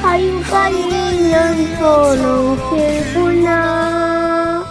하유가 0.02 0.70
인연처럼 0.70 2.58
길구나 2.70 4.65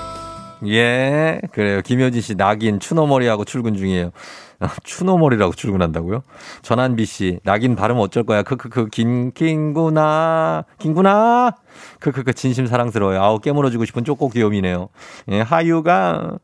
예, 0.68 1.40
그래요. 1.52 1.82
김효진 1.82 2.22
씨, 2.22 2.34
낙인, 2.34 2.80
추노머리하고 2.80 3.44
출근 3.44 3.76
중이에요. 3.76 4.10
아, 4.58 4.68
추노머리라고 4.82 5.52
출근한다고요? 5.52 6.22
전한비 6.62 7.04
씨, 7.04 7.38
낙인 7.44 7.76
발음 7.76 7.98
어쩔 7.98 8.24
거야. 8.24 8.42
크크크, 8.42 8.88
긴, 8.88 9.32
긴구나, 9.32 10.64
긴구나. 10.78 11.52
크크크, 12.00 12.32
진심 12.32 12.66
사랑스러워요. 12.66 13.22
아우, 13.22 13.38
깨물어주고 13.38 13.84
싶은 13.84 14.04
쪼꼬 14.04 14.30
귀요미네요. 14.30 14.88
예, 15.32 15.40
하유가, 15.42 16.38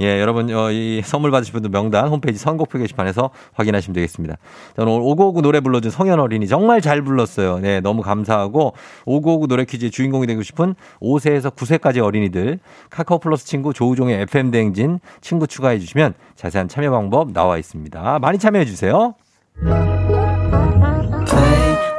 예, 0.00 0.20
여러분, 0.20 0.52
어, 0.54 0.70
이 0.70 1.02
선물 1.04 1.30
받으실 1.30 1.52
분들 1.52 1.70
명단 1.70 2.08
홈페이지 2.08 2.38
선곡표 2.38 2.78
게시판에서 2.78 3.30
확인하시면 3.54 3.94
되겠습니다. 3.94 4.36
저는 4.76 4.92
오늘 4.92 5.06
오구오구 5.06 5.42
노래 5.42 5.60
불러준 5.60 5.90
성현 5.90 6.18
어린이 6.20 6.48
정말 6.48 6.80
잘 6.80 7.02
불렀어요. 7.02 7.58
네, 7.58 7.80
너무 7.80 8.02
감사하고 8.02 8.74
오구오구 9.06 9.46
노래 9.48 9.64
퀴즈의 9.64 9.90
주인공이 9.90 10.26
되고 10.26 10.42
싶은 10.42 10.74
5세에서 11.00 11.54
9세까지 11.54 12.02
어린이들 12.02 12.58
카카오 12.90 13.18
플러스 13.18 13.46
친구 13.46 13.72
조우종의 13.72 14.22
FM 14.22 14.50
대행진 14.50 14.98
친구 15.20 15.46
추가해 15.46 15.78
주시면 15.78 16.14
자세한 16.34 16.68
참여 16.68 16.90
방법 16.90 17.32
나와 17.32 17.58
있습니다. 17.58 18.18
많이 18.18 18.38
참여해 18.38 18.64
주세요. 18.64 19.14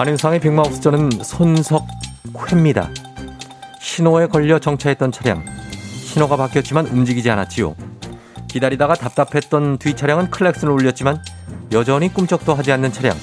안윤상의 0.00 0.40
빅마우스 0.40 0.80
저는 0.80 1.10
손석회입니다. 1.22 2.88
신호에 3.80 4.28
걸려 4.28 4.58
정차했던 4.58 5.12
차량. 5.12 5.44
신호가 6.06 6.38
바뀌었지만 6.38 6.86
움직이지 6.86 7.28
않았지요. 7.28 7.76
기다리다가 8.48 8.94
답답했던 8.94 9.76
뒤 9.76 9.94
차량은 9.94 10.30
클렉슨을 10.30 10.72
울렸지만 10.72 11.22
여전히 11.72 12.10
꿈쩍도 12.10 12.54
하지 12.54 12.72
않는 12.72 12.92
차량. 12.92 13.14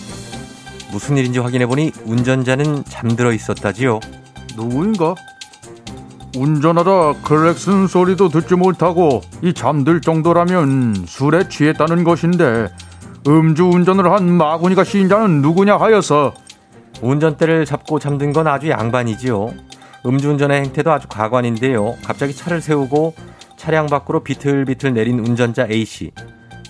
무슨 0.92 1.18
일인지 1.18 1.40
확인해보니 1.40 1.94
운전자는 2.06 2.84
잠들어 2.86 3.34
있었다지요. 3.34 4.00
누구인가? 4.56 5.16
운전하다 6.38 7.24
클렉슨 7.24 7.88
소리도 7.88 8.30
듣지 8.30 8.54
못하고 8.54 9.22
이 9.42 9.52
잠들 9.52 10.00
정도라면 10.00 11.06
술에 11.08 11.50
취했다는 11.50 12.04
것인데 12.04 12.68
음주 13.26 13.66
운전을 13.66 14.12
한 14.12 14.32
마구니가 14.32 14.84
시인자는 14.84 15.42
누구냐 15.42 15.78
하여서 15.78 16.36
운전대를 17.02 17.66
잡고 17.66 18.00
잠든 18.00 18.34
건 18.34 18.48
아주 18.48 18.70
양반이지요. 18.70 19.54
음주운전의 20.06 20.66
행태도 20.66 20.92
아주 20.92 21.08
가관인데요. 21.08 21.96
갑자기 22.04 22.34
차를 22.34 22.62
세우고 22.62 23.14
차량 23.58 23.88
밖으로 23.88 24.24
비틀비틀 24.24 24.94
내린 24.94 25.20
운전자 25.20 25.68
A씨. 25.70 26.12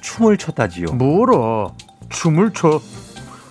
춤을 0.01 0.37
췄다지요. 0.37 0.93
뭐라 0.93 1.69
춤을 2.09 2.53
춰 2.53 2.79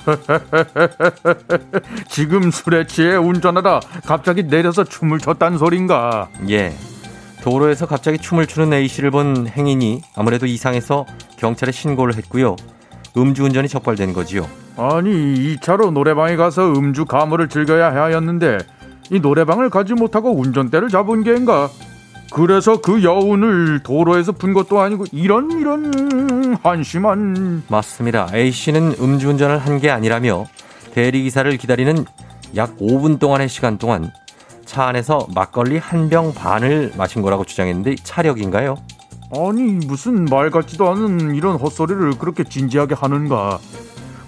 지금 2.09 2.51
술에 2.51 2.87
취해 2.87 3.17
운전하다 3.17 3.81
갑자기 4.05 4.45
내려서 4.45 4.85
춤을 4.85 5.19
췄단 5.19 5.59
소린가 5.59 6.29
예. 6.49 6.73
도로에서 7.43 7.87
갑자기 7.87 8.19
춤을 8.19 8.47
추는 8.47 8.73
A씨를 8.73 9.11
본 9.11 9.49
행인이 9.49 10.03
아무래도 10.17 10.47
이상해서 10.47 11.07
경찰에 11.37 11.73
신고를 11.73 12.17
했고요. 12.17 12.57
음주운전이 13.17 13.69
적발된 13.69 14.13
거지요. 14.13 14.47
아니 14.77 15.57
2차로 15.57 15.93
노래방에 15.93 16.37
가서 16.37 16.73
음주 16.73 17.07
가물을 17.07 17.49
즐겨야 17.49 17.95
하였는데 17.95 18.59
이 19.11 19.21
노래방을 19.21 19.71
가지 19.71 19.95
못하고 19.95 20.33
운전대를 20.39 20.89
잡은 20.89 21.23
게인가 21.25 21.71
그래서 22.33 22.81
그 22.81 23.05
여운을 23.05 23.81
도로에서 23.85 24.33
푼 24.33 24.53
것도 24.53 24.81
아니고 24.81 25.05
이런 25.13 25.51
이런 25.53 26.57
한심한 26.63 27.63
맞습니다. 27.69 28.29
A씨는 28.35 28.97
음주운전을 29.01 29.59
한 29.59 29.79
게 29.79 29.91
아니라며 29.91 30.45
대리기사를 30.93 31.57
기다리는 31.57 32.05
약 32.57 32.77
5분 32.79 33.19
동안의 33.21 33.49
시간 33.49 33.79
동안 33.79 34.11
차 34.65 34.85
안에서 34.89 35.29
막걸리 35.35 35.79
한 35.79 36.09
병 36.09 36.35
반을 36.35 36.93
마신 36.97 37.23
거라고 37.23 37.45
주장했는데 37.45 37.95
차력인가요? 38.03 38.77
아니 39.33 39.63
무슨 39.87 40.25
말 40.27 40.51
같지도 40.51 40.89
않은 40.91 41.35
이런 41.35 41.57
헛소리를 41.57 42.19
그렇게 42.19 42.45
진지하게 42.45 42.95
하는가? 42.95 43.59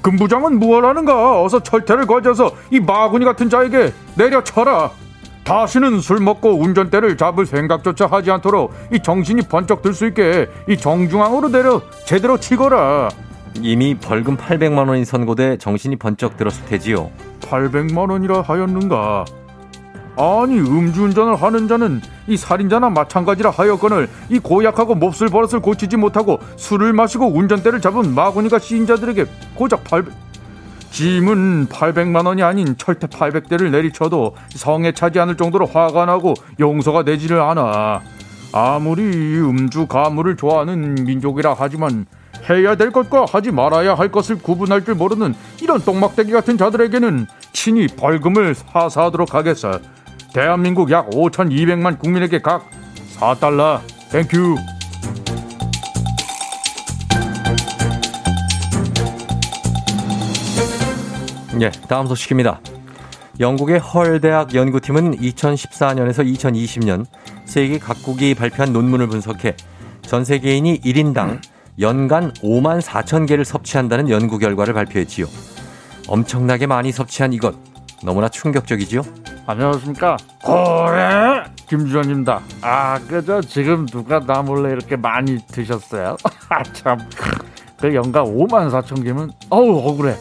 금부장은 0.03 0.59
무엇하는가? 0.59 1.43
어서 1.43 1.63
철퇴를 1.63 2.07
거져서 2.07 2.53
이 2.71 2.81
마구니 2.81 3.25
같은 3.25 3.49
자에게 3.49 3.93
내려쳐라. 4.17 4.91
다시는 5.45 6.01
술 6.01 6.21
먹고 6.21 6.61
운전대를 6.61 7.17
잡을 7.17 7.47
생각조차 7.47 8.07
하지 8.07 8.31
않도록 8.31 8.73
이 8.93 9.01
정신이 9.01 9.43
번쩍 9.43 9.83
들 9.83 9.95
수 9.95 10.07
있게 10.07 10.47
이 10.69 10.77
정중앙으로 10.77 11.49
내려 11.49 11.81
제대로 12.05 12.39
치거라. 12.39 13.09
이미 13.61 13.95
벌금 13.95 14.37
800만 14.37 14.89
원이 14.89 15.05
선고돼 15.05 15.57
정신이 15.59 15.97
번쩍 15.97 16.37
들었을 16.37 16.65
테지요. 16.67 17.11
800만 17.41 18.11
원이라 18.11 18.43
하였는가 18.43 19.25
아니 20.19 20.59
음주운전을 20.59 21.37
하는 21.37 21.69
자는 21.69 22.03
이 22.27 22.37
살인자나 22.37 22.91
마찬가지라 22.91 23.51
하였거늘 23.51 24.09
이 24.29 24.41
고약하고 24.41 24.97
몹쓸 24.97 25.29
버릇을 25.29 25.61
고치지 25.61 25.97
못하고 25.97 26.41
술을 26.57 26.93
마시고 26.93 27.33
운전대를 27.33 27.81
잡은 27.81 28.17
마구니가 28.17 28.59
시인자들에게 28.59 29.27
고작 29.55 29.85
800 29.85 30.13
짐은 30.91 31.69
800만 31.69 32.27
원이 32.27 32.43
아닌 32.43 32.77
철퇴 32.77 33.07
800대를 33.07 33.71
내리쳐도 33.71 34.35
성에 34.51 34.91
차지 34.91 35.21
않을 35.21 35.37
정도로 35.37 35.67
화가 35.67 36.07
나고 36.07 36.35
용서가 36.59 37.05
되지를 37.05 37.41
않아 37.41 38.01
아무리 38.53 39.03
음주 39.39 39.87
가물을 39.87 40.37
좋아하는 40.37 40.97
민족이라 40.97 41.55
하지만 41.57 42.07
해야 42.51 42.75
될 42.75 42.91
것과 42.91 43.27
하지 43.31 43.53
말아야 43.53 43.95
할 43.95 44.11
것을 44.11 44.39
구분할 44.39 44.85
줄 44.85 44.95
모르는 44.95 45.35
이런 45.63 45.81
똥막대기 45.81 46.33
같은 46.33 46.57
자들에게는 46.57 47.27
친히 47.53 47.87
벌금을 47.87 48.55
하사하도록 48.55 49.35
하겠어. 49.35 49.79
대한민국 50.39 50.93
약 50.93 51.11
5,200만 51.11 51.99
국민에게 51.99 52.39
각 52.39 52.71
4달러. 53.17 53.81
Thank 54.13 54.36
you. 54.36 54.55
예, 61.61 61.73
다음 61.89 62.07
소식입니다. 62.07 62.61
영국의 63.41 63.81
헐 63.81 64.21
대학 64.21 64.55
연구팀은 64.55 65.17
2014년에서 65.17 66.25
2020년 66.25 67.05
세계 67.45 67.81
각국이 67.81 68.37
발표한 68.37 68.73
논문을 68.73 69.09
분석해 69.09 69.57
전 70.03 70.25
세계인이 70.25 70.83
1인당 70.83 71.43
연간 71.81 72.33
5만 72.35 72.81
4천 72.81 73.27
개를 73.27 73.45
섭취한다는 73.45 74.09
연구 74.09 74.39
결과를 74.39 74.73
발표했지요. 74.73 75.27
엄청나게 76.07 76.69
많이 76.69 76.93
섭취한 76.93 77.33
이것 77.33 77.57
너무나 78.05 78.29
충격적이지요. 78.29 79.03
안녕하십니까. 79.49 80.19
고래 80.45 81.43
김주현입니다. 81.69 82.43
아, 82.61 82.99
그저 83.09 83.41
지금 83.41 83.87
누가 83.87 84.21
나 84.21 84.43
몰래 84.43 84.73
이렇게 84.73 84.95
많이 84.95 85.39
드셨어요? 85.39 86.19
아, 86.51 86.63
참. 86.75 86.99
그 87.81 87.95
연간 87.95 88.25
5만 88.25 88.71
4천 88.71 89.03
개면 89.03 89.31
어우 89.49 89.79
억울해. 89.89 90.17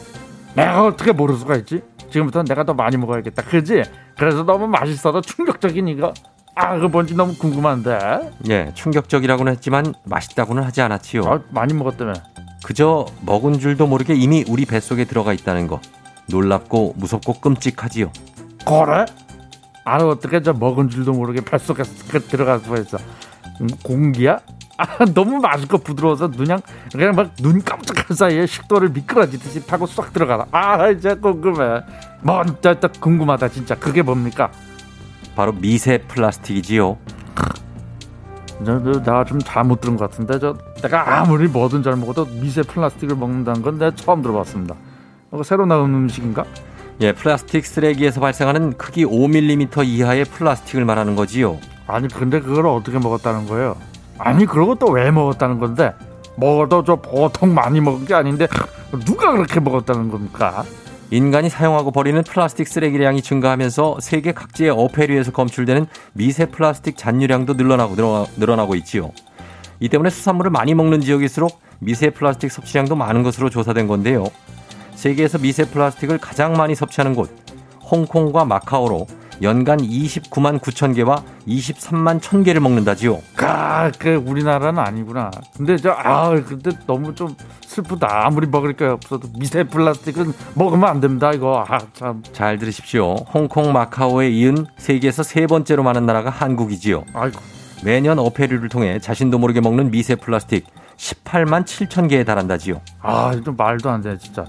내가 0.54 0.86
어떻게 0.86 1.12
모를 1.12 1.36
수가 1.36 1.56
있지? 1.56 1.82
지금부터 2.10 2.42
내가 2.42 2.64
더 2.64 2.72
많이 2.72 2.96
먹어야겠다. 2.96 3.42
그지? 3.42 3.82
그래서 4.16 4.44
너무 4.44 4.66
맛있어서 4.66 5.20
충격적인 5.20 5.88
이거. 5.88 6.14
아, 6.54 6.78
그 6.78 6.86
뭔지 6.86 7.14
너무 7.14 7.36
궁금한데. 7.36 8.32
예, 8.48 8.72
충격적이라고는 8.72 9.52
했지만 9.52 9.92
맛있다고는 10.04 10.62
하지 10.62 10.80
않았지요. 10.80 11.22
아, 11.26 11.40
많이 11.50 11.74
먹었다며. 11.74 12.14
그저 12.64 13.04
먹은 13.26 13.58
줄도 13.58 13.88
모르게 13.88 14.14
이미 14.14 14.42
우리 14.48 14.64
뱃속에 14.64 15.04
들어가 15.04 15.34
있다는 15.34 15.66
거. 15.66 15.82
놀랍고 16.30 16.94
무섭고 16.96 17.40
끔찍하지요. 17.40 18.10
그래? 18.68 19.04
아, 19.84 19.96
어떻게 19.96 20.42
저 20.42 20.52
먹은 20.52 20.90
줄도 20.90 21.12
모르게 21.12 21.40
뱃속에 21.40 21.82
그 22.10 22.20
들어갈 22.20 22.58
수가 22.60 22.78
있어. 22.78 22.98
음, 23.60 23.68
공기야? 23.82 24.38
아, 24.76 25.04
너무 25.14 25.38
맛있고 25.38 25.78
부드러워서 25.78 26.30
그냥 26.30 26.60
그냥 26.92 27.14
막 27.16 27.30
눈 27.40 27.62
깜짝할 27.64 28.16
사이에 28.16 28.46
식도를 28.46 28.90
미끄러지듯이 28.90 29.66
타고 29.66 29.86
쏙 29.86 30.12
들어가라. 30.12 30.46
아, 30.52 30.88
이제 30.90 31.14
궁금해. 31.14 31.82
먼저 32.22 32.74
또 32.74 32.88
궁금하다 33.00 33.48
진짜. 33.48 33.74
그게 33.74 34.02
뭡니까? 34.02 34.50
바로 35.34 35.52
미세 35.52 35.98
플라스틱이지요. 35.98 36.96
내가 38.60 39.24
좀 39.24 39.38
잘못 39.38 39.80
들은 39.80 39.96
것 39.96 40.10
같은데 40.10 40.38
저 40.40 40.56
내가 40.82 41.20
아무리 41.20 41.46
뭐든 41.46 41.82
잘 41.84 41.94
먹어도 41.96 42.24
미세 42.26 42.62
플라스틱을 42.62 43.14
먹는다는 43.16 43.62
건 43.62 43.78
내가 43.78 43.94
처음 43.94 44.20
들어봤습니다. 44.20 44.74
이거 45.32 45.42
새로 45.44 45.64
나온 45.64 45.94
음식인가? 45.94 46.44
예, 47.00 47.12
플라스틱 47.12 47.64
쓰레기에서 47.64 48.20
발생하는 48.20 48.76
크기 48.76 49.04
5mm 49.04 49.86
이하의 49.86 50.24
플라스틱을 50.24 50.84
말하는 50.84 51.14
거지요. 51.14 51.58
아니 51.86 52.08
근데 52.08 52.40
그걸 52.40 52.66
어떻게 52.66 52.98
먹었다는 52.98 53.46
거예요? 53.46 53.76
아니 54.18 54.46
그러고 54.46 54.74
또 54.74 54.86
왜 54.88 55.10
먹었다는 55.10 55.58
건데? 55.60 55.92
먹어도 56.36 56.84
저 56.84 56.96
보통 56.96 57.54
많이 57.54 57.80
먹은 57.80 58.04
게 58.04 58.14
아닌데 58.14 58.46
누가 59.04 59.32
그렇게 59.32 59.60
먹었다는 59.60 60.10
겁니까? 60.10 60.64
인간이 61.10 61.48
사용하고 61.48 61.90
버리는 61.90 62.22
플라스틱 62.22 62.68
쓰레기량이 62.68 63.22
증가하면서 63.22 63.98
세계 64.00 64.32
각지의 64.32 64.70
어패류에서 64.70 65.32
검출되는 65.32 65.86
미세 66.12 66.46
플라스틱 66.46 66.96
잔류량도 66.98 67.54
늘어나고 67.54 67.94
늘어나, 67.94 68.26
늘어나 68.36 68.66
고 68.66 68.74
있지요. 68.74 69.12
이 69.80 69.88
때문에 69.88 70.10
수산물을 70.10 70.50
많이 70.50 70.74
먹는 70.74 71.00
지역일수록 71.00 71.60
미세 71.78 72.10
플라스틱 72.10 72.50
섭취량도 72.50 72.94
많은 72.96 73.22
것으로 73.22 73.48
조사된 73.50 73.86
건데요. 73.86 74.24
세계에서 74.98 75.38
미세 75.38 75.64
플라스틱을 75.64 76.18
가장 76.18 76.54
많이 76.54 76.74
섭취하는 76.74 77.14
곳 77.14 77.30
홍콩과 77.88 78.44
마카오로 78.44 79.06
연간 79.40 79.78
29만 79.78 80.58
9천 80.58 80.96
개와 80.96 81.22
23만 81.46 82.18
1천 82.20 82.44
개를 82.44 82.60
먹는다지요. 82.60 83.20
아, 83.36 83.92
그 83.96 84.16
우리나라는 84.16 84.80
아니구나. 84.80 85.30
근데 85.56 85.76
저 85.76 85.92
아, 85.92 86.30
근데 86.30 86.72
너무 86.88 87.14
좀 87.14 87.36
슬프다. 87.64 88.26
아무리 88.26 88.48
먹을 88.48 88.72
게 88.72 88.84
없어도 88.86 89.28
미세 89.38 89.62
플라스틱은 89.62 90.32
먹으면 90.54 90.88
안 90.88 91.00
됩니다. 91.00 91.30
이거 91.32 91.64
아 91.68 91.78
참. 91.92 92.24
잘 92.32 92.58
들으십시오. 92.58 93.14
홍콩, 93.32 93.72
마카오에 93.72 94.28
이은 94.30 94.66
세계에서 94.78 95.22
세 95.22 95.46
번째로 95.46 95.84
많은 95.84 96.04
나라가 96.04 96.30
한국이지요. 96.30 97.04
아이고. 97.14 97.38
매년 97.84 98.18
어패류를 98.18 98.68
통해 98.68 98.98
자신도 98.98 99.38
모르게 99.38 99.60
먹는 99.60 99.92
미세 99.92 100.16
플라스틱 100.16 100.66
18만 100.96 101.64
7천 101.64 102.10
개에 102.10 102.24
달한다지요. 102.24 102.80
아, 103.00 103.40
좀 103.44 103.54
말도 103.54 103.88
안 103.88 104.02
돼, 104.02 104.18
진짜. 104.18 104.44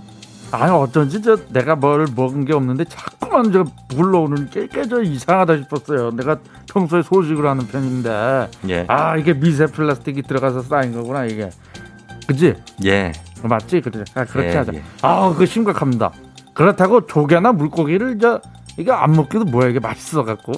아니 0.52 0.72
어쩐지 0.72 1.22
저 1.22 1.38
내가 1.50 1.76
뭘 1.76 2.08
먹은 2.16 2.46
게 2.46 2.54
없는데 2.54 2.86
자꾸만 2.86 3.52
저 3.52 3.66
불러오는 3.90 4.50
게꽤저 4.50 5.04
이상하다 5.04 5.58
싶었어요. 5.58 6.12
내가 6.12 6.40
평소에 6.72 7.02
소식을 7.04 7.46
하는 7.46 7.68
편인데. 7.68 8.50
예. 8.70 8.86
아 8.88 9.16
이게 9.18 9.34
미세 9.34 9.68
플라스틱이 9.68 10.24
들어가서 10.24 10.64
쌓인 10.64 10.94
거구나 10.94 11.26
이게. 11.26 11.50
그지 12.28 12.56
예. 12.86 13.12
맞지? 13.44 13.82
그래 13.82 14.04
아 14.16 14.26
그렇게 14.26 14.50
예, 14.50 14.56
하자. 14.58 14.74
예. 14.74 14.84
아 15.02 15.30
그거 15.30 15.46
심각합니다. 15.46 16.12
그렇다고 16.54 17.06
조개나 17.06 17.54
물고기를 17.54 18.20
저 18.20 18.42
이거 18.78 18.94
안 18.94 19.14
먹기도 19.14 19.46
뭐야? 19.46 19.70
이게 19.70 19.80
맛있어 19.80 20.24
갖고 20.24 20.54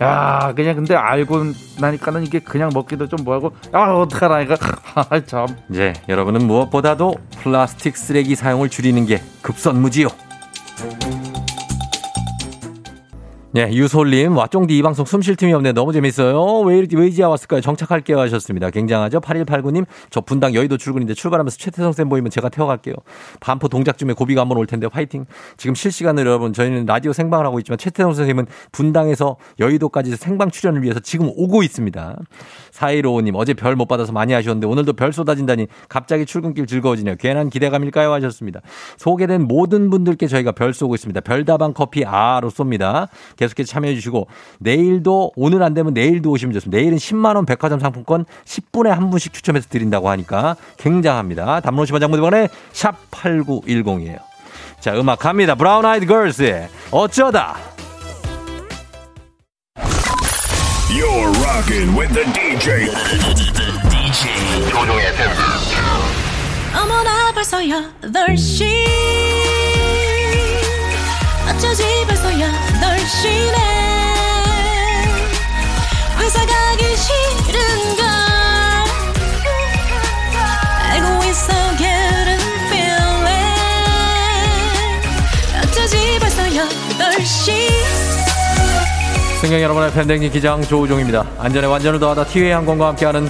야 0.00 0.52
그냥 0.56 0.74
근데 0.76 0.94
알고 0.96 1.44
나니까는 1.80 2.24
이게 2.24 2.40
그냥 2.40 2.70
먹기도 2.74 3.08
좀 3.08 3.24
뭐하고 3.24 3.52
아 3.72 3.92
어떡하나 3.94 4.40
이거 4.40 4.56
아참 5.10 5.46
이제 5.70 5.92
여러분은 6.08 6.46
무엇보다도 6.46 7.14
플라스틱 7.42 7.96
쓰레기 7.96 8.34
사용을 8.34 8.68
줄이는 8.68 9.06
게 9.06 9.22
급선무지요. 9.42 10.08
예, 13.56 13.68
유솔님, 13.72 14.36
와, 14.36 14.48
쫑디 14.48 14.76
이 14.76 14.82
방송 14.82 15.04
숨 15.06 15.22
쉴 15.22 15.36
틈이 15.36 15.52
없네. 15.52 15.70
너무 15.74 15.92
재밌어요. 15.92 16.58
왜, 16.62 16.78
이리- 16.78 16.96
왜 16.96 17.06
이제 17.06 17.22
왔을까요? 17.22 17.60
정착할게요 17.60 18.18
하셨습니다. 18.18 18.70
굉장하죠? 18.70 19.20
8189님, 19.20 19.86
저 20.10 20.20
분당 20.20 20.54
여의도 20.54 20.76
출근인데 20.76 21.14
출발하면서 21.14 21.56
최태성 21.56 21.92
쌤 21.92 22.08
보이면 22.08 22.30
제가 22.32 22.48
태워갈게요. 22.48 22.96
반포 23.38 23.68
동작쯤에 23.68 24.14
고비가 24.14 24.40
한번 24.40 24.58
올 24.58 24.66
텐데 24.66 24.88
화이팅. 24.90 25.26
지금 25.56 25.76
실시간으로 25.76 26.28
여러분, 26.30 26.52
저희는 26.52 26.86
라디오 26.86 27.12
생방을 27.12 27.46
하고 27.46 27.60
있지만 27.60 27.78
최태성 27.78 28.12
선생님은 28.14 28.46
분당에서 28.72 29.36
여의도까지 29.60 30.16
생방 30.16 30.50
출연을 30.50 30.82
위해서 30.82 30.98
지금 30.98 31.30
오고 31.36 31.62
있습니다. 31.62 32.16
4155님, 32.72 33.34
어제 33.36 33.54
별 33.54 33.76
못 33.76 33.86
받아서 33.86 34.10
많이 34.12 34.34
아쉬웠는데 34.34 34.66
오늘도 34.66 34.94
별 34.94 35.12
쏟아진다니 35.12 35.68
갑자기 35.88 36.26
출근길 36.26 36.66
즐거워지네요. 36.66 37.16
괜한 37.20 37.50
기대감일까요? 37.50 38.12
하셨습니다. 38.14 38.60
소개된 38.96 39.42
모든 39.42 39.90
분들께 39.90 40.26
저희가 40.26 40.50
별 40.52 40.74
쏘고 40.74 40.94
있습니다. 40.96 41.20
별다방 41.20 41.72
커피 41.72 42.04
아로 42.04 42.50
쏩니다. 42.50 43.08
계속해서 43.44 43.70
참여해 43.70 43.94
주시고 43.94 44.26
내일도 44.58 45.32
오늘 45.36 45.62
안 45.62 45.74
되면 45.74 45.94
내일도 45.94 46.30
오시면 46.30 46.52
좋습니다. 46.54 46.78
내일은 46.78 46.98
10만 46.98 47.36
원 47.36 47.46
백화점 47.46 47.78
상품권 47.78 48.24
10분에 48.44 48.88
한 48.88 49.10
분씩 49.10 49.32
추첨해서 49.32 49.68
드린다고 49.68 50.08
하니까 50.10 50.56
굉장합니다. 50.78 51.60
담론 51.60 51.86
10원 51.86 52.00
장문대원의 52.00 52.48
샵 52.72 53.10
8910이에요. 53.10 54.18
자, 54.80 54.98
음악 54.98 55.18
갑니다. 55.20 55.54
브라운 55.54 55.84
아이드 55.84 56.06
걸스의 56.06 56.68
어쩌다. 56.90 57.56
You're 60.90 61.32
rocking 61.42 61.98
with 61.98 62.12
the 62.12 62.24
DJ. 62.32 62.86
DJ 63.90 64.70
조종의 64.70 65.06
어머나 66.74 67.32
벌써 67.32 67.58
8시 67.58 68.64
어쩌지 71.48 71.82
벌써 72.06 72.28
8시 72.30 72.73
네 73.04 73.10
회사 76.16 76.40
가기 76.46 76.96
싫은걸 76.96 78.06
알고 80.88 81.24
있어 81.24 81.52
getting 81.76 82.42
feeling 82.70 83.28
어쩌지 85.62 86.18
벌써 86.18 86.42
8시 86.44 87.52
승경 89.42 89.60
여러분의 89.60 89.92
팬댕진 89.92 90.32
기장 90.32 90.62
조우종입니다. 90.62 91.26
안전에 91.38 91.66
완전을 91.66 92.00
더하다 92.00 92.24
티웨이 92.24 92.52
항공과 92.52 92.86
함께하는 92.88 93.28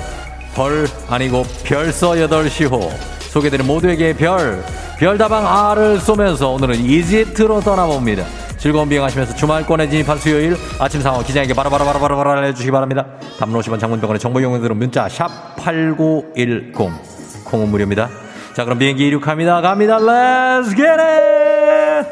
벌 0.54 0.86
아니고 1.08 1.42
별서 1.64 2.12
8시호 2.12 2.92
소개되는 3.32 3.66
모두에게 3.66 4.12
별 4.12 4.64
별다방 5.00 5.44
R을 5.44 5.98
쏘면서 5.98 6.50
오늘은 6.50 6.76
이집트로 6.76 7.62
떠나봅니다. 7.62 8.24
즐거운 8.64 8.88
비행하시면서 8.88 9.34
주말권에 9.34 9.90
진입한 9.90 10.16
수요일 10.16 10.56
아침 10.80 11.02
상황 11.02 11.22
기장에게 11.22 11.52
바로바로바로바로 11.52 12.30
알려주시기 12.30 12.70
바랍니다. 12.70 13.04
50원 13.60 13.78
장문병원의 13.78 14.18
정보 14.18 14.40
이용료들은 14.40 14.78
문자 14.78 15.06
샵 15.06 15.28
8910 15.56 16.72
콩은 17.44 17.68
무료입니다. 17.68 18.08
자 18.54 18.64
그럼 18.64 18.78
비행기 18.78 19.06
이륙합니다. 19.06 19.60
갑니다. 19.60 19.98
Let's 19.98 20.74
get 20.74 20.88
it! 20.88 22.08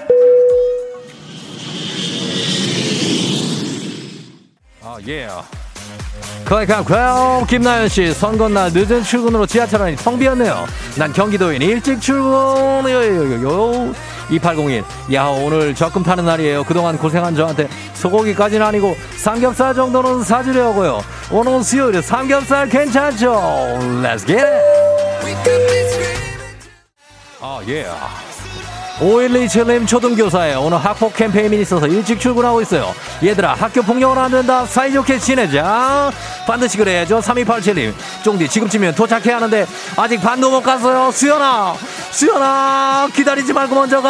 아, 4.83 4.99
예. 5.07 5.29
클 5.29 5.62
릭한 6.61 6.85
쾌 6.85 7.47
김나연 7.49 7.89
씨 7.89 8.13
선거날 8.13 8.71
늦은 8.75 9.03
출근으로 9.03 9.47
지하철 9.47 9.83
안이 9.83 9.97
텅 9.97 10.19
비었네요. 10.19 10.67
난 10.99 11.13
경기도인 11.13 11.63
일찍 11.63 12.01
출근. 12.01 12.31
요요요요. 12.85 13.95
2801. 14.31 14.85
야 15.15 15.27
오늘 15.27 15.75
적금 15.75 16.03
타는 16.03 16.25
날이에요. 16.25 16.65
그동안 16.65 16.99
고생한 16.99 17.35
저한테 17.35 17.69
소고기까지는 17.95 18.67
아니고 18.67 18.97
삼겹살 19.17 19.75
정도는 19.75 20.23
사주려고요. 20.25 21.01
오늘 21.31 21.63
수요일에 21.63 22.03
삼겹살 22.03 22.69
괜찮죠? 22.69 23.33
Let's 24.03 24.27
get 24.27 24.43
it. 24.43 24.83
아 27.41 27.61
예. 27.67 27.87
5127님 28.99 29.87
초등교사예요. 29.87 30.61
오늘 30.61 30.79
학폭 30.79 31.15
캠페인이 31.15 31.61
있어서 31.63 31.87
일찍 31.87 32.21
출근하고 32.21 32.61
있어요. 32.63 32.95
얘들아 33.23 33.55
학교 33.55 33.83
폭력은 33.83 34.19
안 34.19 34.31
된다. 34.31 34.65
사이좋게 34.67 35.19
지내자. 35.19 36.11
반드시 36.47 36.77
그래야죠. 36.79 37.19
3287님. 37.21 37.93
쫑디 38.23 38.49
지금쯤이면 38.49 38.95
도착해야 38.95 39.37
하는데 39.37 39.67
아직 39.97 40.21
반도 40.21 40.51
못 40.51 40.63
갔어요. 40.63 41.11
수연아. 41.11 41.75
수연아 42.11 43.09
기다리지 43.15 43.53
말고 43.53 43.75
먼저 43.75 44.01
가. 44.01 44.09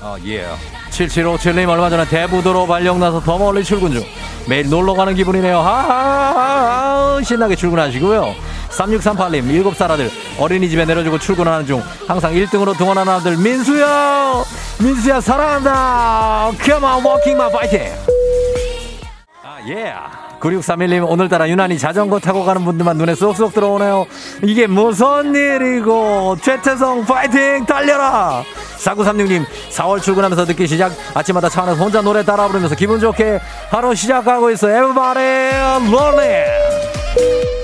아, 0.00 0.16
예. 0.24 0.46
7757님 0.90 1.68
얼마 1.68 1.90
전에 1.90 2.04
대부도로 2.06 2.66
발령 2.66 2.98
나서 2.98 3.20
더 3.20 3.38
멀리 3.38 3.62
출근 3.62 3.92
중. 3.92 4.02
매일 4.48 4.68
놀러 4.68 4.94
가는 4.94 5.14
기분이네요. 5.14 5.58
하하하 5.58 7.20
신나게 7.22 7.54
출근하시고요. 7.56 8.34
3638님 8.70 9.44
7살 9.64 9.90
아들. 9.90 10.10
어린이집에 10.38 10.84
내려주고 10.84 11.18
출근하는 11.18 11.66
중 11.66 11.82
항상 12.06 12.32
1등으로 12.34 12.76
등원하는 12.76 13.12
아들 13.12 13.36
민수야 13.36 14.42
민수야 14.80 15.20
사랑한다. 15.20 16.52
Come 16.62 16.84
on 16.84 17.04
walking 17.04 17.36
my 17.36 17.48
fighting 17.48 17.94
아 19.42 19.58
예. 19.68 19.92
9631님 20.40 21.04
오늘따라 21.10 21.48
유난히 21.48 21.76
자전거 21.80 22.20
타고 22.20 22.44
가는 22.44 22.64
분들만 22.64 22.96
눈에 22.96 23.16
쏙쏙 23.16 23.52
들어오네요. 23.54 24.06
이게 24.44 24.68
무슨 24.68 25.34
일이고. 25.34 26.36
최태성 26.40 27.04
파이팅 27.06 27.66
달려라. 27.66 28.44
4936님 28.78 29.44
4월 29.72 30.00
출근하면서 30.00 30.44
늦게 30.44 30.68
시작. 30.68 30.92
아침마다 31.14 31.48
차 31.48 31.62
안에서 31.64 31.82
혼자 31.82 32.00
노래 32.02 32.24
따라 32.24 32.46
부르면서 32.46 32.76
기분 32.76 33.00
좋게 33.00 33.40
하루 33.70 33.96
시작하고 33.96 34.52
있어 34.52 34.68
Everybody 34.68 35.88
rolling 35.92 37.57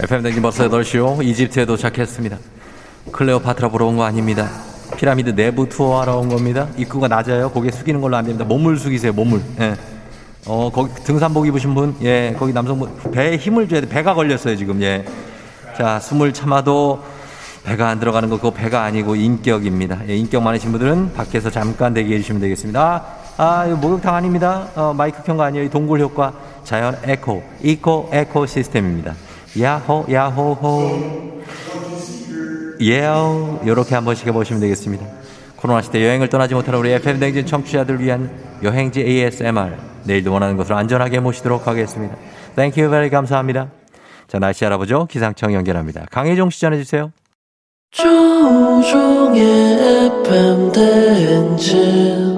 FM 0.00 0.22
댕진 0.22 0.42
벌써 0.42 0.68
8시요. 0.68 1.24
이집트에 1.24 1.64
도착했습니다. 1.66 2.38
클레오파트라 3.12 3.68
보러 3.68 3.86
온 3.86 3.96
거 3.96 4.04
아닙니다. 4.04 4.48
피라미드 4.96 5.34
내부 5.34 5.68
투어하러 5.68 6.16
온 6.18 6.28
겁니다. 6.28 6.68
입구가 6.76 7.08
낮아요. 7.08 7.50
고개 7.50 7.70
숙이는 7.70 8.00
걸로 8.00 8.16
안 8.16 8.24
됩니다. 8.24 8.44
몸을 8.44 8.76
숙이세요, 8.78 9.12
몸을. 9.12 9.40
예. 9.60 9.74
어, 10.46 10.70
거기 10.72 10.94
등산복 11.04 11.46
입으신 11.46 11.74
분, 11.74 11.94
예, 12.02 12.34
거기 12.38 12.52
남성분, 12.52 13.10
배에 13.12 13.36
힘을 13.36 13.68
줘야 13.68 13.80
돼. 13.80 13.88
배가 13.88 14.14
걸렸어요, 14.14 14.56
지금, 14.56 14.80
예. 14.82 15.04
자, 15.76 15.98
숨을 16.00 16.32
참아도 16.32 17.02
배가 17.64 17.88
안 17.88 18.00
들어가는 18.00 18.30
거, 18.30 18.36
그거 18.36 18.50
배가 18.52 18.82
아니고 18.84 19.14
인격입니다. 19.16 20.08
예, 20.08 20.16
인격 20.16 20.42
많으신 20.42 20.70
분들은 20.70 21.12
밖에서 21.14 21.50
잠깐 21.50 21.92
대기해 21.92 22.18
주시면 22.20 22.40
되겠습니다. 22.40 22.80
아, 23.36 23.44
아, 23.44 23.66
이거 23.66 23.76
목욕탕 23.76 24.14
아닙니다. 24.14 24.68
어, 24.74 24.94
마이크 24.96 25.22
켠거 25.22 25.42
아니에요. 25.42 25.64
이 25.64 25.70
동굴 25.70 26.00
효과. 26.00 26.32
자연 26.64 26.96
에코, 27.04 27.42
이코 27.62 28.08
에코 28.12 28.46
시스템입니다. 28.46 29.14
야호, 29.60 30.06
야호호. 30.10 31.38
예요. 32.80 33.60
요렇게 33.66 33.94
한 33.94 34.04
번씩 34.04 34.26
해보시면 34.26 34.60
되겠습니다. 34.60 35.04
코로나 35.56 35.82
시대 35.82 36.04
여행을 36.04 36.28
떠나지 36.28 36.54
못하는 36.54 36.78
우리 36.78 36.90
FM 36.92 37.18
댕진 37.18 37.46
청취자들 37.46 38.00
위한 38.00 38.30
여행지 38.62 39.00
ASMR. 39.00 39.76
내일도 40.04 40.32
원하는 40.32 40.56
곳으로 40.56 40.76
안전하게 40.76 41.20
모시도록 41.20 41.66
하겠습니다. 41.66 42.14
Thank 42.54 42.80
you 42.82 42.90
very 42.90 43.10
감사합니다. 43.10 43.70
자, 44.28 44.38
날씨 44.38 44.64
알아보죠. 44.64 45.06
기상청 45.06 45.54
연결합니다. 45.54 46.06
강혜종 46.10 46.50
씨 46.50 46.60
전해주세요. 46.60 47.12
조종의 47.90 49.40
FM 50.24 50.72
대행진 50.72 52.37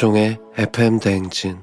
조종의 0.00 0.38
FM 0.56 0.98
대행진 0.98 1.58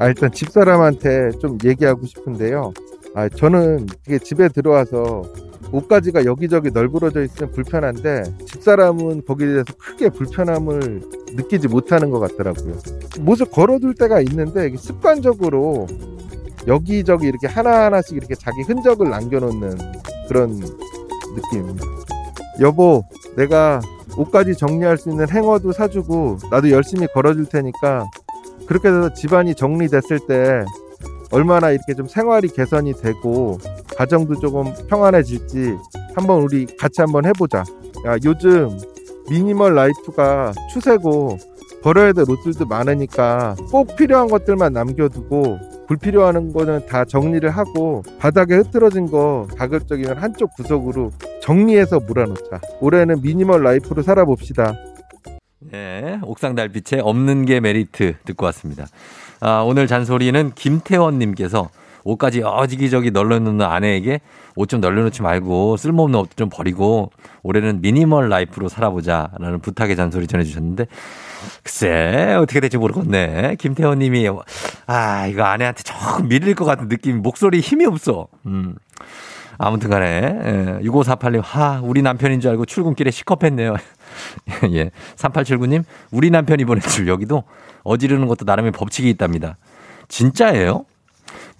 아, 0.00 0.08
일단 0.08 0.32
집사람한테 0.32 1.30
좀 1.40 1.56
얘기하고 1.64 2.04
싶은데요. 2.04 2.72
아, 3.14 3.28
저는 3.28 3.86
이게 4.08 4.18
집에 4.18 4.48
들어와서 4.48 5.22
옷가지가 5.70 6.24
여기저기 6.24 6.72
널브러져 6.72 7.22
있으면 7.22 7.52
불편한데 7.52 8.24
집사람은 8.44 9.24
거기에 9.24 9.46
대해서 9.46 9.72
크게 9.78 10.08
불편함을 10.08 11.02
느끼지 11.36 11.68
못하는 11.68 12.10
것 12.10 12.18
같더라고요. 12.18 12.74
못을 13.20 13.46
걸어둘 13.46 13.94
때가 13.94 14.20
있는데 14.20 14.76
습관적으로 14.76 15.86
여기저기 16.66 17.26
이렇게 17.26 17.46
하나하나씩 17.46 18.16
이렇게 18.16 18.34
자기 18.34 18.62
흔적을 18.62 19.10
남겨놓는 19.10 19.78
그런 20.28 20.60
느낌입니다. 21.34 21.84
여보, 22.60 23.04
내가 23.36 23.80
옷까지 24.16 24.54
정리할 24.56 24.98
수 24.98 25.10
있는 25.10 25.28
행어도 25.28 25.72
사주고 25.72 26.38
나도 26.50 26.70
열심히 26.70 27.06
걸어줄 27.06 27.46
테니까 27.46 28.06
그렇게 28.66 28.88
해서 28.88 29.12
집안이 29.14 29.54
정리됐을 29.54 30.20
때 30.28 30.64
얼마나 31.30 31.70
이렇게 31.70 31.94
좀 31.94 32.06
생활이 32.06 32.48
개선이 32.48 32.94
되고 32.94 33.58
가정도 33.96 34.38
조금 34.38 34.72
평안해질지 34.88 35.76
한번 36.14 36.42
우리 36.42 36.66
같이 36.76 37.00
한번 37.00 37.24
해보자. 37.24 37.64
야, 38.06 38.16
요즘 38.24 38.78
minimal 39.30 39.74
life가 39.74 40.52
추세고 40.72 41.38
버려야 41.82 42.12
될 42.12 42.26
옷들도 42.28 42.66
많으니까 42.66 43.56
꼭 43.70 43.96
필요한 43.96 44.28
것들만 44.28 44.74
남겨두고 44.74 45.58
불필요한 45.88 46.52
거는 46.52 46.86
다 46.86 47.04
정리를 47.04 47.48
하고 47.50 48.02
바닥에 48.18 48.54
흐트러진 48.56 49.10
거 49.10 49.46
가급적이면 49.56 50.16
한쪽 50.18 50.54
구석으로 50.54 51.10
정리해서 51.40 52.00
몰아놓자. 52.00 52.60
올해는 52.80 53.20
minimal 53.22 53.62
life로 53.62 54.02
살아봅시다. 54.02 54.74
예, 55.74 56.18
옥상 56.22 56.54
달빛에 56.54 57.00
없는 57.00 57.44
게 57.44 57.60
메리트 57.60 58.16
듣고 58.24 58.46
왔습니다. 58.46 58.86
아, 59.40 59.62
오늘 59.66 59.86
잔소리는 59.86 60.52
김태원님께서 60.54 61.68
옷까지 62.04 62.40
여기저기 62.40 63.10
널려놓는 63.10 63.64
아내에게 63.64 64.20
옷 64.56 64.68
좀 64.68 64.80
널려놓지 64.80 65.22
말고 65.22 65.76
쓸모없는 65.76 66.18
옷 66.18 66.36
좀 66.36 66.48
버리고 66.50 67.10
올해는 67.42 67.80
미니멀 67.82 68.28
라이프로 68.28 68.68
살아보자라는 68.68 69.60
부탁의 69.60 69.96
잔소리 69.96 70.26
전해주셨는데 70.26 70.86
글쎄 71.62 72.34
어떻게 72.38 72.60
될지 72.60 72.78
모르겠네. 72.78 73.56
김태원님이 73.58 74.28
아 74.86 75.26
이거 75.26 75.42
아내한테 75.44 75.82
조금 75.82 76.28
밀릴 76.28 76.54
것 76.54 76.64
같은 76.64 76.88
느낌 76.88 77.22
목소리 77.22 77.60
힘이 77.60 77.86
없어. 77.86 78.28
음. 78.46 78.76
아무튼 79.58 79.90
간에, 79.90 80.06
예, 80.44 80.80
6548님, 80.82 81.40
하, 81.44 81.80
우리 81.84 82.02
남편인 82.02 82.40
줄 82.40 82.50
알고 82.50 82.64
출근길에 82.64 83.12
시겁했네요. 83.12 83.76
예. 84.72 84.90
3879님, 85.14 85.84
우리 86.10 86.30
남편이 86.30 86.64
보낸 86.64 86.80
줄 86.80 87.06
여기도 87.06 87.44
어지르는 87.84 88.26
것도 88.26 88.44
나름의 88.44 88.72
법칙이 88.72 89.08
있답니다. 89.10 89.58
진짜예요? 90.08 90.84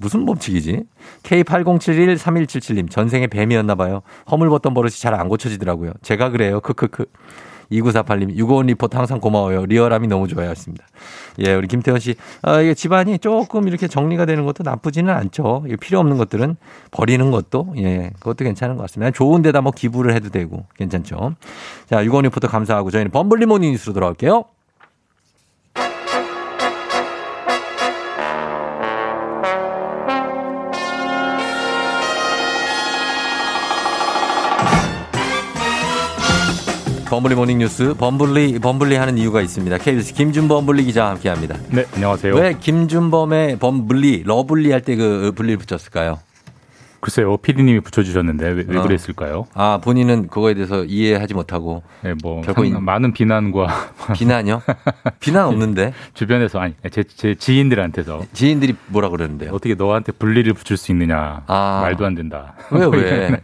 무슨 0.03 0.26
법칙이지? 0.26 0.82
K80713177님, 1.22 2.90
전생에 2.90 3.28
뱀이었나 3.28 3.74
봐요. 3.76 4.03
허물벗던 4.30 4.74
버릇이 4.74 4.92
잘 4.92 5.12
안 5.14 5.28
고쳐지더라고요. 5.28 5.92
제가 6.03 6.30
그래요. 6.30 6.61
크크크. 6.61 7.05
2948님, 7.70 8.34
유고원 8.36 8.66
리포트 8.66 8.96
항상 8.96 9.18
고마워요. 9.20 9.64
리얼함이 9.64 10.07
너무 10.09 10.28
좋아요. 10.28 10.50
하십니다. 10.50 10.84
예, 11.38 11.55
우리 11.55 11.68
김태원 11.68 12.00
씨. 12.00 12.16
아, 12.42 12.61
이게 12.61 12.74
집안이 12.74 13.18
조금 13.18 13.66
이렇게 13.66 13.88
정리가 13.88 14.26
되는 14.26 14.44
것도 14.44 14.62
나쁘지는 14.62 15.12
않죠. 15.12 15.62
이게 15.66 15.76
필요 15.76 15.98
없는 16.00 16.18
것들은 16.18 16.57
버리는 16.90 17.30
것도, 17.30 17.74
예, 17.78 18.11
그것도 18.18 18.44
괜찮은 18.44 18.76
것 18.76 18.82
같습니다. 18.82 19.11
좋은 19.12 19.40
데다 19.40 19.62
뭐 19.62 19.72
기부를 19.72 20.14
해도 20.14 20.28
되고, 20.28 20.66
괜찮죠. 20.76 21.34
자, 21.88 22.05
유고원 22.05 22.24
리포트 22.24 22.46
감사하고 22.46 22.90
저희는 22.90 23.11
범블리 23.11 23.46
morning 23.47 23.70
뉴스로 23.72 23.94
돌아올게요. 23.94 24.44
범블리 37.12 37.34
morning 37.34 37.59
뉴스 37.58 37.92
범블리 37.98 38.58
범블리 38.58 38.96
하는 38.96 39.18
이유가 39.18 39.42
있습니다. 39.42 39.76
KBS 39.76 40.14
김준 40.14 40.48
범블리 40.49 40.82
기자와 40.84 41.10
함께합니다. 41.10 41.58
네, 41.68 41.84
안녕하세요. 41.94 42.34
왜 42.34 42.54
김준범의 42.58 43.58
범블리 43.58 44.22
lovely 44.24 44.70
할 44.72 44.80
때 44.80 44.96
그 44.96 45.32
블리를 45.36 45.58
붙였을까요? 45.58 46.18
글쎄요, 47.03 47.36
PD님이 47.36 47.80
붙여주셨는데 47.80 48.48
왜, 48.50 48.64
왜 48.68 48.78
어. 48.78 48.82
그랬을까요? 48.82 49.48
아 49.55 49.80
본인은 49.82 50.28
그거에 50.28 50.55
대해서 50.55 50.84
이해하지 50.84 51.34
못하고 51.34 51.82
네, 52.03 52.14
뭐 52.22 52.42
결국 52.42 52.64
상- 52.70 52.84
많은 52.84 53.12
비난과 53.12 53.66
비난이요? 54.14 54.62
비난 55.18 55.46
없는데 55.46 55.92
주변에서 56.14 56.61
아니 56.61 56.74
제, 56.92 57.03
제 57.03 57.34
지인들한테서 57.34 58.22
지인들이 58.32 58.76
뭐라 58.86 59.09
그러는데요? 59.09 59.50
어떻게 59.53 59.74
너한테 59.74 60.12
블리를 60.12 60.53
붙일 60.55 60.76
수 60.76 60.92
있느냐 60.92 61.42
아. 61.48 61.80
말도 61.82 62.07
안 62.07 62.14
된다. 62.14 62.55
왜 62.70 62.86
왜? 62.86 63.40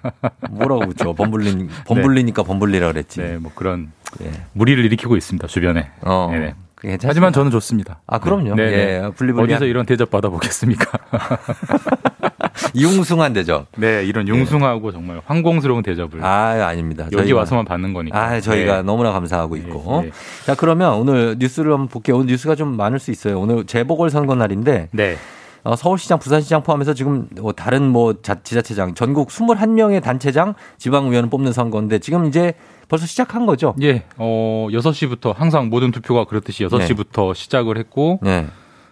뭐라고 0.50 0.86
붙여? 0.86 1.12
범블리 1.12 1.66
범블리니까 1.84 2.44
범블리라 2.44 2.92
그랬지. 2.92 3.20
네, 3.20 3.38
뭐 3.38 3.50
그런 3.56 3.90
예. 4.22 4.30
무리를 4.52 4.84
일으키고 4.84 5.16
있습니다 5.16 5.48
주변에. 5.48 5.90
어. 6.02 6.28
네네. 6.30 6.54
그게 6.78 6.90
괜찮습니다. 6.90 7.10
하지만 7.10 7.32
저는 7.32 7.50
좋습니다. 7.50 8.00
아 8.06 8.18
그럼요. 8.20 8.54
네, 8.54 8.70
네. 8.70 8.72
예, 9.04 9.10
분리분리 9.16 9.52
어디서 9.52 9.64
이런 9.66 9.84
대접 9.84 10.10
받아보겠습니까? 10.10 10.86
융숭한 12.76 13.32
대접. 13.32 13.66
네, 13.76 14.04
이런 14.04 14.28
융숭하고 14.28 14.92
정말 14.92 15.20
황공스러운 15.26 15.82
대접을 15.82 16.24
아 16.24 16.66
아닙니다. 16.68 17.06
여기 17.12 17.32
저희가- 17.32 17.36
와서만 17.36 17.64
받는 17.64 17.92
거니까. 17.92 18.16
아, 18.22 18.40
저희가 18.40 18.76
네. 18.76 18.82
너무나 18.82 19.10
감사하고 19.12 19.56
있고. 19.56 20.02
네. 20.04 20.10
자, 20.46 20.54
그러면 20.54 20.94
오늘 20.94 21.36
뉴스를 21.38 21.72
한번 21.72 21.88
볼게요. 21.88 22.16
오늘 22.16 22.26
뉴스가 22.26 22.54
좀 22.54 22.76
많을 22.76 22.98
수 23.00 23.10
있어요. 23.10 23.40
오늘 23.40 23.64
재보궐 23.64 24.10
선거 24.10 24.34
날인데 24.36 24.88
네. 24.92 25.16
어, 25.64 25.74
서울시장, 25.74 26.20
부산시장 26.20 26.62
포함해서 26.62 26.94
지금 26.94 27.26
뭐 27.40 27.52
다른 27.52 27.82
뭐 27.88 28.14
자, 28.22 28.36
지자체장 28.42 28.94
전국 28.94 29.28
21명의 29.28 30.00
단체장 30.02 30.54
지방의원을 30.78 31.28
뽑는 31.30 31.52
선거인데 31.52 31.98
지금 31.98 32.26
이제 32.26 32.54
벌써 32.88 33.06
시작한 33.06 33.46
거죠? 33.46 33.74
예, 33.82 34.04
어, 34.16 34.68
6시부터 34.70 35.34
항상 35.34 35.68
모든 35.68 35.90
투표가 35.90 36.24
그렇듯이 36.24 36.64
6시부터 36.64 37.34
시작을 37.34 37.76
했고 37.78 38.18
네. 38.22 38.46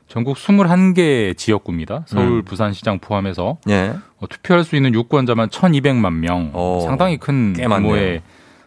전국 0.08 0.36
21개 0.36 1.36
지역구입니다. 1.36 2.04
서울, 2.06 2.26
음. 2.26 2.44
부산 2.44 2.72
시장 2.72 2.98
포함해서 2.98 3.58
예. 3.68 3.94
어, 4.18 4.26
투표할 4.28 4.64
수 4.64 4.76
있는 4.76 4.94
유권자만 4.94 5.48
1,200만 5.48 6.12
명. 6.12 6.52
상당히 6.84 7.16
큰. 7.16 7.54
규모의 7.54 8.22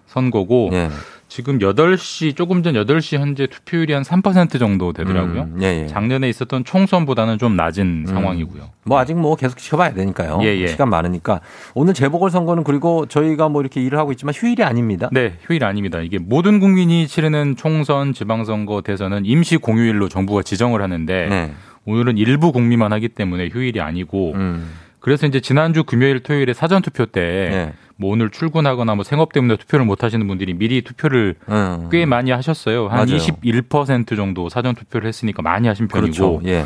선거고 0.07 0.69
예. 0.73 0.89
지금 1.29 1.59
8시 1.59 2.35
조금 2.35 2.63
전 2.63 2.73
8시 2.73 3.19
현재 3.19 3.45
투표율이 3.45 3.93
한 3.93 4.01
3% 4.01 4.57
정도 4.57 4.91
되더라고요. 4.93 5.43
음, 5.43 5.59
예, 5.61 5.83
예. 5.83 5.87
작년에 5.87 6.27
있었던 6.27 6.65
총선보다는 6.65 7.37
좀 7.37 7.55
낮은 7.55 8.05
상황이고요. 8.07 8.71
뭐 8.85 8.97
아직 8.97 9.13
뭐 9.13 9.35
계속 9.35 9.59
지켜봐야 9.59 9.93
되니까요. 9.93 10.39
예, 10.41 10.47
예. 10.57 10.67
시간 10.67 10.89
많으니까. 10.89 11.39
오늘 11.75 11.93
재보궐 11.93 12.31
선거는 12.31 12.63
그리고 12.63 13.05
저희가 13.05 13.47
뭐 13.47 13.61
이렇게 13.61 13.79
일을 13.79 13.99
하고 13.99 14.11
있지만 14.11 14.33
휴일이 14.35 14.63
아닙니다. 14.63 15.07
네, 15.11 15.35
휴일 15.43 15.63
아닙니다. 15.63 15.99
이게 15.99 16.17
모든 16.17 16.59
국민이 16.59 17.07
치르는 17.07 17.55
총선, 17.55 18.11
지방선거, 18.11 18.81
대선은 18.81 19.25
임시 19.25 19.57
공휴일로 19.57 20.09
정부가 20.09 20.41
지정을 20.41 20.81
하는데 20.81 21.27
네. 21.29 21.53
오늘은 21.85 22.17
일부 22.17 22.51
국민만 22.51 22.91
하기 22.91 23.09
때문에 23.09 23.49
휴일이 23.49 23.79
아니고 23.79 24.33
음. 24.33 24.71
그래서 24.99 25.27
이제 25.27 25.39
지난주 25.39 25.83
금요일 25.83 26.21
토요일에 26.21 26.53
사전 26.53 26.81
투표 26.81 27.05
때 27.05 27.21
네. 27.21 27.73
뭐 27.99 28.11
오늘 28.13 28.29
출근하거나 28.29 28.95
뭐 28.95 29.03
생업 29.03 29.33
때문에 29.33 29.57
투표를 29.57 29.85
못 29.85 30.03
하시는 30.05 30.25
분들이 30.25 30.53
미리 30.53 30.81
투표를 30.81 31.35
음. 31.49 31.89
꽤 31.91 32.05
많이 32.05 32.31
하셨어요. 32.31 32.87
한 32.87 33.05
맞아요. 33.07 33.17
21% 33.17 34.15
정도 34.15 34.47
사전 34.47 34.73
투표를 34.73 35.07
했으니까 35.07 35.41
많이 35.41 35.67
하신 35.67 35.89
편이고. 35.89 36.39
그렇죠. 36.39 36.41
예. 36.49 36.63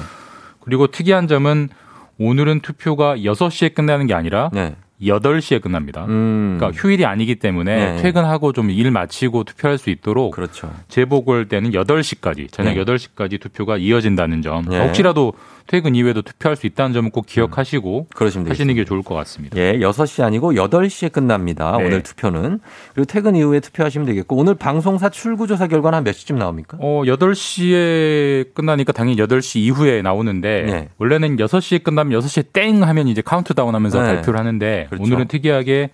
그리고 0.60 0.86
특이한 0.88 1.28
점은 1.28 1.70
오늘은 2.20 2.60
투표가 2.60 3.18
6시에 3.18 3.74
끝나는 3.74 4.06
게 4.06 4.14
아니라 4.14 4.52
네. 4.54 4.76
8시에 5.02 5.60
끝납니다. 5.60 6.06
음. 6.08 6.58
그러니까 6.60 6.80
휴일이 6.80 7.04
아니기 7.06 7.36
때문에 7.36 7.94
네. 7.96 8.02
퇴근하고 8.04 8.54
좀 8.54 8.70
일 8.70 8.92
마치고 8.92 9.44
투표할 9.44 9.80
수 9.80 9.90
있도록 9.90 10.32
그렇죠. 10.36 10.72
재보궐 10.88 11.48
때는 11.50 11.72
8시까지 11.72 12.52
저녁 12.52 12.76
네. 12.76 12.84
8시까지 12.86 13.42
투표가 13.42 13.78
이어진다는 13.78 14.44
점. 14.44 14.66
네. 14.70 14.80
혹시라도 14.86 15.34
퇴근 15.68 15.96
이후에도 15.96 16.22
투표할 16.22 16.56
수 16.56 16.68
있다는 16.68 16.94
점은 16.94 17.10
꼭 17.12 17.26
기억하시고 17.26 18.08
그러시면 18.16 18.50
하시는 18.50 18.74
게 18.76 18.86
좋을 18.86 19.02
것 19.02 19.16
같습니다. 19.16 19.58
예, 19.58 19.78
6시 19.80 20.24
아니고 20.24 20.54
8시에 20.54 21.12
끝납니다. 21.12 21.78
네. 21.78 21.86
오늘 21.86 22.04
투표는. 22.04 22.60
그리고 22.94 23.06
퇴근 23.06 23.36
이후에 23.36 23.60
투표하시면 23.60 24.06
되겠고 24.08 24.36
오늘 24.36 24.56
방송사 24.56 25.10
출구조사 25.10 25.68
결과는 25.68 25.98
한 25.98 26.04
몇 26.04 26.12
시쯤 26.14 26.38
나옵니까? 26.38 26.78
어, 26.82 27.04
8시에 27.06 28.54
끝나니까 28.54 28.92
당연히 28.92 29.18
8시 29.22 29.60
이후에 29.60 30.02
나오는데 30.02 30.64
네. 30.64 30.90
원래는 30.98 31.38
6시에 31.38 31.84
끝나면 31.84 32.20
6시에 32.20 32.52
땡 32.54 32.84
하면 32.84 33.08
이제 33.08 33.22
카운트다운 33.22 33.74
하면서 33.74 34.02
네. 34.02 34.16
발표를 34.16 34.40
하는데 34.40 34.88
그렇죠. 34.90 35.04
오늘은 35.04 35.28
특이하게 35.28 35.90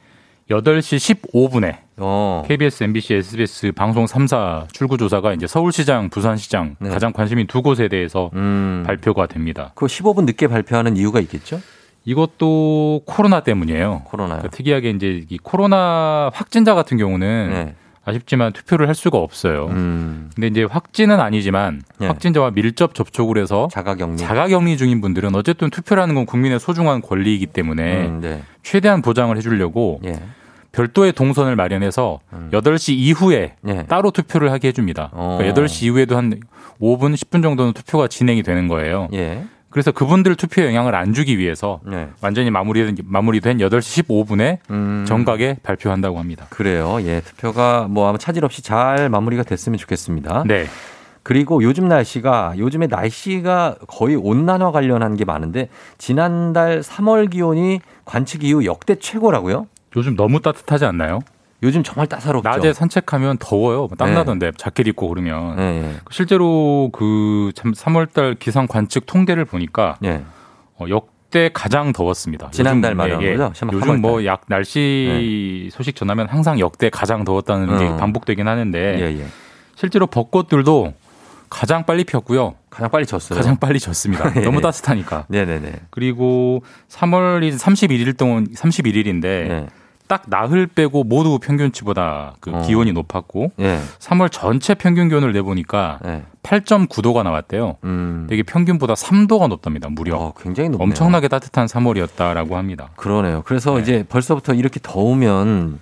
8시 0.50 1.32
15분에 1.32 1.78
어. 1.98 2.44
KBS, 2.48 2.84
MBC, 2.84 3.14
SBS 3.16 3.72
방송 3.74 4.06
3사 4.06 4.72
출구조사가 4.74 5.34
이제 5.34 5.46
서울시장, 5.46 6.10
부산시장 6.10 6.76
네. 6.80 6.90
가장 6.90 7.14
관심인 7.14 7.46
두 7.46 7.62
곳에 7.62 7.88
대해서 7.88 8.32
음. 8.34 8.84
발표가 8.86 9.28
됩니다. 9.28 9.72
그 9.76 9.86
15분 9.86 10.26
늦게 10.26 10.48
발표하는 10.48 10.98
이유가 10.98 11.20
있겠죠? 11.20 11.62
이것도 12.06 13.02
코로나 13.06 13.42
때문이에요. 13.42 14.04
코로나요. 14.06 14.40
그러니까 14.40 14.56
특이하게 14.56 14.90
이제 14.92 15.24
이 15.30 15.38
코로나 15.38 16.32
확진자 16.34 16.74
같은 16.74 16.98
경우는 16.98 17.50
네. 17.52 17.76
아쉽지만 18.04 18.54
투표를 18.54 18.88
할 18.88 18.96
수가 18.96 19.20
없어요. 19.20 19.68
음. 19.68 20.32
근데 20.34 20.48
이제 20.48 20.64
확진은 20.64 21.20
아니지만 21.20 21.84
네. 22.00 22.08
확진자와 22.08 22.52
밀접 22.52 22.96
접촉을 22.96 23.38
해서 23.38 23.68
자가격리. 23.72 24.18
자가격리 24.18 24.78
중인 24.78 25.02
분들은 25.02 25.36
어쨌든 25.36 25.70
투표라는 25.70 26.16
건 26.16 26.26
국민의 26.26 26.60
소중한 26.60 27.02
권리이기 27.02 27.46
때문에 27.48 28.08
음, 28.08 28.22
네. 28.22 28.42
최대한 28.64 29.04
보장을 29.04 29.36
해주려고 29.38 30.00
예. 30.06 30.20
별도의 30.72 31.14
동선을 31.14 31.56
마련해서 31.56 32.20
8시 32.52 32.94
이후에 32.94 33.56
예. 33.68 33.84
따로 33.88 34.12
투표를 34.12 34.52
하게 34.52 34.70
해줍니다. 34.70 35.10
어. 35.14 35.38
그러니까 35.40 35.62
8시 35.62 35.84
이후에도 35.86 36.16
한 36.16 36.40
5분, 36.80 37.16
10분 37.16 37.42
정도는 37.42 37.74
투표가 37.74 38.08
진행이 38.08 38.44
되는 38.44 38.68
거예요. 38.68 39.08
예. 39.14 39.44
그래서 39.70 39.92
그분들 39.92 40.36
투표에 40.36 40.66
영향을 40.66 40.96
안 40.96 41.14
주기 41.14 41.38
위해서 41.38 41.80
네. 41.86 42.10
완전히 42.22 42.50
마무리된, 42.50 42.98
마무리된 43.04 43.60
8시 43.60 44.04
15분에 44.04 44.58
음. 44.72 45.06
정각에 45.08 45.58
발표한다고 45.62 46.18
합니다. 46.18 46.48
그래요. 46.50 46.98
예, 47.02 47.22
투표가 47.22 47.88
뭐 47.88 48.10
아마 48.10 48.18
차질 48.18 48.44
없이 48.44 48.64
잘 48.64 49.10
마무리가 49.10 49.44
됐으면 49.44 49.78
좋겠습니다. 49.78 50.44
네. 50.48 50.66
그리고 51.22 51.62
요즘 51.62 51.88
날씨가 51.88 52.56
요즘에 52.58 52.88
날씨가 52.88 53.76
거의 53.88 54.16
온난화 54.16 54.72
관련한 54.72 55.16
게 55.16 55.26
많은데 55.26 55.70
지난달 56.00 56.80
3월 56.80 57.30
기온이 57.30 57.82
관측 58.06 58.44
이후 58.44 58.66
역대 58.66 58.96
최고라고요? 58.96 59.68
요즘 59.96 60.16
너무 60.16 60.40
따뜻하지 60.42 60.86
않나요? 60.86 61.20
요즘 61.62 61.84
정말 61.84 62.08
따사롭죠. 62.08 62.48
낮에 62.48 62.74
산책하면 62.74 63.38
더워요. 63.38 63.88
뭐땀 63.88 64.10
네. 64.10 64.14
나던데 64.16 64.52
자켓 64.56 64.88
입고 64.88 65.10
그러면 65.10 65.60
예, 65.60 65.64
예. 65.84 65.96
실제로 66.10 66.90
그 66.94 67.52
3월달 67.56 68.40
기상 68.40 68.66
관측 68.68 69.06
통계를 69.06 69.44
보니까 69.46 69.98
예. 70.06 70.24
어, 70.78 70.86
역대 70.88 71.50
가장 71.54 71.92
더웠습니다. 71.92 72.50
지난달 72.52 72.96
말하는 72.96 73.22
예, 73.24 73.32
예. 73.32 73.36
거죠? 73.36 73.52
3월 73.54 73.74
요즘 73.74 74.02
뭐 74.02 74.20
달. 74.20 74.26
약 74.28 74.44
날씨 74.48 75.70
소식 75.74 75.98
전하면 75.98 76.28
항상 76.30 76.60
역대 76.60 76.90
가장 76.90 77.26
더웠다는 77.26 77.78
게 77.78 77.86
어. 77.86 77.98
반복되긴 77.98 78.48
하는데 78.48 78.80
예, 78.80 79.20
예. 79.20 79.26
실제로 79.76 80.08
벚꽃들도 80.08 80.94
가장 81.50 81.86
빨리 81.86 82.06
폈고요. 82.06 82.56
가장 82.70 82.90
빨리 82.90 83.06
졌어요. 83.06 83.36
가장 83.36 83.58
빨리 83.58 83.80
졌습니다. 83.80 84.32
예. 84.38 84.42
너무 84.42 84.62
따뜻하니까. 84.62 85.26
네네네. 85.28 85.74
그리고 85.90 86.64
3월이 86.90 87.58
31일 87.58 88.16
동안 88.18 88.48
31일인데 88.48 89.26
예. 89.26 89.68
딱 90.10 90.24
나흘 90.26 90.66
빼고 90.66 91.04
모두 91.04 91.38
평균치보다 91.38 92.34
그 92.40 92.50
어. 92.52 92.62
기온이 92.64 92.92
높았고 92.94 93.52
예. 93.60 93.80
3월 94.00 94.32
전체 94.32 94.74
평균 94.74 95.08
기온을 95.08 95.34
내보니까 95.34 96.00
예. 96.04 96.24
8.9도가 96.42 97.22
나왔대요. 97.22 97.78
음. 97.84 98.26
되게 98.28 98.42
평균보다 98.42 98.96
3도가 98.96 99.48
높답니다. 99.48 99.88
무려. 99.88 100.18
어, 100.18 100.34
굉장히 100.36 100.70
높네요. 100.70 100.84
엄청나게 100.84 101.28
따뜻한 101.28 101.68
3월이었다라고 101.68 102.54
합니다. 102.54 102.90
그러네요. 102.96 103.44
그래서 103.46 103.76
네. 103.76 103.82
이제 103.82 104.06
벌써부터 104.10 104.56
이렇게 104.56 104.80
더우면 104.82 105.80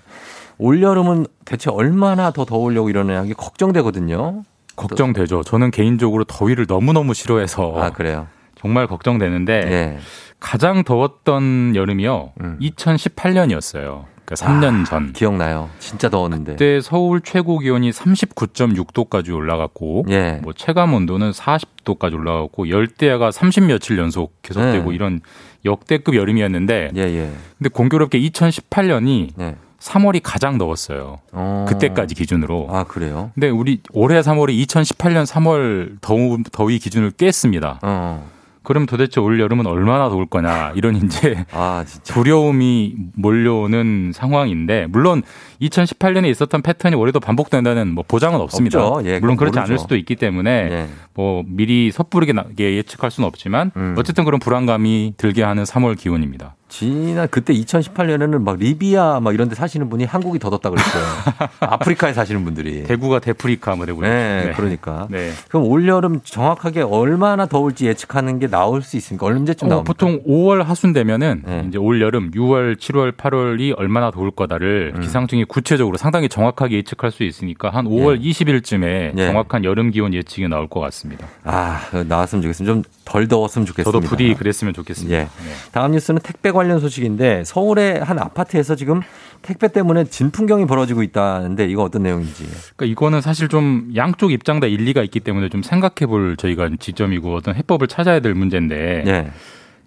올 0.57 0.81
여름은 0.83 1.27
대체 1.45 1.69
얼마나 1.69 2.31
더 2.31 2.43
더우려고 2.43 2.89
이러느냐 2.89 3.23
이게 3.23 3.33
걱정되거든요. 3.33 4.43
걱정되죠. 4.75 5.43
저는 5.43 5.71
개인적으로 5.71 6.25
더위를 6.25 6.65
너무너무 6.67 7.13
싫어해서 7.13 7.81
아 7.81 7.91
그래요. 7.91 8.27
정말 8.55 8.87
걱정되는데 8.87 9.53
예. 9.53 9.97
가장 10.41 10.83
더웠던 10.83 11.77
여름이요. 11.77 12.33
음. 12.41 12.59
2018년이었어요. 12.61 14.16
그러니까 14.27 14.35
3년 14.35 14.85
전. 14.85 15.13
기억나요. 15.13 15.69
진짜 15.79 16.09
더웠는데. 16.09 16.53
그때 16.53 16.81
서울 16.81 17.21
최고 17.21 17.59
기온이 17.59 17.91
39.6도까지 17.91 19.33
올라갔고 19.33 20.05
예. 20.09 20.39
뭐 20.43 20.51
체감 20.51 20.93
온도는 20.93 21.31
40도까지 21.31 22.13
올라갔고 22.13 22.69
열대야가 22.69 23.31
30 23.31 23.63
며칠 23.65 23.97
연속 23.97 24.41
계속되고 24.41 24.89
네. 24.89 24.95
이런 24.95 25.21
역대급 25.63 26.15
여름이었는데 26.15 26.91
예, 26.97 27.01
예. 27.01 27.31
근데 27.57 27.69
공교롭게 27.69 28.19
2018년이 28.19 29.29
네. 29.37 29.55
3월이 29.79 30.19
가장 30.23 30.57
더웠어요. 30.57 31.19
어. 31.31 31.65
그때까지 31.69 32.15
기준으로. 32.15 32.67
아 32.69 32.83
그래요. 32.83 33.31
근데 33.33 33.49
우리 33.49 33.79
올해 33.93 34.19
3월이 34.19 34.65
2018년 34.67 35.25
3월 35.25 35.97
더우, 36.01 36.39
더위 36.51 36.79
기준을 36.79 37.11
깼습니다. 37.11 37.79
어. 37.81 38.29
그럼 38.67 38.85
도대체 38.85 39.21
올 39.21 39.39
여름은 39.39 39.65
얼마나 39.65 40.09
더울 40.09 40.25
거냐 40.25 40.73
이런 40.75 40.97
이제 40.97 41.45
아. 41.53 41.85
두려움이 42.03 42.95
몰려오는 43.15 44.11
상황인데 44.13 44.87
물론 44.89 45.23
2018년에 45.61 46.27
있었던 46.29 46.61
패턴이 46.61 46.95
올해도 46.95 47.19
반복된다는 47.19 47.89
뭐 47.93 48.03
보장은 48.07 48.39
없습니다. 48.41 48.79
예, 49.05 49.19
물론 49.19 49.37
그렇지 49.37 49.57
않을 49.59 49.69
모르죠. 49.69 49.81
수도 49.81 49.95
있기 49.95 50.15
때문에 50.15 50.49
예. 50.71 50.87
뭐 51.13 51.43
미리 51.47 51.91
섣부르게 51.91 52.33
나- 52.33 52.45
예측할 52.59 53.11
수는 53.11 53.27
없지만 53.27 53.71
음. 53.75 53.95
어쨌든 53.97 54.23
그런 54.25 54.39
불안감이 54.39 55.13
들게 55.17 55.43
하는 55.43 55.63
3월 55.63 55.97
기온입니다. 55.97 56.55
지난 56.69 57.29
그때 57.31 57.53
2018년에는 57.53 58.41
막 58.43 58.57
리비아 58.59 59.21
막 59.21 59.33
이런 59.33 59.47
데 59.47 59.55
사시는 59.55 59.89
분이 59.89 60.03
한국이 60.03 60.37
더 60.37 60.49
덥다 60.49 60.69
그랬어요. 60.69 61.03
아프리카에 61.61 62.11
사시는 62.11 62.43
분들이. 62.43 62.83
대구가 62.83 63.19
대프리카 63.19 63.75
뭐 63.77 63.85
되고 63.85 64.01
네, 64.01 64.51
그러니까. 64.55 65.07
네. 65.09 65.31
그럼 65.47 65.63
올 65.63 65.87
여름 65.87 66.19
정확하게 66.25 66.81
얼마나 66.81 67.45
더울지 67.45 67.87
예측하는 67.87 68.39
게 68.39 68.47
나올 68.47 68.81
수 68.81 68.97
있습니까? 68.97 69.25
언제쯤 69.27 69.67
어, 69.67 69.69
나옵니까? 69.69 69.87
보통 69.93 70.21
5월 70.27 70.61
하순 70.63 70.91
되면은 70.91 71.43
네. 71.45 71.65
이제 71.69 71.77
올 71.77 72.01
여름 72.01 72.31
6월, 72.31 72.75
7월, 72.77 73.13
8월이 73.15 73.73
얼마나 73.77 74.11
더울 74.11 74.31
거다를 74.31 74.91
음. 74.97 75.01
기상청이 75.01 75.45
구체적으로 75.47 75.97
상당히 75.97 76.29
정확하게 76.29 76.77
예측할 76.77 77.11
수 77.11 77.23
있으니까 77.23 77.69
한 77.69 77.85
5월 77.85 78.21
20일쯤에 78.21 79.17
예. 79.17 79.25
정확한 79.27 79.63
여름 79.63 79.91
기온 79.91 80.13
예측이 80.13 80.47
나올 80.47 80.67
것 80.67 80.79
같습니다. 80.79 81.27
아, 81.43 81.81
나왔으면 82.07 82.41
좋겠습니다. 82.41 82.73
좀 82.73 82.83
덜 83.07 83.27
더웠으면 83.27 83.65
좋겠습니다. 83.65 83.89
저도 83.89 84.01
부디 84.01 84.33
그랬으면 84.33 84.73
좋겠습니다. 84.73 85.15
예. 85.15 85.21
네. 85.21 85.29
다음 85.71 85.91
뉴스는 85.93 86.19
택배 86.21 86.51
관련 86.51 86.79
소식인데 86.81 87.45
서울의 87.45 88.03
한 88.03 88.19
아파트에서 88.19 88.75
지금 88.75 89.01
택배 89.41 89.69
때문에 89.69 90.03
진풍경이 90.03 90.65
벌어지고 90.65 91.03
있다는데 91.03 91.67
이거 91.67 91.83
어떤 91.83 92.03
내용인지. 92.03 92.43
그러니까 92.75 92.85
이거는 92.85 93.21
사실 93.21 93.47
좀 93.47 93.91
양쪽 93.95 94.33
입장 94.33 94.59
다 94.59 94.67
일리가 94.67 95.03
있기 95.03 95.21
때문에 95.21 95.47
좀 95.47 95.63
생각해 95.63 96.05
볼 96.05 96.35
저희가 96.35 96.69
지점이고 96.79 97.33
어떤 97.33 97.55
해법을 97.55 97.87
찾아야 97.87 98.19
될 98.19 98.33
문제인데 98.33 99.03
예. 99.07 99.31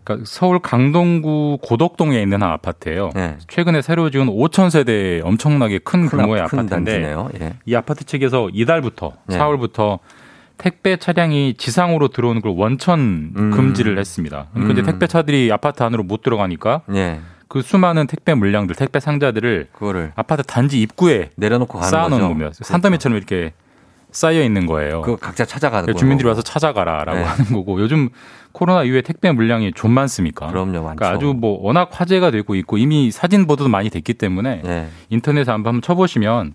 그러니까 0.03 0.24
서울 0.28 0.59
강동구 0.61 1.59
고덕동에 1.62 2.20
있는 2.22 2.42
한 2.42 2.51
아파트예요. 2.53 3.11
예. 3.16 3.36
최근에 3.48 3.82
새로 3.82 4.11
지은 4.11 4.26
5천 4.26 4.70
세대 4.70 5.20
엄청나게 5.22 5.78
큰 5.78 6.09
큰 6.09 6.18
규모의 6.20 6.42
아- 6.42 6.46
큰 6.46 6.61
아파트인데. 6.61 7.14
예. 7.40 7.55
이 7.66 7.74
아파트 7.74 8.05
측에서 8.05 8.48
이달부터 8.53 9.12
네. 9.26 9.38
4월부터 9.38 9.98
택배 10.57 10.96
차량이 10.96 11.55
지상으로 11.57 12.09
들어오는 12.09 12.42
걸 12.42 12.53
원천 12.57 13.32
음. 13.36 13.51
금지를 13.51 13.98
했습니다. 13.98 14.46
그러니까 14.53 14.72
이제 14.72 14.82
음. 14.82 14.86
택배 14.86 15.07
차들이 15.07 15.51
아파트 15.53 15.82
안으로 15.82 16.03
못 16.03 16.22
들어가니까 16.22 16.82
예. 16.94 17.20
그 17.48 17.62
수많은 17.62 18.07
택배 18.07 18.32
물량들, 18.34 18.76
택배 18.76 19.01
상자들을 19.01 19.68
그거를 19.72 20.12
아파트 20.16 20.42
단지 20.44 20.80
입구에 20.80 21.30
내려놓고 21.36 21.82
쌓아놓은 21.82 22.11
거죠. 22.20 22.28
거면 22.28 22.53
산더미처럼 22.55 23.16
이렇게 23.16 23.53
쌓여 24.12 24.42
있는 24.42 24.66
거예요. 24.66 25.02
그거 25.02 25.16
각자 25.16 25.44
찾아가는 25.44 25.84
그러니까 25.84 25.92
거예요. 25.92 26.00
주민들이 26.00 26.28
와서 26.28 26.42
찾아가라라고 26.42 27.18
네. 27.18 27.24
하는 27.24 27.52
거고 27.52 27.80
요즘 27.80 28.08
코로나 28.52 28.82
이후에 28.82 29.02
택배 29.02 29.30
물량이 29.30 29.72
좀 29.74 29.92
많습니까? 29.92 30.48
그럼요, 30.48 30.82
많죠. 30.82 30.96
그러니까 30.96 31.11
아주 31.11 31.34
뭐 31.36 31.58
워낙 31.62 31.88
화제가 31.92 32.30
되고 32.30 32.54
있고 32.56 32.78
이미 32.78 33.11
사진 33.11 33.46
보도도 33.46 33.70
많이 33.70 33.90
됐기 33.90 34.14
때문에 34.14 34.62
예. 34.64 34.88
인터넷에 35.08 35.50
한번 35.50 35.80
쳐보시면 35.80 36.54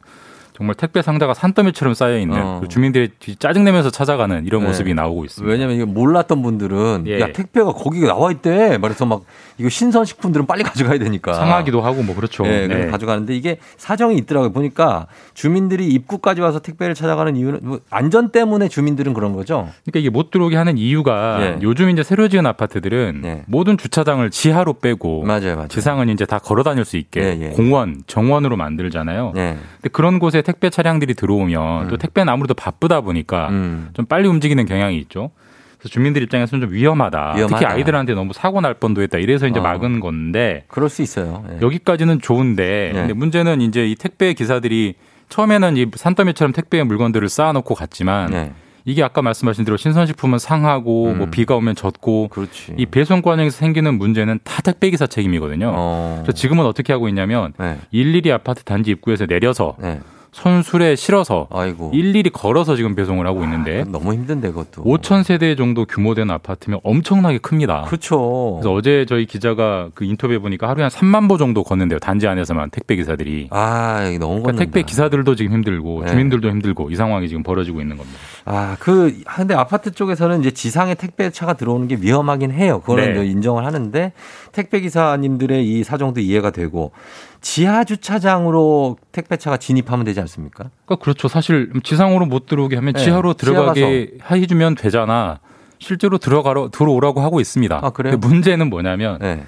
정말 0.56 0.74
택배 0.76 1.02
상자가 1.02 1.34
산더미처럼 1.34 1.94
쌓여 1.94 2.18
있는 2.18 2.42
어. 2.42 2.62
주민들이 2.70 3.10
짜증 3.40 3.66
내면서 3.66 3.90
찾아가는 3.90 4.46
이런 4.46 4.62
네. 4.62 4.68
모습이 4.68 4.94
나오고 4.94 5.26
있습니다. 5.26 5.52
왜냐면 5.52 5.76
이게 5.76 5.84
몰랐던 5.84 6.42
분들은 6.42 7.04
예. 7.08 7.20
야 7.20 7.34
택배가 7.34 7.74
거기에 7.74 8.08
나와 8.08 8.32
있대. 8.32 8.78
말해서 8.78 9.06
막 9.06 9.24
이거 9.58 9.68
신선 9.68 10.06
식품들은 10.06 10.46
빨리 10.46 10.64
가져가야 10.64 10.98
되니까. 11.00 11.34
상하기도 11.34 11.82
하고 11.82 12.04
뭐 12.04 12.16
그렇죠. 12.16 12.46
예, 12.46 12.68
네. 12.68 12.88
가져가는데 12.88 13.36
이게 13.36 13.58
사정이 13.76 14.16
있더라고요. 14.20 14.54
보니까 14.54 15.08
주민들이 15.34 15.90
입구까지 15.90 16.40
와서 16.40 16.60
택배를 16.60 16.96
찾아가는 16.96 17.36
이유는 17.36 17.60
뭐 17.62 17.80
안전 17.90 18.32
때문에 18.32 18.70
주민들은 18.70 19.14
그런 19.14 19.34
거죠. 19.34 19.68
그러니까 19.84 20.00
이게 20.00 20.10
못 20.10 20.32
들어오게 20.32 20.56
하는 20.56 20.78
이유가 20.78 21.38
예. 21.42 21.60
요즘 21.64 21.90
이제 21.90 22.02
새로 22.02 22.30
지은 22.30 22.46
아파트들은 22.46 23.22
예. 23.26 23.44
모든 23.48 23.78
주차장을 23.78 24.30
지하로 24.32 24.76
빼고 24.80 25.24
맞아요, 25.24 25.56
맞아요. 25.56 25.68
지상은 25.68 26.08
이제 26.08 26.26
다 26.26 26.40
걸어 26.40 26.64
다닐 26.64 26.86
수 26.86 26.96
있게 26.96 27.22
예, 27.22 27.40
예. 27.42 27.50
공원, 27.50 28.04
정원으로 28.08 28.56
만들잖아요. 28.56 29.34
예. 29.36 29.58
근데 29.82 29.90
그런 29.92 30.20
곳에 30.20 30.45
택배 30.46 30.70
차량들이 30.70 31.14
들어오면 31.16 31.90
또 31.90 31.98
택배는 31.98 32.32
아무래도 32.32 32.54
바쁘다 32.54 33.02
보니까 33.02 33.50
음. 33.50 33.90
좀 33.94 34.06
빨리 34.06 34.28
움직이는 34.30 34.66
경향이 34.66 34.98
있죠. 35.00 35.32
그래서 35.78 35.90
주민들 35.90 36.24
입장에서는 36.24 36.68
좀 36.68 36.74
위험하다. 36.74 37.34
위험하다. 37.36 37.48
특히 37.48 37.66
아이들한테 37.66 38.14
너무 38.14 38.32
사고 38.34 38.62
날 38.62 38.74
뻔도 38.76 39.02
했다. 39.02 39.18
이래서 39.18 39.48
이제 39.48 39.60
어. 39.60 39.64
막은 39.64 40.00
건데 40.00 40.64
그럴 40.68 40.90
수 40.90 41.02
있어요. 41.02 41.44
예. 41.52 41.60
여기까지는 41.62 42.22
좋은데 42.22 42.92
네. 42.94 43.00
근데 43.00 43.14
문제는 43.14 43.62
이제 43.62 43.86
이 43.86 43.96
택배 43.96 44.34
기사들이 44.34 44.96
처음에는 45.30 45.78
이 45.78 45.88
산더미처럼 45.94 46.54
택배 46.54 46.82
물건들을 46.84 47.28
쌓아놓고 47.28 47.76
갔지만 47.76 48.32
네. 48.32 48.54
이게 48.88 49.04
아까 49.04 49.24
말씀하신 49.24 49.66
대로 49.66 49.78
신선식품은 49.78 50.38
상하고 50.38 51.08
음. 51.08 51.18
뭐 51.18 51.28
비가 51.32 51.56
오면 51.56 51.74
젖고 51.76 52.28
그렇지. 52.30 52.76
이 52.78 52.86
배송 52.86 53.24
과정에서 53.24 53.58
생기는 53.58 53.98
문제는 53.98 54.40
다 54.44 54.62
택배 54.62 54.92
기사 54.92 55.08
책임이거든요. 55.08 55.72
어. 55.76 56.22
그래서 56.24 56.34
지금은 56.34 56.66
어떻게 56.66 56.94
하고 56.94 57.10
있냐면 57.10 57.54
네. 57.58 57.80
일일이 57.90 58.32
아파트 58.32 58.64
단지 58.64 58.92
입구에서 58.92 59.26
내려서 59.26 59.76
네. 59.80 60.00
손술에 60.36 60.98
실어서 60.98 61.48
아이고. 61.50 61.92
일일이 61.94 62.30
걸어서 62.30 62.76
지금 62.76 62.94
배송을 62.94 63.26
하고 63.26 63.42
있는데 63.46 63.86
너무 63.88 64.14
힘든데 64.14 64.50
그것도. 64.50 64.84
5천 64.84 65.24
세대 65.24 65.56
정도 65.56 65.86
규모된 65.86 66.30
아파트면 66.30 66.82
엄청나게 66.84 67.38
큽니다. 67.38 67.84
그렇죠. 67.84 68.58
그래서 68.60 68.74
어제 68.74 69.06
저희 69.08 69.26
기자가 69.26 69.92
그 69.96 70.04
인터뷰해 70.04 70.40
보니까 70.40 70.68
하루에 70.68 70.84
한 70.84 70.92
3만 70.92 71.30
보 71.30 71.38
정도 71.38 71.64
걷는데요. 71.64 72.00
단지 72.00 72.28
안에서만 72.28 72.70
택배 72.72 72.98
기사들이. 72.98 73.48
아, 73.52 74.02
너무 74.20 74.42
그러니까. 74.42 74.52
택배 74.66 74.82
기사들도 74.82 75.36
지금 75.36 75.54
힘들고 75.54 76.02
네. 76.04 76.12
주민들도 76.12 76.50
힘들고 76.50 76.92
이 76.92 76.96
상황이 76.98 77.30
지금 77.30 77.42
벌어지고 77.42 77.80
있는 77.80 77.96
겁니다. 77.96 78.20
아, 78.44 78.76
그, 78.82 79.18
근데 79.38 79.56
아파트 79.56 79.92
쪽에서는 79.92 80.42
이제 80.42 80.52
지상에 80.52 80.96
택배 80.96 81.30
차가 81.30 81.54
들어오는 81.54 81.88
게 81.88 81.96
위험하긴 81.96 82.52
해요. 82.52 82.82
그거는 82.82 83.14
네. 83.14 83.26
인정을 83.26 83.66
하는데 83.66 84.12
택배 84.56 84.80
기사님들의 84.80 85.68
이 85.68 85.84
사정도 85.84 86.22
이해가 86.22 86.52
되고 86.52 86.94
지하 87.42 87.84
주차장으로 87.84 88.98
택배차가 89.12 89.58
진입하면 89.58 90.06
되지 90.06 90.22
않습니까? 90.22 90.70
그러니까 90.86 91.04
그렇죠. 91.04 91.28
사실 91.28 91.74
지상으로 91.84 92.26
못 92.26 92.46
들어오게 92.46 92.78
하면 92.78 92.94
네, 92.94 93.04
지하로 93.04 93.34
지하 93.34 93.52
들어가게 93.52 94.18
해주면 94.32 94.76
되잖아. 94.76 95.40
실제로 95.80 96.18
들어가러 96.18 96.70
들어오라고 96.72 97.20
하고 97.20 97.42
있습니다. 97.42 97.82
아, 97.84 97.90
그래요? 97.90 98.16
문제는 98.16 98.70
뭐냐면 98.70 99.20
네. 99.20 99.44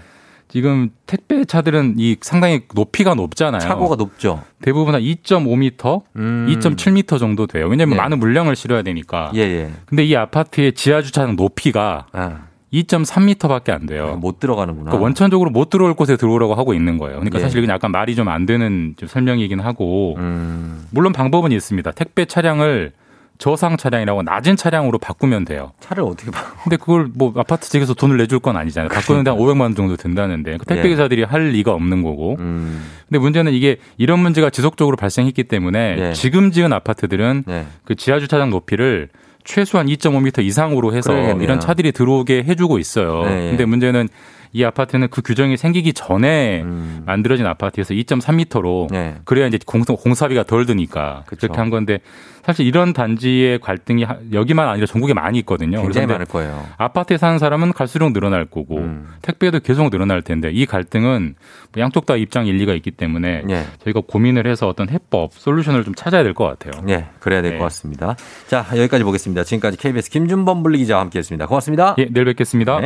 지금 0.49 0.89
택배 1.05 1.45
차들은 1.45 1.95
이 1.97 2.17
상당히 2.19 2.63
높이가 2.75 3.13
높잖아요. 3.15 3.61
차고가 3.61 3.95
높죠. 3.95 4.43
대부분 4.61 4.93
한 4.93 5.01
2.5m, 5.01 6.01
음. 6.17 6.47
2.7m 6.49 7.17
정도 7.17 7.47
돼요. 7.47 7.67
왜냐하면 7.67 7.95
예. 7.95 8.01
많은 8.01 8.19
물량을 8.19 8.57
실어야 8.57 8.81
되니까. 8.81 9.31
예, 9.35 9.39
예. 9.39 9.71
근데 9.85 10.03
이 10.03 10.15
아파트의 10.15 10.73
지하 10.73 11.01
주차장 11.01 11.37
높이가 11.37 12.07
아, 12.11 12.47
2.3m밖에 12.83 13.71
안 13.71 13.85
돼요. 13.85 14.17
못 14.19 14.39
들어가는구나. 14.39 14.85
그러니까 14.91 15.03
원천적으로 15.03 15.49
못 15.49 15.69
들어올 15.69 15.93
곳에 15.93 16.17
들어오라고 16.17 16.55
하고 16.55 16.73
있는 16.73 16.97
거예요. 16.97 17.15
그러니까 17.15 17.39
예. 17.39 17.43
사실 17.43 17.59
이건 17.63 17.73
약간 17.73 17.91
말이 17.91 18.15
좀 18.15 18.27
안 18.27 18.45
되는 18.45 18.93
좀 18.97 19.07
설명이긴 19.07 19.61
하고 19.61 20.15
음. 20.17 20.85
물론 20.91 21.13
방법은 21.13 21.53
있습니다. 21.53 21.91
택배 21.91 22.25
차량을 22.25 22.91
저상 23.37 23.77
차량이라고 23.77 24.23
낮은 24.23 24.55
차량으로 24.57 24.97
바꾸면 24.97 25.45
돼요. 25.45 25.71
차를 25.79 26.03
어떻게 26.03 26.29
봐? 26.31 26.39
근데 26.63 26.75
그걸 26.75 27.07
뭐 27.13 27.31
아파트 27.37 27.69
측에서 27.69 27.93
돈을 27.93 28.17
내줄 28.17 28.39
건 28.39 28.57
아니잖아요. 28.57 28.89
바꾸는데 28.89 29.29
한 29.29 29.39
500만 29.39 29.61
원 29.61 29.75
정도 29.75 29.95
든다는데 29.95 30.57
그 30.57 30.65
택배 30.65 30.85
예. 30.85 30.89
기사들이 30.89 31.23
할 31.23 31.49
리가 31.51 31.71
없는 31.71 32.01
거고. 32.03 32.35
음. 32.39 32.83
근데 33.07 33.19
문제는 33.19 33.53
이게 33.53 33.77
이런 33.97 34.19
문제가 34.19 34.49
지속적으로 34.49 34.97
발생했기 34.97 35.43
때문에 35.45 35.95
예. 35.99 36.13
지금 36.13 36.51
지은 36.51 36.73
아파트들은 36.73 37.43
네. 37.47 37.65
그 37.85 37.95
지하 37.95 38.19
주차장 38.19 38.49
높이를 38.49 39.09
최소한 39.47 39.87
2.5m 39.87 40.43
이상으로 40.43 40.93
해서 40.93 41.11
그러겠네요. 41.11 41.41
이런 41.41 41.59
차들이 41.59 41.91
들어오게 41.93 42.43
해주고 42.43 42.77
있어요. 42.79 43.23
네. 43.23 43.49
근데 43.49 43.65
문제는 43.65 44.09
이 44.57 44.63
아파트는 44.63 45.09
그 45.11 45.21
규정이 45.21 45.55
생기기 45.55 45.93
전에 45.93 46.61
음. 46.63 47.03
만들어진 47.05 47.45
아파트에서 47.45 47.93
2.3m로 47.93 48.87
네. 48.91 49.15
그래야 49.23 49.45
이제 49.45 49.59
공, 49.65 49.83
공사비가 49.83 50.41
덜 50.43 50.65
드니까 50.65 51.23
그쵸. 51.27 51.41
그렇게 51.41 51.59
한 51.59 51.69
건데 51.69 51.99
사실 52.43 52.65
이런 52.65 52.91
단지의 52.93 53.59
갈등이 53.59 54.03
하- 54.03 54.17
여기만 54.33 54.67
아니라 54.67 54.87
전국에 54.87 55.13
많이 55.13 55.37
있거든요. 55.39 55.81
굉장히 55.81 56.07
많을 56.07 56.25
거예요. 56.25 56.65
아파트에 56.77 57.17
사는 57.17 57.37
사람은 57.37 57.73
갈수록 57.73 58.13
늘어날 58.13 58.45
거고 58.45 58.77
음. 58.77 59.07
택배도 59.21 59.59
계속 59.59 59.91
늘어날 59.91 60.21
텐데 60.23 60.49
이 60.51 60.65
갈등은 60.65 61.35
뭐 61.73 61.83
양쪽 61.83 62.05
다 62.07 62.15
입장 62.15 62.47
일리가 62.47 62.73
있기 62.73 62.91
때문에 62.91 63.43
예. 63.49 63.65
저희가 63.83 64.01
고민을 64.07 64.47
해서 64.47 64.67
어떤 64.67 64.89
해법 64.89 65.33
솔루션을 65.33 65.83
좀 65.83 65.93
찾아야 65.93 66.23
될 66.23 66.33
것 66.33 66.45
같아요. 66.45 66.83
예, 66.89 67.05
그래야 67.19 67.41
될것 67.41 67.57
네. 67.59 67.63
같습니다. 67.63 68.15
자, 68.47 68.65
여기까지 68.75 69.03
보겠습니다. 69.03 69.43
지금까지 69.43 69.77
KBS 69.77 70.09
김준범 70.09 70.63
블리 70.63 70.77
기자와 70.79 71.01
함께 71.01 71.19
했습니다. 71.19 71.45
고맙습니다. 71.47 71.95
예, 71.99 72.07
내일 72.09 72.25
뵙겠습니다. 72.25 72.79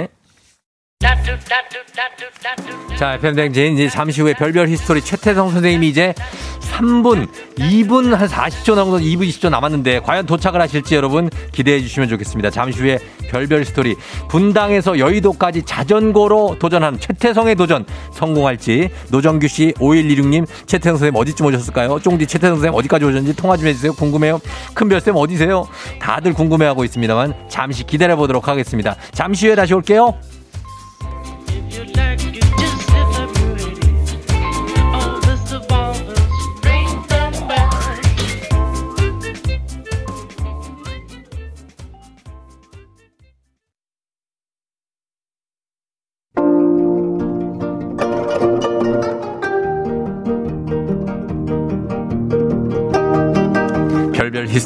네. 2.90 2.96
자, 2.96 3.14
FM대행진 3.16 3.74
이제 3.74 3.90
잠시 3.90 4.22
후에 4.22 4.34
별별 4.34 4.68
history 4.70 5.02
최태성 5.02 5.50
선생님이 5.50 5.90
이제 5.90 6.14
3분, 6.60 7.28
2분 7.58 8.14
한 8.14 8.28
40초 8.28 8.76
정도, 8.76 8.98
2분 8.98 9.28
20초 9.28 9.50
남았는데 9.50 10.02
과연 10.02 10.26
도착을 10.26 10.62
하실지 10.62 10.96
여러분 10.96 11.30
기대해 11.52 11.82
주시면 11.82 12.08
좋겠습니다. 12.10 12.52
잠시 12.52 12.80
후에 12.80 13.00
별별 13.30 13.62
history 13.62 13.96
분당에서 14.30 15.00
여의도까지 15.00 15.64
자전거로 15.64 16.58
도전한 16.60 17.00
최태성의 17.00 17.56
도전 17.56 17.86
성공할지 18.14 18.90
노정규 19.10 19.48
씨, 19.48 19.74
5126님, 19.78 20.46
최태성 20.68 20.98
선생님 20.98 21.16
어디쯤 21.20 21.48
오셨을까요? 21.48 22.00
쫑디 22.00 22.28
최태성 22.28 22.58
선생님 22.58 22.78
어디까지 22.78 23.06
오셨는지 23.06 23.36
통화 23.36 23.58
좀 23.58 23.68
해주세요. 23.68 23.94
궁금해요. 23.94 24.40
큰별 24.76 25.02
쌤 25.02 25.16
어디세요? 25.16 25.68
다들 26.00 26.34
궁금해하고 26.34 26.84
있습니다만 26.84 27.34
잠시 27.50 27.84
기다려 27.86 28.16
보도록 28.16 28.48
하겠습니다. 28.48 28.96
잠시 29.14 29.48
후에 29.48 29.56
다시 29.56 29.74
올게요. 29.74 30.16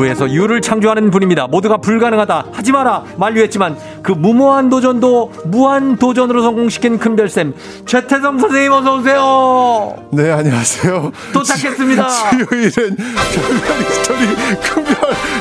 무에서 0.00 0.30
유를 0.30 0.62
창조하는 0.62 1.10
분입니다. 1.10 1.46
모두가 1.46 1.76
불가능하다. 1.76 2.46
하지 2.52 2.72
마라. 2.72 3.04
만류했지만 3.18 3.76
그 4.02 4.12
무모한 4.12 4.70
도전도 4.70 5.32
무한 5.46 5.96
도전으로 5.96 6.42
성공시킨 6.42 6.98
큰별쌤 6.98 7.52
최태성 7.84 8.38
선생님 8.38 8.72
어서 8.72 8.96
오세요. 8.96 9.96
네, 10.12 10.30
안녕하세요. 10.30 11.12
도착했습니다. 11.34 12.08
수요일엔 12.08 12.96
별별 12.96 13.80
history 13.82 14.26
큰별 14.62 14.96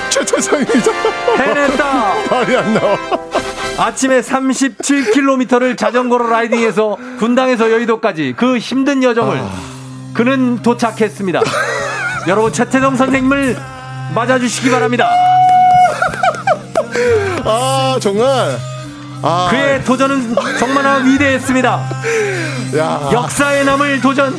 최태성입니다. 0.10 0.92
해냈다. 1.38 2.14
말이 2.30 2.58
안 2.58 2.74
나와. 2.74 2.98
아침에 3.78 4.20
37km를 4.20 5.78
자전거로 5.78 6.28
라이딩해서 6.28 6.98
분당에서 7.18 7.72
여의도까지 7.72 8.34
그 8.36 8.58
힘든 8.58 9.04
여정을 9.04 9.40
그는 10.14 10.62
도착했습니다. 10.62 11.42
여러분 12.28 12.52
최태성 12.52 12.98
선생님을 12.98 13.79
맞아주시기 14.14 14.70
바랍니다. 14.72 15.10
아, 17.46 17.98
정말. 18.02 18.58
아, 19.22 19.48
그의 19.52 19.84
도전은 19.84 20.34
정말나 20.60 20.96
위대했습니다. 21.06 21.90
야. 22.78 23.10
역사에 23.12 23.64
남을 23.66 24.00
도전. 24.00 24.34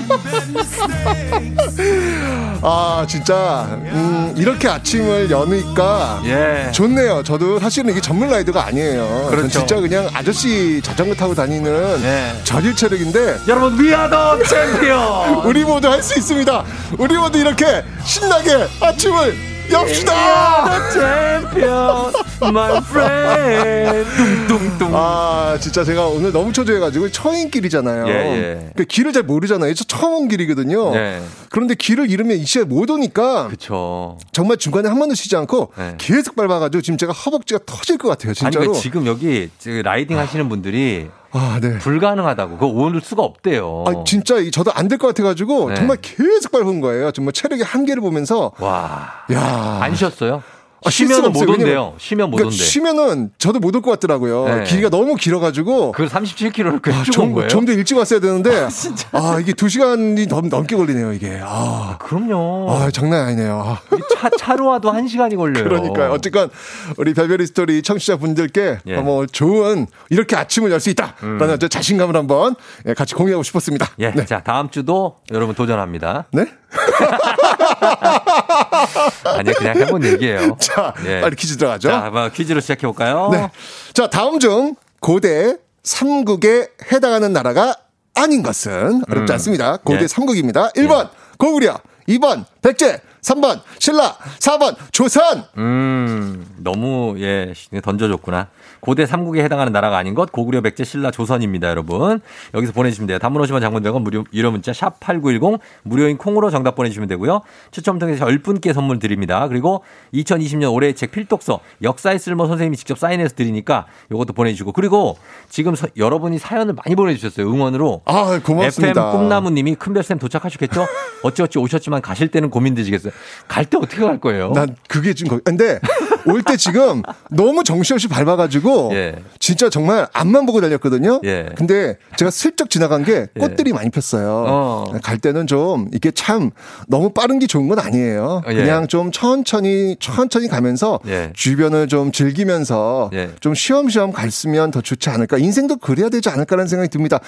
아, 2.63 3.05
진짜, 3.09 3.67
음, 3.71 4.35
이렇게 4.37 4.69
아침을 4.69 5.31
여니까. 5.31 6.23
예. 6.25 6.71
좋네요. 6.73 7.23
저도 7.23 7.59
사실은 7.59 7.91
이게 7.91 8.01
전문 8.01 8.31
rider가 8.31 8.67
아니에요. 8.67 9.27
그렇죠. 9.31 9.49
진짜 9.49 9.77
그냥 9.77 10.09
아저씨 10.15 10.81
자전거 10.83 11.15
타고 11.15 11.35
다니는 11.35 12.01
예. 12.03 12.33
저질 12.45 12.75
체력인데. 12.75 13.39
여러분 13.49 13.79
We 13.83 13.98
are 13.98 14.20
the 14.20 14.43
champion. 14.45 15.45
우리 15.47 15.65
모두 15.65 15.89
할 15.91 16.03
수 16.03 16.19
있습니다. 16.19 16.65
우리 16.99 17.17
모두 17.19 17.39
이렇게 17.39 17.85
신나게 18.05 18.67
아침을 18.81 19.37
엽시다. 19.73 20.91
Champion, 20.91 22.13
my 22.43 22.77
friend. 22.79 24.11
뚱뚱뚱. 24.49 24.91
아, 24.95 25.57
진짜 25.61 25.85
제가 25.85 26.07
오늘 26.07 26.33
너무 26.33 26.53
초조해가지고 26.53 27.11
처음 27.11 27.51
길이잖아요. 27.51 28.09
예, 28.09 28.13
예. 28.13 28.71
그 28.77 28.85
길을 28.85 29.13
잘 29.13 29.23
모르잖아요. 29.23 29.73
저 29.75 29.85
처음 29.85 30.15
온 30.15 30.29
길이거든요. 30.29 30.95
예. 30.97 31.21
그런데 31.51 31.75
길을 31.75 32.11
잃으면 32.11 32.37
이 32.39 32.45
시간에 32.45 32.69
못 32.69 32.91
오니까 32.91 33.49
그쵸. 33.49 34.19
정말 34.33 34.57
중간에 34.57 34.89
한 34.89 34.99
번도 34.99 35.15
쉬지 35.15 35.37
않고 35.37 35.73
네. 35.77 35.95
계속 35.99 36.37
밟아가지고 36.37 36.83
지금 36.83 36.97
제가 36.99 37.13
허벅지가 37.13 37.61
터질 37.67 37.99
것 37.99 38.09
같아요. 38.09 38.35
진짜로. 38.35 38.65
아니 38.65 38.73
그 38.73 38.79
지금 38.81 39.07
여기 39.07 39.51
지금 39.59 39.83
라이딩 39.83 40.19
하시는 40.19 40.49
분들이 40.49 41.09
아, 41.33 41.59
네. 41.63 41.79
불가능하다고. 41.79 42.59
그거 42.59 42.67
올 42.67 43.01
수가 43.01 43.23
없대요. 43.23 43.85
아, 43.87 44.05
진짜 44.05 44.37
이- 44.39 44.51
저도 44.51 44.73
안 44.75 44.89
될 44.89 44.99
것 44.99 45.07
같아가지고 45.09 45.69
네. 45.71 45.77
정말 45.77 45.97
계속 46.03 46.51
밟은 46.53 46.81
거예요. 46.81 47.13
정말 47.13 47.33
체력의 47.33 47.65
한계를 47.65 48.01
보면서 48.03 48.53
와. 48.59 49.09
야. 49.33 49.79
안 49.83 49.95
쉬었어요? 49.95 50.43
아, 50.85 50.91
쉴 50.91 51.07
수가 51.09 51.17
쉬면 51.31 51.33
못. 51.33 51.49
온대요. 51.49 51.95
쉬면 51.99 52.31
못 52.31 52.37
그러니까 52.37 52.55
온대. 52.55 52.65
쉬면은 52.65 53.31
저도 53.39 53.59
못 53.59 53.75
올 53.75 53.83
것 53.83 53.91
같더라고요. 53.93 54.45
네. 54.47 54.65
길이가 54.65 54.89
너무 54.89 55.15
길어가지고. 55.15 55.93
그 55.93 56.07
37km를 56.07 56.83
꽤 56.83 56.91
아, 56.93 57.03
좀, 57.05 57.33
거예요? 57.33 57.49
좀 57.49 57.67
더 57.67 57.73
일찍 57.73 57.97
왔어야 57.97 58.19
되는데. 58.21 58.69
아, 59.13 59.39
이게 59.41 59.53
두 59.53 59.69
시간이 59.69 60.27
넘, 60.27 60.49
넘게 60.49 60.77
걸리네요, 60.77 61.13
이게. 61.13 61.39
아, 61.43 61.97
그럼요. 62.01 62.71
아 62.71 62.91
장난 62.91 63.27
아니네요. 63.27 63.63
아. 63.65 63.81
이 63.97 64.01
차, 64.15 64.31
차로 64.39 64.67
와도 64.67 64.91
한 64.91 65.07
시간이 65.07 65.37
걸려요. 65.37 65.65
그러니까요. 65.65 66.11
어쨌건 66.13 66.51
우리 66.97 67.15
별별이 67.15 67.47
스토리 67.47 67.83
청취자 67.83 68.17
분들께 68.17 68.79
예. 68.87 68.97
뭐 68.97 69.27
좋은 69.27 69.87
이렇게 70.09 70.37
아침을 70.37 70.71
열 70.71 70.81
수 70.81 70.89
있다라는 70.91 71.51
어떤 71.51 71.69
자신감을 71.69 72.17
한번 72.17 72.55
예, 72.87 72.95
같이 72.95 73.15
공유하고 73.15 73.43
싶었습니다. 73.43 73.87
음. 73.87 73.95
예. 74.01 74.11
네. 74.13 74.25
자, 74.25 74.41
다음 74.43 74.71
주도 74.71 75.17
여러분 75.31 75.55
도전합니다. 75.55 76.25
네? 76.33 76.47
아니 79.25 79.53
그냥 79.55 79.77
해본 79.77 80.05
얘기예요. 80.05 80.57
자, 80.61 80.95
예. 81.05 81.21
빨리 81.21 81.37
퀴즈 81.37 81.57
들어가죠. 81.57 81.89
자, 81.89 82.11
뭐 82.11 82.29
퀴즈로 82.29 82.61
시작해 82.61 82.87
볼까요? 82.87 83.31
네. 83.33 83.51
자, 83.93 84.09
다음 84.09 84.39
중 84.39 84.77
고대 85.01 85.57
삼국에 85.83 86.69
해당하는 86.93 87.33
나라가 87.33 87.75
아닌 88.15 88.43
것은 88.43 89.03
어렵지 89.09 89.33
음. 89.33 89.35
않습니다. 89.35 89.77
고대 89.79 90.03
예. 90.03 90.09
삼국입니다. 90.09 90.69
1번 90.71 91.09
고구려, 91.39 91.79
2번 92.09 92.45
백제, 92.63 93.01
3번 93.23 93.61
신라, 93.79 94.17
4번 94.39 94.77
조선. 94.93 95.45
음, 95.59 96.47
너무 96.59 97.15
예 97.19 97.53
던져줬구나. 97.83 98.49
고대 98.81 99.05
삼국에 99.05 99.43
해당하는 99.45 99.73
나라가 99.75 99.99
아닌 99.99 100.15
것 100.15 100.33
고구려 100.33 100.63
백제 100.63 100.85
신라 100.85 101.11
조선입니다, 101.11 101.69
여러분. 101.69 102.21
여기서 102.55 102.73
보내주시면 102.73 103.09
돼요. 103.09 103.19
단문 103.19 103.43
50원 103.43 103.61
장문 103.61 103.83
100원 103.83 104.01
무료 104.03 104.25
유료 104.33 104.51
문자 104.51 104.73
샵 104.73 104.99
#8910 105.01 105.61
무료인 105.83 106.17
콩으로 106.17 106.51
정답 106.51 106.75
보내주시면 106.77 107.09
되고요. 107.09 107.43
추첨 107.73 107.99
통해서 107.99 108.25
10분께 108.27 108.73
선물 108.73 108.99
드립니다. 108.99 109.47
그리고 109.49 109.85
2020년 110.15 110.73
올해의 110.73 110.95
책 110.95 111.11
필독서 111.13 111.61
역사의 111.83 112.19
쓸모 112.19 112.47
선생님이 112.47 112.77
직접 112.79 112.99
사인해서 112.99 113.35
드리니까 113.35 113.87
이것도 114.11 114.33
보내주시고 114.33 114.73
그리고 114.73 115.19
지금 115.51 115.75
서- 115.75 115.89
여러분이 115.97 116.39
사연을 116.39 116.75
많이 116.75 116.97
보내주셨어요. 116.97 117.47
응원으로. 117.53 118.01
아, 118.07 118.41
고맙습니다. 118.43 119.09
FM 119.09 119.13
꿈나무님이 119.19 119.75
큰별쌤 119.75 120.19
도착하셨겠죠? 120.19 120.87
어찌어찌 121.23 121.59
오셨지만 121.59 122.01
가실 122.01 122.29
때는 122.29 122.49
고민되시겠어요. 122.49 123.10
갈 123.49 123.65
때 123.65 123.77
어떻게 123.79 124.03
갈 124.03 124.19
거예요? 124.21 124.53
난 124.53 124.75
그게 124.89 125.15
지금 125.15 125.37
거- 125.37 125.41
근데 125.45 125.79
올 126.27 126.43
때 126.43 126.57
지금 126.57 127.03
너무 127.31 127.65
정신없이 127.65 128.09
밟아가지고 128.09 128.91
예. 128.95 129.17
진짜 129.39 129.69
정말 129.71 130.07
앞만 130.13 130.47
보고 130.47 130.61
달렸거든요. 130.61 131.21
예. 131.25 131.49
근데 131.57 131.97
제가 132.17 132.31
슬쩍 132.31 132.69
지나간 132.71 133.05
게 133.05 133.27
꽃들이 133.39 133.73
많이 133.73 133.91
폈어요. 133.91 134.45
어. 134.47 134.85
갈 135.03 135.19
때는 135.19 135.47
좀 135.47 135.89
이게 135.95 136.11
참 136.11 136.51
너무 136.89 137.11
빠른 137.11 137.39
게 137.39 137.47
좋은 137.47 137.69
건 137.69 137.79
아니에요. 137.79 138.43
예. 138.49 138.55
그냥 138.55 138.87
좀 138.89 139.11
천천히 139.13 139.97
천천히 140.01 140.49
가면서 140.49 141.01
예. 141.07 141.33
주변을 141.35 141.89
좀 141.89 142.13
즐기면서 142.13 143.11
예. 143.13 143.31
좀 143.41 143.55
쉬엄쉬엄 143.55 144.13
갔으면 144.13 144.71
더 144.71 144.81
좋지 144.81 145.09
않을까. 145.11 145.39
인생도 145.39 145.77
그래야 145.77 146.09
되지 146.09 146.29
않을까라는 146.29 146.69
생각이 146.69 146.89
듭니다. 146.91 147.19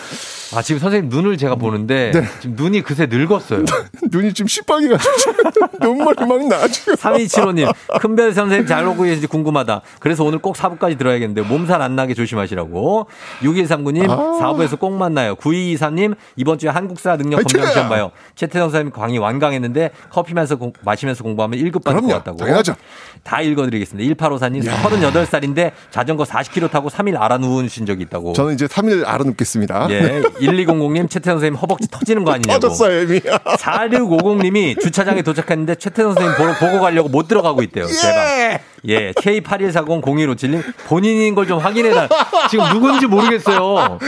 아, 0.54 0.62
지금 0.62 0.80
선생님 0.80 1.08
눈을 1.10 1.36
제가 1.38 1.54
보는데 1.56 2.10
네. 2.12 2.24
지금 2.40 2.56
눈이 2.56 2.82
그새 2.82 3.06
늙었어요. 3.06 3.64
눈이 4.10 4.32
지금 4.34 4.48
시뻘개가지고 4.48 5.32
눈물이 5.80 6.26
막 6.26 6.46
나. 6.46 6.66
지금. 6.68 6.94
3275님, 6.94 7.72
큰별 8.00 8.32
선생님 8.32 8.66
잘 8.66 8.86
오고 8.86 9.02
계신지 9.02 9.26
궁금하다. 9.26 9.82
그래서 10.00 10.24
오늘 10.24 10.38
꼭 10.38 10.56
4부까지 10.56 10.98
들어야겠는데 10.98 11.42
몸살 11.42 11.82
안 11.82 11.96
나게 11.96 12.14
조심하시라고. 12.14 13.06
6139님, 13.42 14.10
아. 14.10 14.16
4부에서 14.40 14.78
꼭 14.78 14.92
만나요. 14.92 15.34
9223님, 15.36 16.14
이번 16.36 16.58
주에 16.58 16.70
한국사 16.70 17.16
능력! 17.16 17.36
검정 17.38 17.66
시험 17.66 17.88
봐요. 17.88 18.10
최태성 18.34 18.70
선생님 18.70 18.92
광이 18.92 19.18
완강했는데 19.18 19.90
커피 20.10 20.34
마시면서, 20.34 20.56
공, 20.56 20.72
마시면서 20.82 21.22
공부하면 21.24 21.58
1급 21.58 21.84
받을 21.84 22.00
것. 22.02 22.08
같다고. 22.08 22.36
당연하죠. 22.38 22.74
다 23.22 23.40
읽어드리겠습니다. 23.40 24.14
1854님, 24.14 24.64
38살인데 24.66 25.72
자전거 25.90 26.24
40km 26.24 26.70
타고 26.70 26.88
3일 26.88 27.20
알아 27.20 27.38
누우신 27.38 27.86
적이 27.86 28.02
있다고. 28.02 28.32
저는 28.32 28.54
이제 28.54 28.66
3일 28.66 29.06
알아눕겠습니다. 29.06 29.86
예. 29.90 30.22
1200님, 30.40 31.08
최태성 31.08 31.36
선생님 31.36 31.56
허벅지 31.56 31.88
터지는 31.90 32.24
거 32.24 32.32
아니냐고. 32.32 32.60
터졌어요, 32.60 33.02
이미. 33.02 33.20
4650님이 33.20 34.80
주차장에 34.80 35.22
도착 35.22 35.46
했는데 35.62 35.74
최태성 35.76 36.14
선생님 36.14 36.36
보러, 36.36 36.54
보고 36.58 36.80
가려고 36.80 37.08
못 37.08 37.28
들어가고 37.28 37.62
있대요. 37.62 37.86
대박. 37.86 38.60
예, 38.84 39.12
K81400157님 39.12 40.62
본인인 40.86 41.34
걸 41.34 41.46
좀 41.46 41.58
확인해라. 41.58 42.08
지금 42.50 42.64
누군지 42.72 43.06
모르겠어요. 43.06 43.98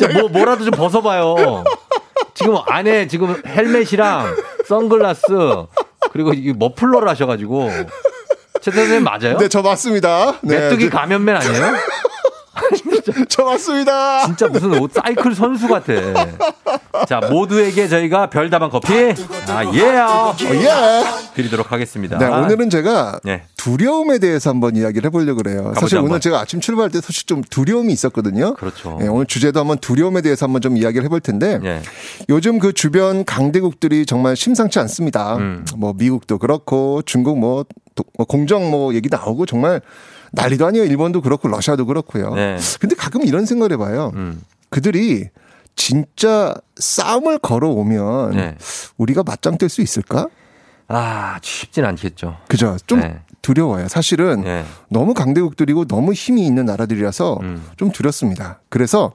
자, 0.00 0.08
뭐, 0.18 0.28
뭐라도 0.28 0.64
좀 0.64 0.72
벗어봐요. 0.72 1.64
지금 2.34 2.56
안에 2.66 3.06
지금 3.06 3.40
헬멧이랑 3.46 4.36
선글라스 4.68 5.22
그리고 6.12 6.32
이 6.34 6.52
머플러를 6.56 7.08
하셔가지고 7.08 7.70
최태성 8.60 8.84
선생님 8.88 9.04
맞아요? 9.04 9.38
네, 9.38 9.48
저 9.48 9.62
맞습니다. 9.62 10.34
네, 10.42 10.58
메뚜기 10.58 10.90
저- 10.90 10.96
가면맨 10.98 11.36
아니에요? 11.36 11.74
저 13.28 13.44
맞습니다. 13.44 14.26
진짜 14.26 14.48
무슨 14.48 14.78
옷 14.80 14.92
사이클 14.92 15.34
선수 15.34 15.68
같아. 15.68 15.92
자, 17.08 17.20
모두에게 17.30 17.88
저희가 17.88 18.30
별다방 18.30 18.70
커피, 18.70 18.92
아, 19.48 19.64
예! 19.74 19.78
예. 20.54 21.04
드리도록 21.34 21.72
하겠습니다. 21.72 22.18
네, 22.18 22.26
오늘은 22.26 22.70
제가 22.70 23.20
네. 23.24 23.42
두려움에 23.56 24.18
대해서 24.18 24.50
한번 24.50 24.76
이야기를 24.76 25.06
해보려고 25.06 25.42
그래요. 25.42 25.72
사실. 25.78 25.98
오늘 25.98 26.20
제가 26.20 26.40
아침 26.40 26.60
출발할 26.60 26.90
때 26.90 27.00
사실 27.00 27.26
좀 27.26 27.42
두려움이 27.42 27.92
있었거든요. 27.92 28.54
그렇죠. 28.54 28.98
네, 29.00 29.08
오늘 29.08 29.26
주제도 29.26 29.60
한번 29.60 29.78
두려움에 29.78 30.20
대해서 30.22 30.46
한번 30.46 30.60
좀 30.62 30.76
이야기를 30.76 31.04
해볼 31.04 31.20
텐데 31.20 31.58
예. 31.64 31.82
요즘 32.28 32.58
그 32.58 32.72
주변 32.72 33.24
강대국들이 33.24 34.06
정말 34.06 34.36
심상치 34.36 34.78
않습니다. 34.78 35.36
음. 35.36 35.64
뭐 35.76 35.94
미국도 35.96 36.38
그렇고 36.38 37.02
중국 37.04 37.38
뭐, 37.38 37.64
도- 37.94 38.04
뭐 38.16 38.26
공정 38.26 38.70
뭐 38.70 38.94
얘기 38.94 39.08
나오고 39.10 39.46
정말 39.46 39.80
난리도 40.34 40.66
아니에요. 40.66 40.84
일본도 40.84 41.20
그렇고 41.22 41.48
러시아도 41.48 41.86
그렇고요. 41.86 42.34
네. 42.34 42.58
근데 42.80 42.94
가끔 42.94 43.22
이런 43.24 43.46
생각을 43.46 43.72
해봐요. 43.72 44.12
음. 44.14 44.40
그들이 44.70 45.28
진짜 45.76 46.54
싸움을 46.76 47.38
걸어오면 47.38 48.30
네. 48.32 48.56
우리가 48.96 49.22
맞짱 49.24 49.58
뜰 49.58 49.68
수 49.68 49.82
있을까? 49.82 50.28
아, 50.88 51.38
쉽진 51.42 51.84
않겠죠. 51.84 52.36
그죠? 52.48 52.76
좀 52.86 53.00
네. 53.00 53.20
두려워요. 53.42 53.88
사실은 53.88 54.42
네. 54.42 54.64
너무 54.88 55.14
강대국들이고 55.14 55.86
너무 55.86 56.12
힘이 56.12 56.46
있는 56.46 56.66
나라들이라서 56.66 57.38
음. 57.42 57.64
좀 57.76 57.90
두렵습니다. 57.90 58.60
그래서 58.68 59.12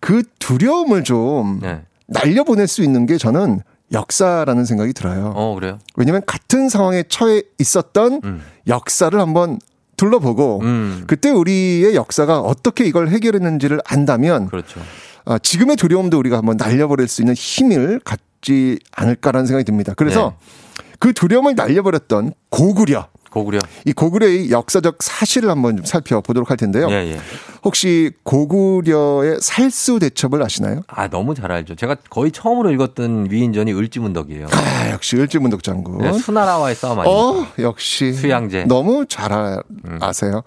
그 0.00 0.22
두려움을 0.38 1.04
좀 1.04 1.60
네. 1.62 1.82
날려보낼 2.06 2.66
수 2.66 2.82
있는 2.82 3.06
게 3.06 3.16
저는 3.18 3.60
역사라는 3.92 4.64
생각이 4.64 4.92
들어요. 4.92 5.32
어, 5.34 5.54
그래요? 5.54 5.78
왜냐하면 5.96 6.22
같은 6.26 6.68
상황에 6.68 7.04
처해 7.08 7.42
있었던 7.58 8.20
음. 8.24 8.42
역사를 8.66 9.18
한번 9.18 9.58
둘러보고 9.98 10.60
음. 10.62 11.04
그때 11.06 11.28
우리의 11.28 11.94
역사가 11.94 12.40
어떻게 12.40 12.86
이걸 12.86 13.08
해결했는지를 13.08 13.80
안다면 13.84 14.48
그렇죠. 14.48 14.80
아, 15.26 15.36
지금의 15.38 15.76
두려움도 15.76 16.18
우리가 16.18 16.38
한번 16.38 16.56
날려버릴 16.56 17.06
수 17.06 17.20
있는 17.20 17.34
힘을 17.34 18.00
갖지 18.02 18.78
않을까라는 18.92 19.46
생각이 19.46 19.64
듭니다. 19.64 19.92
그래서 19.94 20.34
네. 20.40 20.84
그 20.98 21.12
두려움을 21.12 21.54
날려버렸던 21.54 22.32
고구려. 22.48 23.08
고구려. 23.30 23.58
이 23.84 23.92
고구려의 23.92 24.50
역사적 24.50 25.02
사실을 25.02 25.50
한번 25.50 25.76
좀 25.76 25.84
살펴보도록 25.84 26.50
할 26.50 26.56
텐데요. 26.56 26.88
예, 26.90 27.12
예. 27.12 27.18
혹시 27.64 28.12
고구려의 28.22 29.38
살수 29.40 29.98
대첩을 29.98 30.42
아시나요? 30.42 30.82
아, 30.86 31.08
너무 31.08 31.34
잘 31.34 31.52
알죠. 31.52 31.74
제가 31.74 31.96
거의 32.08 32.32
처음으로 32.32 32.70
읽었던 32.72 33.28
위인전이 33.30 33.72
을지문덕이에요. 33.72 34.46
아, 34.50 34.90
역시 34.90 35.16
을지문덕 35.16 35.62
장군. 35.62 35.98
네, 35.98 36.12
수나라와의 36.12 36.74
싸움 36.74 37.00
아니에요? 37.00 37.16
어, 37.16 37.46
역시 37.58 38.12
수양제. 38.12 38.64
너무 38.64 39.06
잘 39.08 39.32
아, 39.32 39.60
아세요. 40.00 40.42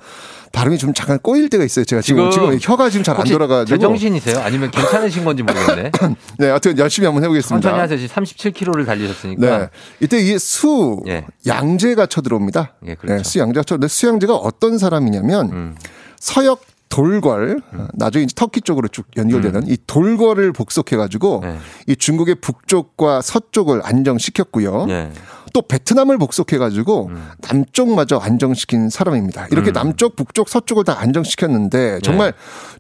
발음이 0.52 0.78
좀 0.78 0.94
잠깐 0.94 1.18
꼬일 1.20 1.50
때가 1.50 1.64
있어요. 1.64 1.86
제가 1.86 2.02
지금 2.02 2.30
지금, 2.32 2.58
혀가 2.62 2.90
지금 2.90 3.04
잘 3.04 3.18
안 3.18 3.24
돌아가지고. 3.26 3.78
제정신이세요? 3.78 4.40
아니면 4.40 4.72
괜찮으신 4.72 5.24
건지 5.24 5.44
모르겠네. 5.44 5.92
네, 6.40 6.48
하여튼 6.48 6.78
열심히 6.78 7.06
한번 7.06 7.24
해보겠습니다. 7.24 7.62
천천히 7.62 7.80
하세요. 7.82 7.98
지금 8.00 8.24
37km를 8.24 8.86
달리셨으니까. 8.86 9.58
네. 9.60 9.70
이때 10.00 10.18
이수 10.20 11.02
예. 11.08 11.26
양제가 11.48 12.06
쳐들어옵니다. 12.08 12.74
예, 12.88 12.96
그렇죠. 12.96 13.14
음. 13.14 13.18
네, 13.18 13.24
수 13.24 13.40
양제가 13.40 13.64
쳐들어. 13.64 13.88
수 13.88 14.08
양제가 14.08 14.36
어떤 14.36 14.78
사람이냐면 14.78 15.76
서역 16.20 16.62
돌궐 16.92 17.62
나중에 17.94 18.26
이제 18.26 18.34
터키 18.36 18.62
쪽으로 18.62 18.88
쭉 18.90 19.06
연결되는 19.18 19.68
이 19.68 19.78
돌궐을 19.88 20.52
복속해 20.52 20.98
가지고 20.98 21.40
음. 21.44 21.50
네. 21.50 21.58
이 21.88 21.96
중국의 21.96 22.36
북쪽과 22.36 23.22
서쪽을 23.22 23.82
안정시켰고요. 23.84 24.86
예. 24.90 25.12
또 25.54 25.62
베트남을 25.62 26.18
복속해 26.18 26.58
가지고 26.58 27.08
음. 27.08 27.30
남쪽마저 27.50 28.18
안정시킨 28.18 28.90
사람입니다. 28.90 29.48
이렇게 29.52 29.72
남쪽, 29.72 30.16
북쪽, 30.16 30.48
서쪽을 30.48 30.84
다 30.86 31.00
안정시켰는데 31.00 32.00
정말 32.04 32.34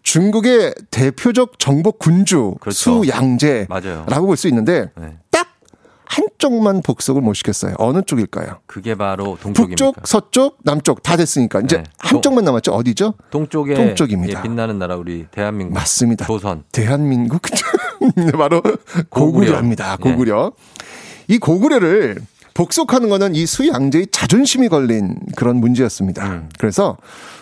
중국의 0.03 0.75
대표적 0.89 1.59
정복 1.59 1.99
군주 1.99 2.51
네. 2.53 2.57
그렇죠. 2.61 3.03
수양제라고. 3.03 4.25
볼 4.25 4.37
수 4.37 4.47
있는데 4.47 4.89
네. 4.97 5.17
딱 5.30 5.30
한쪽만 6.11 6.81
복속을 6.81 7.21
못 7.21 7.33
시켰어요. 7.35 7.75
어느 7.77 8.01
쪽일까요? 8.05 8.59
그게 8.65 8.95
바로 8.95 9.37
동쪽입니다. 9.41 9.85
북쪽, 9.85 10.05
서쪽, 10.05 10.57
남쪽 10.63 11.01
다 11.03 11.15
됐으니까 11.15 11.61
이제 11.61 11.77
네. 11.77 11.83
한쪽만 11.99 12.43
남았죠. 12.43 12.73
어디죠? 12.73 13.13
동쪽에 13.29 13.75
동쪽입니다. 13.75 14.39
예, 14.39 14.43
빛나는 14.43 14.77
나라 14.77 14.97
우리 14.97 15.25
대한민국. 15.31 15.73
맞습니다. 15.73 16.25
조선. 16.25 16.63
대한민국 16.73 17.41
네, 18.17 18.31
바로 18.31 18.61
고구려 19.09 19.59
입니다. 19.59 19.95
고구려. 19.95 20.11
고구려. 20.11 20.51
이 21.29 21.37
고구려를 21.37 22.17
복속하는 22.55 23.07
거는 23.07 23.33
이 23.33 23.45
수양제의 23.45 24.07
자존심이 24.11 24.67
걸린 24.67 25.15
그런 25.37 25.57
문제였습니다. 25.61 26.27
음. 26.27 26.49
그래서 26.59 26.97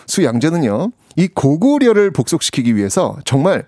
수양제는요, 0.06 0.92
이 1.16 1.26
고구려를 1.26 2.12
복속시키기 2.12 2.76
위해서 2.76 3.16
정말 3.24 3.64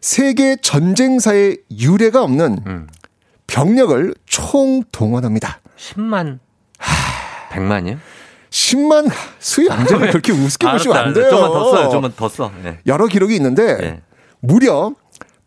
세계 0.00 0.56
전쟁사의 0.60 1.58
유례가 1.78 2.24
없는 2.24 2.58
음. 2.66 2.88
병력을 3.46 4.14
총 4.26 4.82
동원합니다. 4.92 5.60
10만 5.76 6.38
100만이요? 7.50 7.98
10만 8.50 9.10
수양제를 9.38 10.10
그렇게 10.10 10.32
우습게 10.32 10.66
보시면 10.70 10.96
안 10.96 11.12
돼요. 11.12 11.30
좀만 11.30 11.50
더 11.50 11.70
써요. 11.70 11.90
좀만 11.90 12.12
더 12.16 12.28
써. 12.28 12.52
네. 12.62 12.78
여러 12.86 13.06
기록이 13.06 13.34
있는데 13.36 13.78
예. 13.82 14.00
무려 14.40 14.94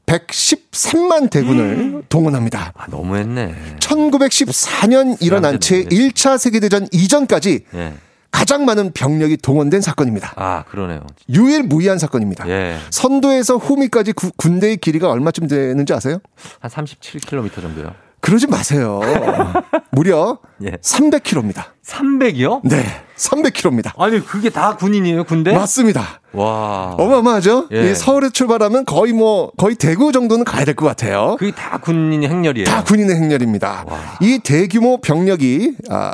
113만 0.05 1.29
대군을 1.29 2.03
동원합니다. 2.09 2.73
아, 2.75 2.87
너무했네. 2.89 3.77
1914년 3.79 5.21
일어난 5.21 5.59
채 5.59 5.83
1차 5.85 6.37
세계대전 6.37 6.87
이전까지 6.91 7.65
예. 7.73 7.93
가장 8.37 8.65
많은 8.65 8.91
병력이 8.93 9.37
동원된 9.37 9.81
사건입니다. 9.81 10.33
아, 10.35 10.63
그러네요. 10.69 11.01
유일무이한 11.27 11.97
사건입니다. 11.97 12.47
예. 12.47 12.77
선도에서 12.91 13.57
후미까지 13.57 14.13
구- 14.13 14.29
군대의 14.37 14.77
길이가 14.77 15.09
얼마쯤 15.09 15.47
되는지 15.47 15.91
아세요? 15.93 16.19
한 16.59 16.69
37km 16.69 17.61
정도요. 17.63 17.95
그러지 18.21 18.45
마세요. 18.45 18.99
무려 19.91 20.37
예. 20.63 20.71
300km입니다. 20.71 21.63
300이요? 21.83 22.61
네, 22.63 22.83
300km입니다. 23.17 23.91
아니, 23.99 24.23
그게 24.23 24.51
다 24.51 24.75
군인이에요, 24.75 25.23
군대? 25.23 25.51
맞습니다. 25.53 26.21
와. 26.33 26.93
어마어마하죠? 26.99 27.69
예. 27.71 27.89
이 27.91 27.95
서울에 27.95 28.29
출발하면 28.29 28.85
거의 28.85 29.13
뭐 29.13 29.51
거의 29.57 29.75
대구 29.75 30.11
정도는 30.11 30.45
가야 30.45 30.63
될 30.63 30.75
것 30.75 30.85
같아요. 30.85 31.37
그게 31.39 31.51
다 31.55 31.79
군인 31.79 32.23
행렬이에요. 32.23 32.65
다 32.67 32.83
군인의 32.83 33.15
행렬입니다. 33.15 33.85
이 34.21 34.39
대규모 34.43 35.01
병력이 35.01 35.77
아, 35.89 36.11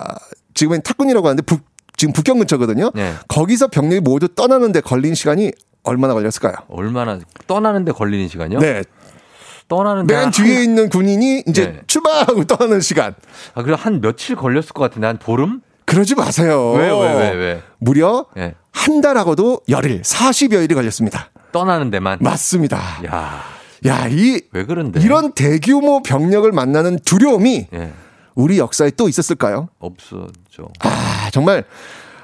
지금은 0.53 0.83
탁군이라고 0.83 1.27
하는데 1.27 1.41
북, 1.43 1.61
지금 2.03 2.11
북경 2.11 2.37
근처거든요. 2.39 2.91
네. 2.93 3.13
거기서 3.29 3.67
병력이 3.69 4.01
모두 4.01 4.27
떠나는데 4.27 4.81
걸린 4.81 5.15
시간이 5.15 5.53
얼마나 5.83 6.13
걸렸을까요? 6.13 6.53
얼마나 6.67 7.17
떠나는데 7.47 7.93
걸리는 7.93 8.27
시간이요? 8.27 8.59
네. 8.59 8.83
떠나는데 9.69 10.13
맨 10.13 10.23
한- 10.25 10.31
뒤에 10.31 10.61
있는 10.63 10.89
군인이 10.89 11.43
이제 11.47 11.67
네. 11.67 11.79
출발하고 11.87 12.43
떠나는 12.45 12.81
시간. 12.81 13.15
아, 13.55 13.63
그래 13.63 13.77
한 13.79 14.01
며칠 14.01 14.35
걸렸을 14.35 14.69
것 14.73 14.83
같은데 14.83 15.07
한 15.07 15.17
보름? 15.17 15.61
그러지 15.85 16.15
마세요. 16.15 16.71
왜요, 16.73 16.99
왜, 16.99 17.13
왜, 17.13 17.29
왜? 17.31 17.63
무려 17.79 18.25
예. 18.37 18.55
한 18.73 18.99
달하고도 18.99 19.61
열일, 19.69 20.01
40여일이 20.01 20.73
걸렸습니다. 20.73 21.29
떠나는 21.53 21.89
데만. 21.89 22.17
맞습니다. 22.19 22.77
야, 23.05 23.43
야, 23.85 24.07
이 24.09 24.41
왜 24.51 24.65
그런데? 24.65 24.99
이런 25.01 25.31
대규모 25.31 26.01
병력을 26.03 26.51
만나는 26.51 26.99
두려움이 27.05 27.67
예. 27.73 27.93
우리 28.35 28.57
역사에 28.57 28.91
또 28.97 29.07
있었을까요? 29.07 29.69
없었죠. 29.79 30.67
아, 30.79 31.12
정말 31.33 31.65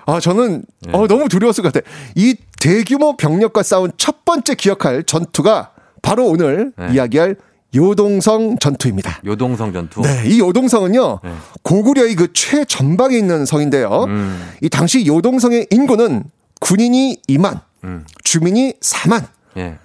아, 0.05 0.20
저는 0.20 0.64
네. 0.82 0.91
어, 0.93 1.07
너무 1.07 1.28
두려웠을 1.28 1.64
것 1.64 1.74
같아요. 1.74 1.91
이 2.16 2.36
대규모 2.60 3.18
병력과 3.18 3.64
싸운 3.64 3.91
첫 3.97 4.24
번째 4.24 4.55
기억할 4.55 5.03
전투가 5.03 5.72
바로 6.01 6.28
오늘 6.28 6.72
네. 6.78 6.93
이야기할 6.93 7.36
요동성 7.76 8.57
전투입니다. 8.60 9.22
요동성 9.26 9.74
전투. 9.74 10.01
네, 10.01 10.24
이 10.26 10.39
요동성은요 10.39 11.20
네. 11.24 11.32
고구려의 11.64 12.16
그 12.16 12.34
최전방에 12.34 13.18
있는 13.18 13.45
성인데요. 13.45 14.05
음. 14.07 14.51
이 14.62 14.70
당시 14.70 15.05
요동성의 15.05 15.68
인구는 15.72 16.24
군인이 16.60 17.22
2만, 17.28 17.62
음. 17.84 18.05
주민이 18.24 18.74
4만, 18.82 19.26
예. 19.57 19.78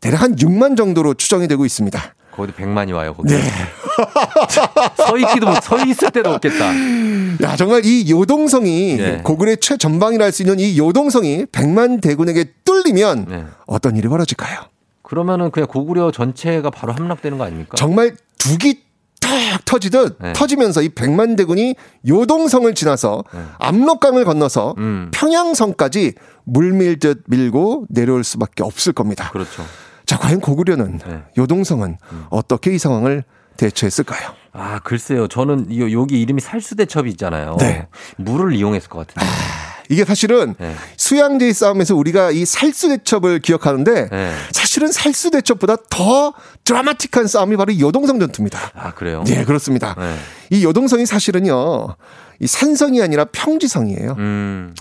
대략 0.00 0.22
한 0.22 0.36
6만 0.36 0.76
정도로 0.76 1.14
추정이 1.14 1.48
되고 1.48 1.64
있습니다. 1.64 2.14
거기도 2.34 2.56
100만이 2.58 2.94
와요, 2.94 3.14
거기. 3.14 3.34
네. 3.34 3.40
서 4.96 5.16
있기도 5.18 5.46
못, 5.46 5.62
서 5.62 5.84
있을 5.84 6.10
때도 6.10 6.30
없겠다. 6.30 6.72
야, 7.42 7.56
정말 7.56 7.84
이 7.84 8.10
요동성이 8.10 8.96
네. 8.96 9.20
고구려의 9.22 9.58
최전방이라 9.60 10.24
할 10.24 10.32
수 10.32 10.42
있는 10.42 10.58
이 10.58 10.78
요동성이 10.78 11.44
100만 11.46 12.00
대군에게 12.00 12.52
뚫리면 12.64 13.26
네. 13.28 13.44
어떤 13.66 13.96
일이 13.96 14.08
벌어질까요? 14.08 14.60
그러면은 15.02 15.50
그냥 15.50 15.66
고구려 15.66 16.10
전체가 16.10 16.70
바로 16.70 16.92
함락되는 16.94 17.36
거 17.36 17.44
아닙니까? 17.44 17.76
정말 17.76 18.16
두기 18.38 18.80
탁 19.20 19.64
터지듯 19.66 20.16
네. 20.20 20.32
터지면서 20.32 20.80
이 20.82 20.88
백만 20.88 21.36
대군이 21.36 21.74
요동성을 22.08 22.74
지나서 22.74 23.22
압록강을 23.58 24.24
건너서 24.24 24.74
음. 24.78 25.10
평양성까지 25.12 26.14
물밀듯 26.44 27.24
밀고 27.28 27.86
내려올 27.90 28.24
수밖에 28.24 28.62
없을 28.62 28.92
겁니다. 28.94 29.28
그렇죠. 29.32 29.62
자, 30.12 30.18
과연 30.18 30.40
고구려는 30.40 30.98
네. 30.98 31.22
요동성은 31.38 31.96
어떻게 32.28 32.74
이 32.74 32.78
상황을 32.78 33.24
대처했을까요? 33.56 34.34
아, 34.52 34.78
글쎄요. 34.80 35.26
저는 35.26 35.68
이 35.70 35.80
여기 35.94 36.20
이름이 36.20 36.42
살수대첩이 36.42 37.08
있잖아요. 37.12 37.56
네. 37.58 37.88
물을 38.18 38.54
이용했을 38.54 38.90
것 38.90 39.06
같은데. 39.06 39.26
이게 39.88 40.04
사실은 40.04 40.54
네. 40.58 40.74
수양제의 40.98 41.54
싸움에서 41.54 41.96
우리가 41.96 42.30
이 42.30 42.44
살수대첩을 42.44 43.38
기억하는데 43.38 44.08
네. 44.10 44.34
사실은 44.52 44.92
살수대첩보다 44.92 45.76
더 45.88 46.34
드라마틱한 46.64 47.26
싸움이 47.26 47.56
바로 47.56 47.72
이 47.72 47.80
요동성 47.80 48.20
전투입니다. 48.20 48.58
아, 48.74 48.92
그래요? 48.92 49.24
네, 49.26 49.44
그렇습니다. 49.44 49.94
네. 49.98 50.14
이 50.50 50.62
요동성이 50.62 51.06
사실은요, 51.06 51.96
이 52.38 52.46
산성이 52.46 53.00
아니라 53.00 53.24
평지성이에요. 53.32 54.16
음. 54.18 54.74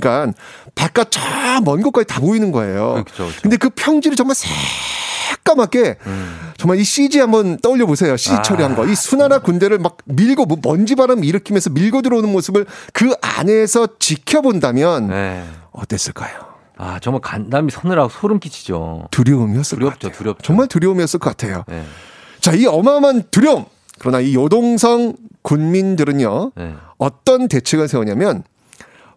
그러니까 0.00 0.32
바깥 0.74 1.10
저 1.10 1.20
먼 1.64 1.82
곳까지 1.82 2.06
다 2.06 2.20
보이는 2.20 2.50
거예요. 2.50 2.92
그렇죠, 3.04 3.14
그렇죠. 3.24 3.42
근데 3.42 3.56
그 3.56 3.68
평지를 3.70 4.16
정말 4.16 4.34
새까맣게 4.34 5.96
음. 6.06 6.52
정말 6.56 6.78
이 6.78 6.84
CG 6.84 7.20
한번 7.20 7.58
떠올려 7.58 7.86
보세요. 7.86 8.16
CG 8.16 8.36
아. 8.36 8.42
처리한 8.42 8.74
거. 8.74 8.86
이 8.86 8.94
수나라 8.94 9.38
군대를 9.40 9.78
막 9.78 9.98
밀고 10.06 10.46
뭐 10.46 10.58
먼지 10.62 10.94
바람 10.94 11.24
일으키면서 11.24 11.70
밀고 11.70 12.02
들어오는 12.02 12.30
모습을 12.32 12.66
그 12.92 13.12
안에서 13.20 13.88
지켜본다면 13.98 15.08
네. 15.08 15.44
어땠을까요? 15.72 16.52
아, 16.78 16.98
정말 17.00 17.20
간담이 17.20 17.70
서늘하고 17.70 18.08
소름 18.08 18.40
끼치죠. 18.40 19.08
두려움이었을 19.10 19.78
것 19.78 19.84
두렵죠, 19.84 19.98
같아요. 20.08 20.18
두렵죠. 20.18 20.42
정말 20.42 20.66
두려움이었을 20.68 21.20
것 21.20 21.30
같아요. 21.30 21.64
네. 21.68 21.84
자, 22.40 22.52
이 22.52 22.66
어마어마한 22.66 23.24
두려움. 23.30 23.66
그러나 23.98 24.20
이 24.20 24.34
요동성 24.34 25.14
군민들은요, 25.42 26.52
네. 26.56 26.74
어떤 26.98 27.46
대책을 27.48 27.86
세우냐면 27.88 28.42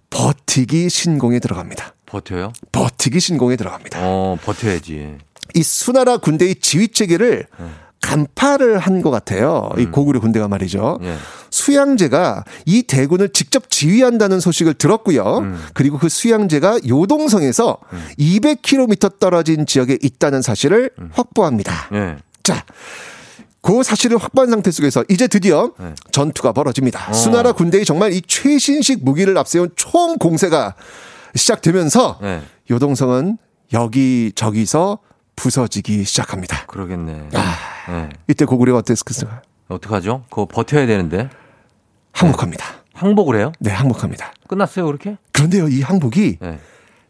버티기 0.10 0.90
신공에 0.90 1.40
들어갑니다. 1.40 1.94
버텨요? 2.06 2.54
버티기 2.72 3.20
신공에 3.20 3.56
들어갑니다. 3.56 4.00
어, 4.02 4.38
버텨야지. 4.44 5.18
이 5.54 5.64
수나라 5.64 6.18
군대의 6.18 6.56
지휘 6.56 6.88
체계를 6.90 7.46
네. 7.60 7.66
간파를 8.02 8.78
한 8.78 9.02
것 9.02 9.10
같아요. 9.10 9.70
이 9.80 9.86
고구려 9.86 10.20
군대가 10.20 10.48
말이죠. 10.48 11.00
음. 11.02 11.06
예. 11.08 11.16
수양제가 11.50 12.44
이 12.66 12.84
대군을 12.84 13.30
직접 13.30 13.70
지휘한다는 13.70 14.40
소식을 14.40 14.76
들었고요. 14.76 15.40
음. 15.40 15.64
그리고 15.74 15.98
그 15.98 16.08
수양제가 16.10 16.82
요동성에서 16.88 17.78
200km 18.20 19.20
떨어진 19.20 19.66
지역에 19.66 19.98
있다는 20.02 20.42
사실을 20.44 20.92
음. 21.00 21.10
확보합니다. 21.14 21.90
예. 21.94 22.18
자, 22.44 22.64
그 23.66 23.82
사실을 23.82 24.18
확보한 24.18 24.52
상태 24.52 24.70
속에서 24.70 25.04
이제 25.10 25.28
드디어 25.28 25.72
네. 25.80 25.96
전투가 26.12 26.52
벌어집니다. 26.52 27.10
어. 27.10 27.14
수나라 27.14 27.52
군대의 27.52 27.84
정말 27.84 28.14
이 28.14 28.22
최신식 28.22 29.04
무기를 29.04 29.36
앞세운 29.40 29.72
총 29.76 30.20
공세가 30.20 30.76
시작되면서 31.34 32.20
네. 32.22 32.44
요동성은 32.70 33.40
여기저기서 33.74 35.00
부서지기 35.36 36.04
시작합니다. 36.04 36.68
그러겠네. 36.68 37.30
아. 37.34 37.92
네. 37.92 38.10
이때 38.28 38.46
고구려가 38.46 38.78
어땠을까요? 38.80 39.42
어떡하죠? 39.68 40.26
그거 40.30 40.46
버텨야 40.46 40.86
되는데. 40.86 41.32
항복합니다. 42.12 42.66
항복을 42.94 43.36
해요? 43.36 43.52
네, 43.60 43.72
항복합니다. 43.72 44.32
끝났어요, 44.48 44.86
그렇게? 44.86 45.18
그런데요, 45.32 45.70
이 45.70 45.82
항복이 45.82 46.38
네. 46.40 46.60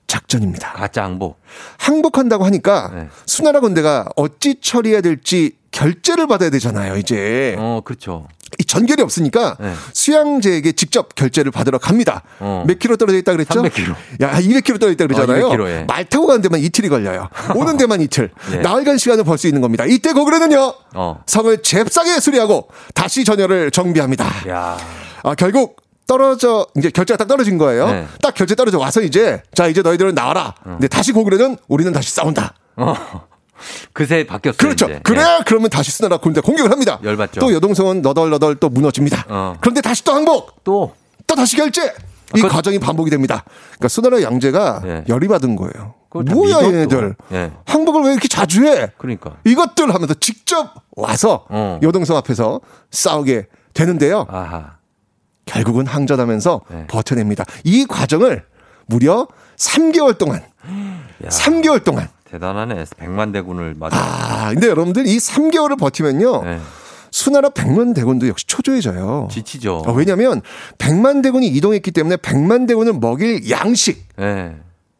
작전입니다. 0.08 0.72
가짜 0.72 1.04
항복. 1.04 1.38
항복한다고 1.80 2.46
하니까 2.46 2.92
네. 2.96 3.10
수나라 3.26 3.60
군대가 3.60 4.08
어찌 4.16 4.62
처리해야 4.62 5.02
될지 5.02 5.58
결제를 5.80 6.28
받아야 6.28 6.50
되잖아요, 6.52 6.96
이제. 6.96 7.56
어, 7.60 7.82
그렇죠. 7.84 8.28
이 8.58 8.64
전결이 8.64 9.02
없으니까 9.02 9.58
네. 9.60 9.74
수양제에게 9.92 10.72
직접 10.72 11.14
결제를 11.16 11.52
받으러 11.52 11.78
갑니다. 11.78 12.24
어. 12.40 12.64
몇 12.66 12.80
킬로 12.80 12.96
떨어져 12.96 13.18
있다 13.18 13.34
그랬죠? 13.34 13.62
300km. 13.62 13.96
야, 14.22 14.40
200킬로 14.40 14.80
떨어져 14.80 14.92
있다 14.92 15.08
그러잖아요. 15.08 15.48
어, 15.48 15.50
200km, 15.50 15.68
예. 15.68 15.84
말 15.86 16.06
타고 16.06 16.28
가는 16.28 16.42
데만 16.42 16.62
이틀이 16.62 16.88
걸려요. 16.88 17.28
오는 17.56 17.76
데만 17.76 18.00
이틀. 18.02 18.32
예. 18.54 18.58
나흘간 18.58 18.98
시간을 18.98 19.26
벌 19.26 19.38
수 19.38 19.48
있는 19.48 19.60
겁니다. 19.60 19.84
이때 19.86 20.14
고구려는요. 20.14 20.74
어. 20.96 21.22
성을 21.28 21.62
잽싸게 21.62 22.22
수리하고 22.22 22.70
다시 22.94 23.26
전열을 23.26 23.72
정비합니다. 23.72 24.48
야. 24.48 24.78
아, 25.24 25.36
결국 25.36 25.82
떨어져 26.08 26.68
이제 26.78 26.90
결제가 26.90 27.18
딱 27.18 27.28
떨어진 27.28 27.58
거예요. 27.58 27.88
네. 27.88 28.08
딱 28.22 28.34
결제 28.34 28.56
떨어져 28.56 28.80
와서 28.80 29.02
이제 29.02 29.42
자 29.54 29.68
이제 29.68 29.82
너희들은 29.82 30.16
나와라. 30.16 30.54
근데 30.64 30.88
다시 30.88 31.12
고구려는 31.12 31.58
우리는 31.68 31.92
다시 31.92 32.12
싸운다. 32.14 32.54
어. 33.56 33.88
그새 33.94 34.26
바뀌었어요. 34.26 34.58
그렇죠. 34.58 34.86
이제. 34.86 35.00
그래야 35.04 35.40
그러면 35.46 35.70
다시 35.70 35.92
수나라 35.92 36.18
군대 36.18 36.42
공격을 36.42 36.72
합니다. 36.72 37.00
예. 37.04 37.08
열받죠. 37.08 37.40
또 37.42 37.54
여동성은 37.54 38.02
너덜너덜 38.02 38.56
또 38.56 38.70
무너집니다. 38.70 39.26
어. 39.30 39.56
그런데 39.62 39.82
다시 39.82 40.04
또 40.04 40.14
항복. 40.14 40.64
또. 40.64 40.94
또 41.28 41.36
다시 41.36 41.56
결제. 41.56 41.94
이 42.36 42.42
그- 42.42 42.48
과정이 42.48 42.80
반복이 42.80 43.10
됩니다. 43.12 43.44
그러니까 43.74 43.88
수나라 43.88 44.22
양제가 44.22 44.82
예. 44.86 45.04
열이 45.08 45.28
받은 45.28 45.56
거예요. 45.56 45.94
뭐야 46.12 46.24
믿어, 46.34 46.60
또. 46.62 46.66
얘네들. 46.68 47.16
예. 47.34 47.52
항복을 47.66 48.04
왜 48.04 48.12
이렇게 48.14 48.28
자주 48.28 48.66
해? 48.66 48.92
그러니까. 48.98 49.38
이것들 49.46 49.94
하면서 49.94 50.14
직접 50.16 50.74
와서 50.96 51.46
어. 51.50 51.80
여동성 51.84 52.16
앞에서 52.18 52.62
싸우게 52.92 53.48
되는데요. 53.74 54.26
아하. 54.30 54.76
결국은 55.46 55.86
항전하면서 55.86 56.62
네. 56.72 56.88
버텨냅니다. 56.88 57.46
이 57.64 57.86
과정을 57.86 58.46
무려 58.88 59.28
3개월 59.58 60.18
동안, 60.18 60.42
야. 61.24 61.30
3개월 61.30 61.84
동안. 61.84 62.08
대단하네. 62.30 62.86
100만 62.86 63.32
대군을 63.32 63.76
맞아. 63.78 63.98
아, 63.98 64.50
근데 64.50 64.68
여러분들 64.68 65.08
이 65.08 65.18
3개월을 65.18 65.80
버티면요. 65.80 66.44
네. 66.44 66.60
수나라 67.12 67.50
100만 67.50 67.96
대군도 67.96 68.28
역시 68.28 68.46
초조해져요. 68.46 69.30
지치죠. 69.32 69.84
아, 69.86 69.92
왜냐면 69.92 70.42
100만 70.78 71.24
대군이 71.24 71.48
이동했기 71.48 71.92
때문에 71.92 72.18
100만 72.18 72.68
대군을 72.68 72.94
먹일 72.94 73.50
양식, 73.50 74.06
예. 74.20 74.56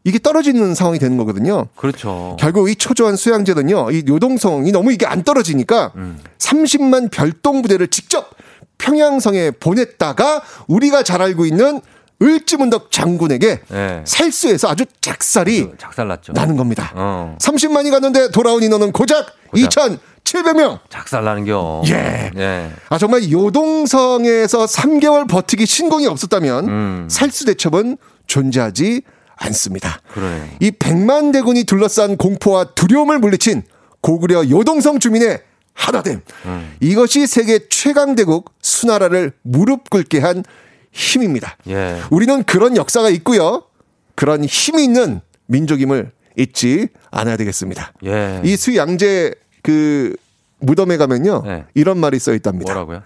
이게 0.06 0.20
떨어지는 0.20 0.76
상황이 0.76 1.00
되는 1.00 1.18
거거든요. 1.18 1.66
그렇죠. 1.76 2.38
결국 2.40 2.70
이 2.70 2.76
초조한 2.76 3.16
수양제는요, 3.16 3.92
이 3.92 4.04
요동성이 4.08 4.72
너무 4.72 4.94
이게 4.94 5.06
안 5.08 5.24
떨어지니까 5.24 5.94
30만 6.38 7.10
별동 7.12 7.64
부대를 7.64 7.88
직접 7.88 8.30
평양성에 8.78 9.52
보냈다가 9.52 10.44
우리가 10.68 11.02
잘 11.02 11.22
알고 11.24 11.46
있는 11.46 11.82
을지문덕 12.22 12.92
장군에게 12.92 13.60
예. 13.74 14.02
살수해서 14.06 14.70
아주 14.70 14.86
작살이 15.02 15.70
작살났죠. 15.78 16.34
나는 16.34 16.56
겁니다. 16.56 16.92
어. 16.96 17.36
30만이 17.40 17.92
갔는데 17.92 18.30
돌아온 18.32 18.64
인원은 18.64 18.92
고작, 18.92 19.28
2,700명. 19.54 20.80
작살나는겨. 20.90 21.84
예. 21.90 22.32
예. 22.38 22.72
아 22.90 22.98
정말 22.98 23.30
요동성에서 23.30 24.66
3개월 24.66 25.28
버티기 25.30 25.66
신공이 25.66 26.08
없었다면 26.08 26.68
음. 26.68 27.08
살수 27.10 27.46
대첩은 27.46 27.98
존재하지 28.28 29.02
않습니다. 29.38 30.00
그러네. 30.14 30.58
이 30.62 30.72
백만 30.72 31.32
대군이 31.32 31.66
둘러싼 31.66 32.16
공포와 32.16 32.66
두려움을 32.76 33.20
물리친 33.20 33.64
고구려 34.02 34.50
요동성 34.50 35.00
주민의 35.00 35.42
하나됨. 35.74 36.22
음. 36.46 36.76
이것이 36.80 37.28
세계 37.28 37.60
최강 37.70 38.16
대국 38.16 38.54
수나라를 38.62 39.34
무릎 39.42 39.90
꿇게 39.90 40.20
한 40.20 40.44
힘입니다. 40.96 41.58
예. 41.68 42.02
우리는 42.10 42.44
그런 42.44 42.78
역사가 42.78 43.10
있고요. 43.10 43.64
그런 44.16 44.46
힘이 44.46 44.86
있는 44.86 45.20
민족임을 45.48 46.12
잊지 46.38 46.88
않아야 47.12 47.36
되겠습니다. 47.36 47.94
예. 48.06 48.42
이 48.46 48.56
수양제 48.56 49.36
그 49.62 50.16
무덤에 50.60 50.96
가면요. 50.98 51.44
이런 51.74 51.98
말이 52.00 52.18
써 52.18 52.34
있답니다. 52.34 52.74
네. 52.74 52.80
뭐라고요? 52.80 53.04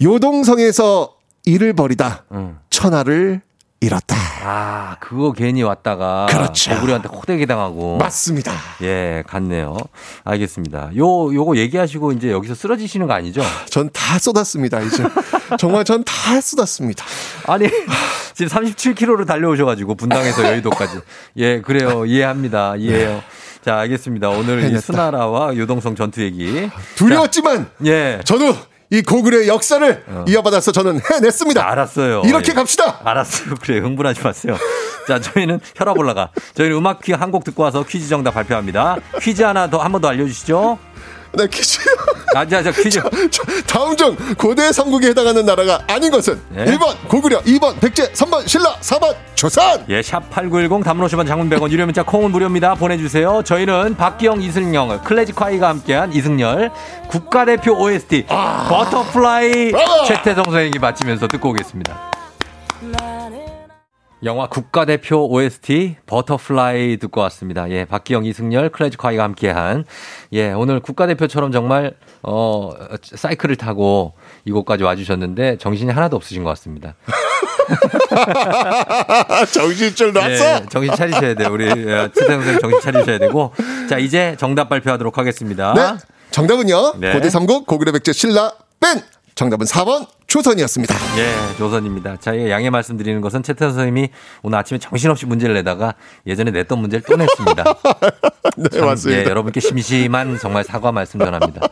요동성에서 0.00 1.16
일을 1.44 1.72
벌이다 1.72 2.24
음. 2.32 2.58
천하를 2.70 3.40
잃었다. 3.80 4.16
아, 4.42 4.96
그거 5.00 5.32
괜히 5.32 5.62
왔다가 5.62 6.26
그렇죠. 6.30 6.74
고구려한테 6.74 7.08
호되게 7.08 7.44
당하고 7.46 7.98
맞습니다. 7.98 8.52
예, 8.82 9.22
같네요. 9.26 9.76
알겠습니다. 10.24 10.90
요 10.96 11.34
요거 11.34 11.56
얘기하시고 11.56 12.12
이제 12.12 12.30
여기서 12.32 12.54
쓰러지시는 12.54 13.06
거 13.06 13.12
아니죠? 13.12 13.42
전 13.70 13.90
다 13.92 14.18
쏟았습니다, 14.18 14.80
이제. 14.80 15.04
정말 15.58 15.84
전 15.84 16.02
다 16.04 16.40
쏟았습니다. 16.40 17.04
아니, 17.46 17.68
지금 18.34 18.48
37km를 18.56 19.26
달려오셔 19.26 19.64
가지고 19.66 19.94
분당에서 19.94 20.44
여의도까지. 20.44 21.00
예, 21.38 21.60
그래요. 21.60 22.06
이해합니다. 22.06 22.76
이해해요. 22.76 23.22
자, 23.64 23.78
알겠습니다. 23.78 24.28
오늘 24.30 24.60
이 24.60 24.64
해냈다. 24.66 24.80
수나라와 24.80 25.56
요동성 25.56 25.96
전투 25.96 26.22
얘기. 26.22 26.70
두려웠지만 26.96 27.68
예. 27.84 28.20
저도 28.24 28.54
이 28.90 29.02
고구려의 29.02 29.48
역사를 29.48 30.04
이어받아서 30.28 30.70
저는 30.72 31.00
해냈습니다. 31.10 31.70
알았어요. 31.70 32.22
이렇게 32.24 32.50
예. 32.50 32.54
갑시다. 32.54 33.00
알았어요. 33.04 33.54
그래, 33.62 33.78
흥분하지 33.80 34.22
마세요. 34.22 34.56
자, 35.08 35.20
저희는 35.20 35.60
혈압 35.74 35.98
올라가. 35.98 36.30
저희는 36.54 36.76
음악 36.76 37.00
퀴즈 37.00 37.16
한곡 37.18 37.44
듣고 37.44 37.62
와서 37.64 37.82
퀴즈 37.84 38.08
정답 38.08 38.32
발표합니다. 38.32 38.96
퀴즈 39.20 39.42
하나 39.42 39.68
더 39.68 39.78
한 39.80 39.90
번 39.92 40.00
더 40.00 40.08
알려주시죠. 40.08 40.78
네, 41.36 41.46
퀴즈. 41.48 41.80
아, 42.34 42.46
자, 42.46 42.62
자, 42.62 42.70
퀴즈. 42.72 43.00
다음 43.66 43.94
중 43.96 44.16
고대 44.38 44.72
삼국에 44.72 45.08
해당하는 45.08 45.44
나라가 45.44 45.80
아닌 45.86 46.10
것은 46.10 46.40
예? 46.56 46.64
1번 46.64 46.96
고구려, 47.08 47.40
2번 47.42 47.78
백제, 47.80 48.10
3번 48.12 48.48
신라, 48.48 48.74
4번 48.80 49.14
조선. 49.34 49.84
예, 49.90 50.00
샵 50.02 50.30
8910 50.30 50.82
단문 50.82 51.08
50원 51.08 51.26
장문 51.26 51.50
100원 51.50 51.70
유료 51.70 51.84
문자 51.84 52.02
콩은 52.02 52.30
무료입니다. 52.30 52.74
보내주세요. 52.74 53.42
저희는 53.44 53.96
박기영, 53.96 54.40
이승열, 54.40 55.02
클래지콰이가 55.04 55.68
함께한 55.68 56.12
이승열 56.14 56.70
국가대표 57.08 57.72
OST 57.72 58.26
Butterfly 58.28 59.72
최태성 60.06 60.44
선생님이 60.44 60.78
마치면서 60.78 61.28
듣고 61.28 61.50
오겠습니다. 61.50 62.15
영화 64.24 64.48
국가대표 64.48 65.28
OST 65.28 65.96
Butterfly 66.06 66.96
듣고 66.96 67.20
왔습니다. 67.22 67.68
예, 67.70 67.84
박기영, 67.84 68.24
이승열, 68.24 68.70
클래지콰이가 68.70 69.22
함께한 69.22 69.84
예, 70.32 70.52
오늘 70.52 70.80
국가대표처럼 70.80 71.52
정말 71.52 71.94
어 72.22 72.72
사이클을 73.02 73.56
타고 73.56 74.14
이곳까지 74.46 74.84
와주셨는데 74.84 75.58
정신이 75.58 75.92
하나도 75.92 76.16
없으신 76.16 76.44
것 76.44 76.50
같습니다. 76.50 76.94
정신줄 79.52 80.12
놨어. 80.14 80.30
예, 80.30 80.66
정신 80.70 80.94
차리셔야 80.94 81.34
돼요. 81.34 81.48
우리 81.52 81.66
예, 81.66 82.08
최태성 82.14 82.40
선생님 82.42 82.60
정신 82.60 82.80
차리셔야 82.80 83.18
되고 83.18 83.52
자 83.88 83.98
이제 83.98 84.34
정답 84.38 84.70
발표하도록 84.70 85.18
하겠습니다. 85.18 85.74
네. 85.74 85.98
정답은요. 86.30 86.94
네. 87.00 87.12
고대 87.12 87.28
삼국 87.28 87.66
고구려 87.66 87.92
백제 87.92 88.12
신라 88.12 88.52
뺀. 88.80 89.02
정답은 89.34 89.66
4번 89.66 90.06
조선이었습니다. 90.26 90.94
예, 91.18 91.56
조선입니다. 91.56 92.16
자, 92.16 92.36
예, 92.36 92.50
양해 92.50 92.68
말씀드리는 92.70 93.20
것은 93.20 93.42
최태선 93.42 93.74
선생님이 93.74 94.10
오늘 94.42 94.58
아침에 94.58 94.78
정신없이 94.78 95.26
문제를 95.26 95.54
내다가 95.54 95.94
예전에 96.26 96.50
냈던 96.50 96.78
문제를 96.78 97.04
또 97.08 97.16
냈습니다. 97.16 97.64
네, 98.56 98.68
참, 98.70 98.86
맞습니다. 98.86 99.22
예, 99.22 99.24
여러분께 99.26 99.60
심심한 99.60 100.38
정말 100.38 100.64
사과 100.64 100.92
말씀 100.92 101.18
전합니다. 101.20 101.68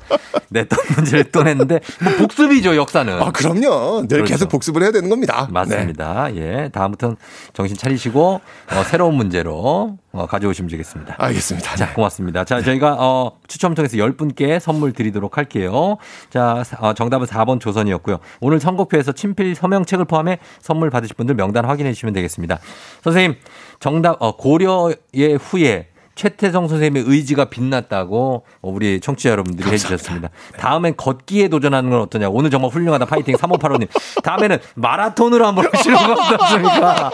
냈던 0.50 0.78
문제를 0.96 1.32
또 1.32 1.42
냈는데 1.42 1.80
뭐 2.02 2.12
복습이죠, 2.18 2.76
역사는. 2.76 3.20
아, 3.22 3.32
그럼요. 3.32 4.02
늘 4.06 4.18
그렇죠. 4.18 4.32
계속 4.32 4.48
복습을 4.50 4.82
해야 4.82 4.92
되는 4.92 5.08
겁니다. 5.08 5.48
맞습니다. 5.50 6.34
예, 6.36 6.70
다음부터는 6.72 7.16
정신 7.52 7.76
차리시고 7.76 8.40
어, 8.70 8.82
새로운 8.84 9.14
문제로 9.14 9.98
어, 10.12 10.26
가져오시면 10.26 10.70
되겠습니다. 10.70 11.16
알겠습니다. 11.18 11.74
자, 11.76 11.92
고맙습니다. 11.92 12.44
자, 12.44 12.62
저희가 12.62 12.96
어, 13.00 13.32
추첨 13.48 13.74
통해서 13.74 13.96
10분께 13.96 14.60
선물 14.60 14.92
드리도록 14.92 15.38
할게요. 15.38 15.96
자, 16.30 16.62
사- 16.64 16.76
어, 16.80 16.94
정답은 16.94 17.26
4번 17.26 17.58
조선이었고요. 17.60 18.18
오늘 18.40 18.60
선곡표에서 18.60 19.10
친필 19.12 19.56
서명책을 19.56 20.04
포함해 20.04 20.38
선물 20.60 20.90
받으실 20.90 21.16
분들 21.16 21.34
명단 21.34 21.64
확인해 21.64 21.92
주시면 21.92 22.12
되겠습니다. 22.12 22.60
선생님, 23.02 23.36
정답 23.80 24.22
어, 24.22 24.36
고려의 24.36 25.38
후예 25.40 25.88
최태성 26.14 26.68
선생님의 26.68 27.04
의지가 27.06 27.46
빛났다고 27.46 28.44
우리 28.62 29.00
청취자 29.00 29.30
여러분들이 29.30 29.68
해주셨습니다. 29.70 30.30
다음엔 30.58 30.96
걷기에 30.96 31.48
도전하는 31.48 31.90
건 31.90 32.00
어떠냐. 32.02 32.28
오늘 32.28 32.50
정말 32.50 32.70
훌륭하다. 32.70 33.06
파이팅 33.06 33.34
3585님. 33.36 33.88
다음에는 34.22 34.58
마라톤으로 34.74 35.46
한번 35.46 35.68
하시는 35.72 35.96
건 35.96 36.10
어떻습니까? 36.12 37.10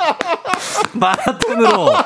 마라톤으로. 0.93 1.93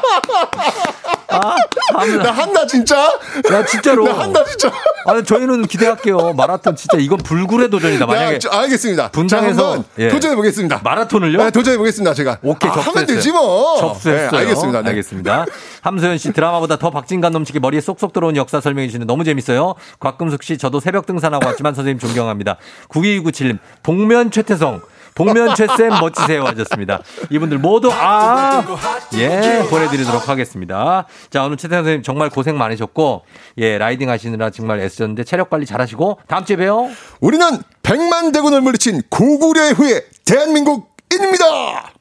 아, 1.29 1.57
다음에 1.93 2.17
나 2.19 2.31
한다 2.31 2.67
진짜. 2.67 3.19
야 3.53 3.65
진짜로. 3.65 4.07
나 4.07 4.21
한다 4.21 4.45
진짜. 4.45 4.71
아 5.07 5.23
저희는 5.23 5.67
기대할게요. 5.67 6.33
마라톤 6.35 6.77
진짜 6.77 6.99
이건 6.99 7.19
불굴의 7.19 7.71
도전이다. 7.71 8.07
만약에 8.07 8.33
네, 8.33 8.39
저- 8.39 8.51
알겠습니다. 8.51 9.11
분당에서 9.11 9.65
한번 9.73 9.85
예. 9.99 10.09
도전해 10.09 10.37
보겠습니다. 10.37 10.81
마라톤을요? 10.85 11.39
네, 11.45 11.51
도전해 11.51 11.77
보겠습니다. 11.79 12.15
제가. 12.15 12.39
오케이 12.43 12.71
아, 12.71 12.75
접수했어요. 12.75 12.95
하면 12.95 13.07
되지 13.07 13.33
뭐. 13.33 13.77
접수했어요. 13.79 14.31
네, 14.31 14.39
알겠습니다. 14.39 14.83
네. 14.83 14.89
알겠습니다. 14.91 15.47
함소연 15.83 16.19
씨 16.19 16.33
드라마보다 16.33 16.77
더 16.77 16.91
박진감 16.91 17.33
넘치게 17.33 17.59
머리에 17.59 17.81
쏙쏙 17.81 18.13
들어온 18.13 18.37
역사 18.37 18.61
설명해 18.61 18.89
주시는 18.89 19.07
너무 19.07 19.25
재밌어요. 19.25 19.75
곽금숙 20.01 20.43
씨 20.43 20.57
저도 20.59 20.81
새벽 20.81 21.07
등산하고 21.07 21.47
왔지만 21.47 21.75
선생님 21.75 21.99
존경합니다. 21.99 22.57
9297님 22.89 23.59
복면 23.83 24.31
최태성 24.31 24.81
복면 25.15 25.55
최쌤 25.55 25.91
멋지세요 26.01 26.45
하셨습니다. 26.45 27.01
이분들 27.31 27.59
모두 27.59 27.91
아 27.93 28.65
예 29.15 29.65
보내드리도록 29.71 30.29
하겠습니다. 30.29 31.07
자 31.31 31.45
오늘 31.45 31.57
최태성 31.57 31.85
선생님 31.85 32.03
정말 32.03 32.31
고생 32.31 32.59
많으셨고 32.59 33.23
예 33.59 33.79
라이딩 33.79 34.11
하시느라 34.11 34.51
정말 34.51 34.81
애쓰셨는데 34.81 35.25
체력 35.25 35.51
관리 35.51 35.67
잘 35.67 35.81
하시고 35.81 36.19
다음 36.27 36.45
주에 36.45 36.57
봬요. 36.57 36.89
우리는 37.21 37.47
백만 37.83 38.33
대군을 38.33 38.61
물리친 38.61 39.03
고구려의 39.11 39.73
후예 39.75 40.05
대한민국입니다. 40.25 41.93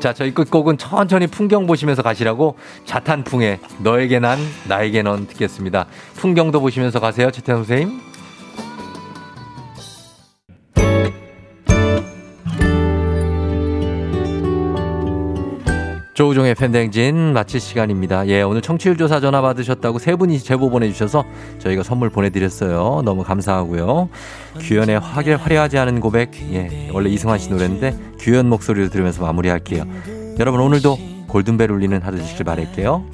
자, 0.00 0.12
저희 0.14 0.32
끝곡은 0.32 0.78
천천히 0.78 1.26
풍경 1.26 1.66
보시면서 1.66 2.02
가시라고 2.02 2.56
자탄풍의 2.84 3.58
너에게 3.78 4.20
난 4.20 4.38
나에게 4.68 5.02
넌 5.02 5.26
듣겠습니다. 5.26 5.86
풍경도 6.14 6.60
보시면서 6.60 7.00
가세요, 7.00 7.32
최태성 7.32 7.64
선생님. 7.64 8.07
조우종의 16.18 16.56
팬댕진 16.56 17.32
마칠 17.32 17.60
시간입니다. 17.60 18.26
예, 18.26 18.42
오늘 18.42 18.60
청취율 18.60 18.96
조사 18.96 19.20
전화 19.20 19.40
받으셨다고 19.40 20.00
세 20.00 20.16
분이 20.16 20.40
제보 20.40 20.68
보내주셔서 20.68 21.24
저희가 21.60 21.84
선물 21.84 22.10
보내드렸어요. 22.10 23.02
너무 23.04 23.22
감사하고요. 23.22 24.08
규현의 24.58 24.98
화려, 24.98 25.36
화려하지 25.36 25.78
않은 25.78 26.00
고백. 26.00 26.32
예, 26.52 26.90
원래 26.92 27.08
이승환 27.08 27.38
씨 27.38 27.50
노래인데 27.50 27.96
규현 28.18 28.48
목소리로 28.48 28.90
들으면서 28.90 29.22
마무리할게요. 29.22 29.84
여러분 30.40 30.60
오늘도 30.60 30.98
골든벨 31.28 31.70
울리는 31.70 32.02
하루 32.02 32.18
되시길 32.18 32.44
바랄게요. 32.44 33.04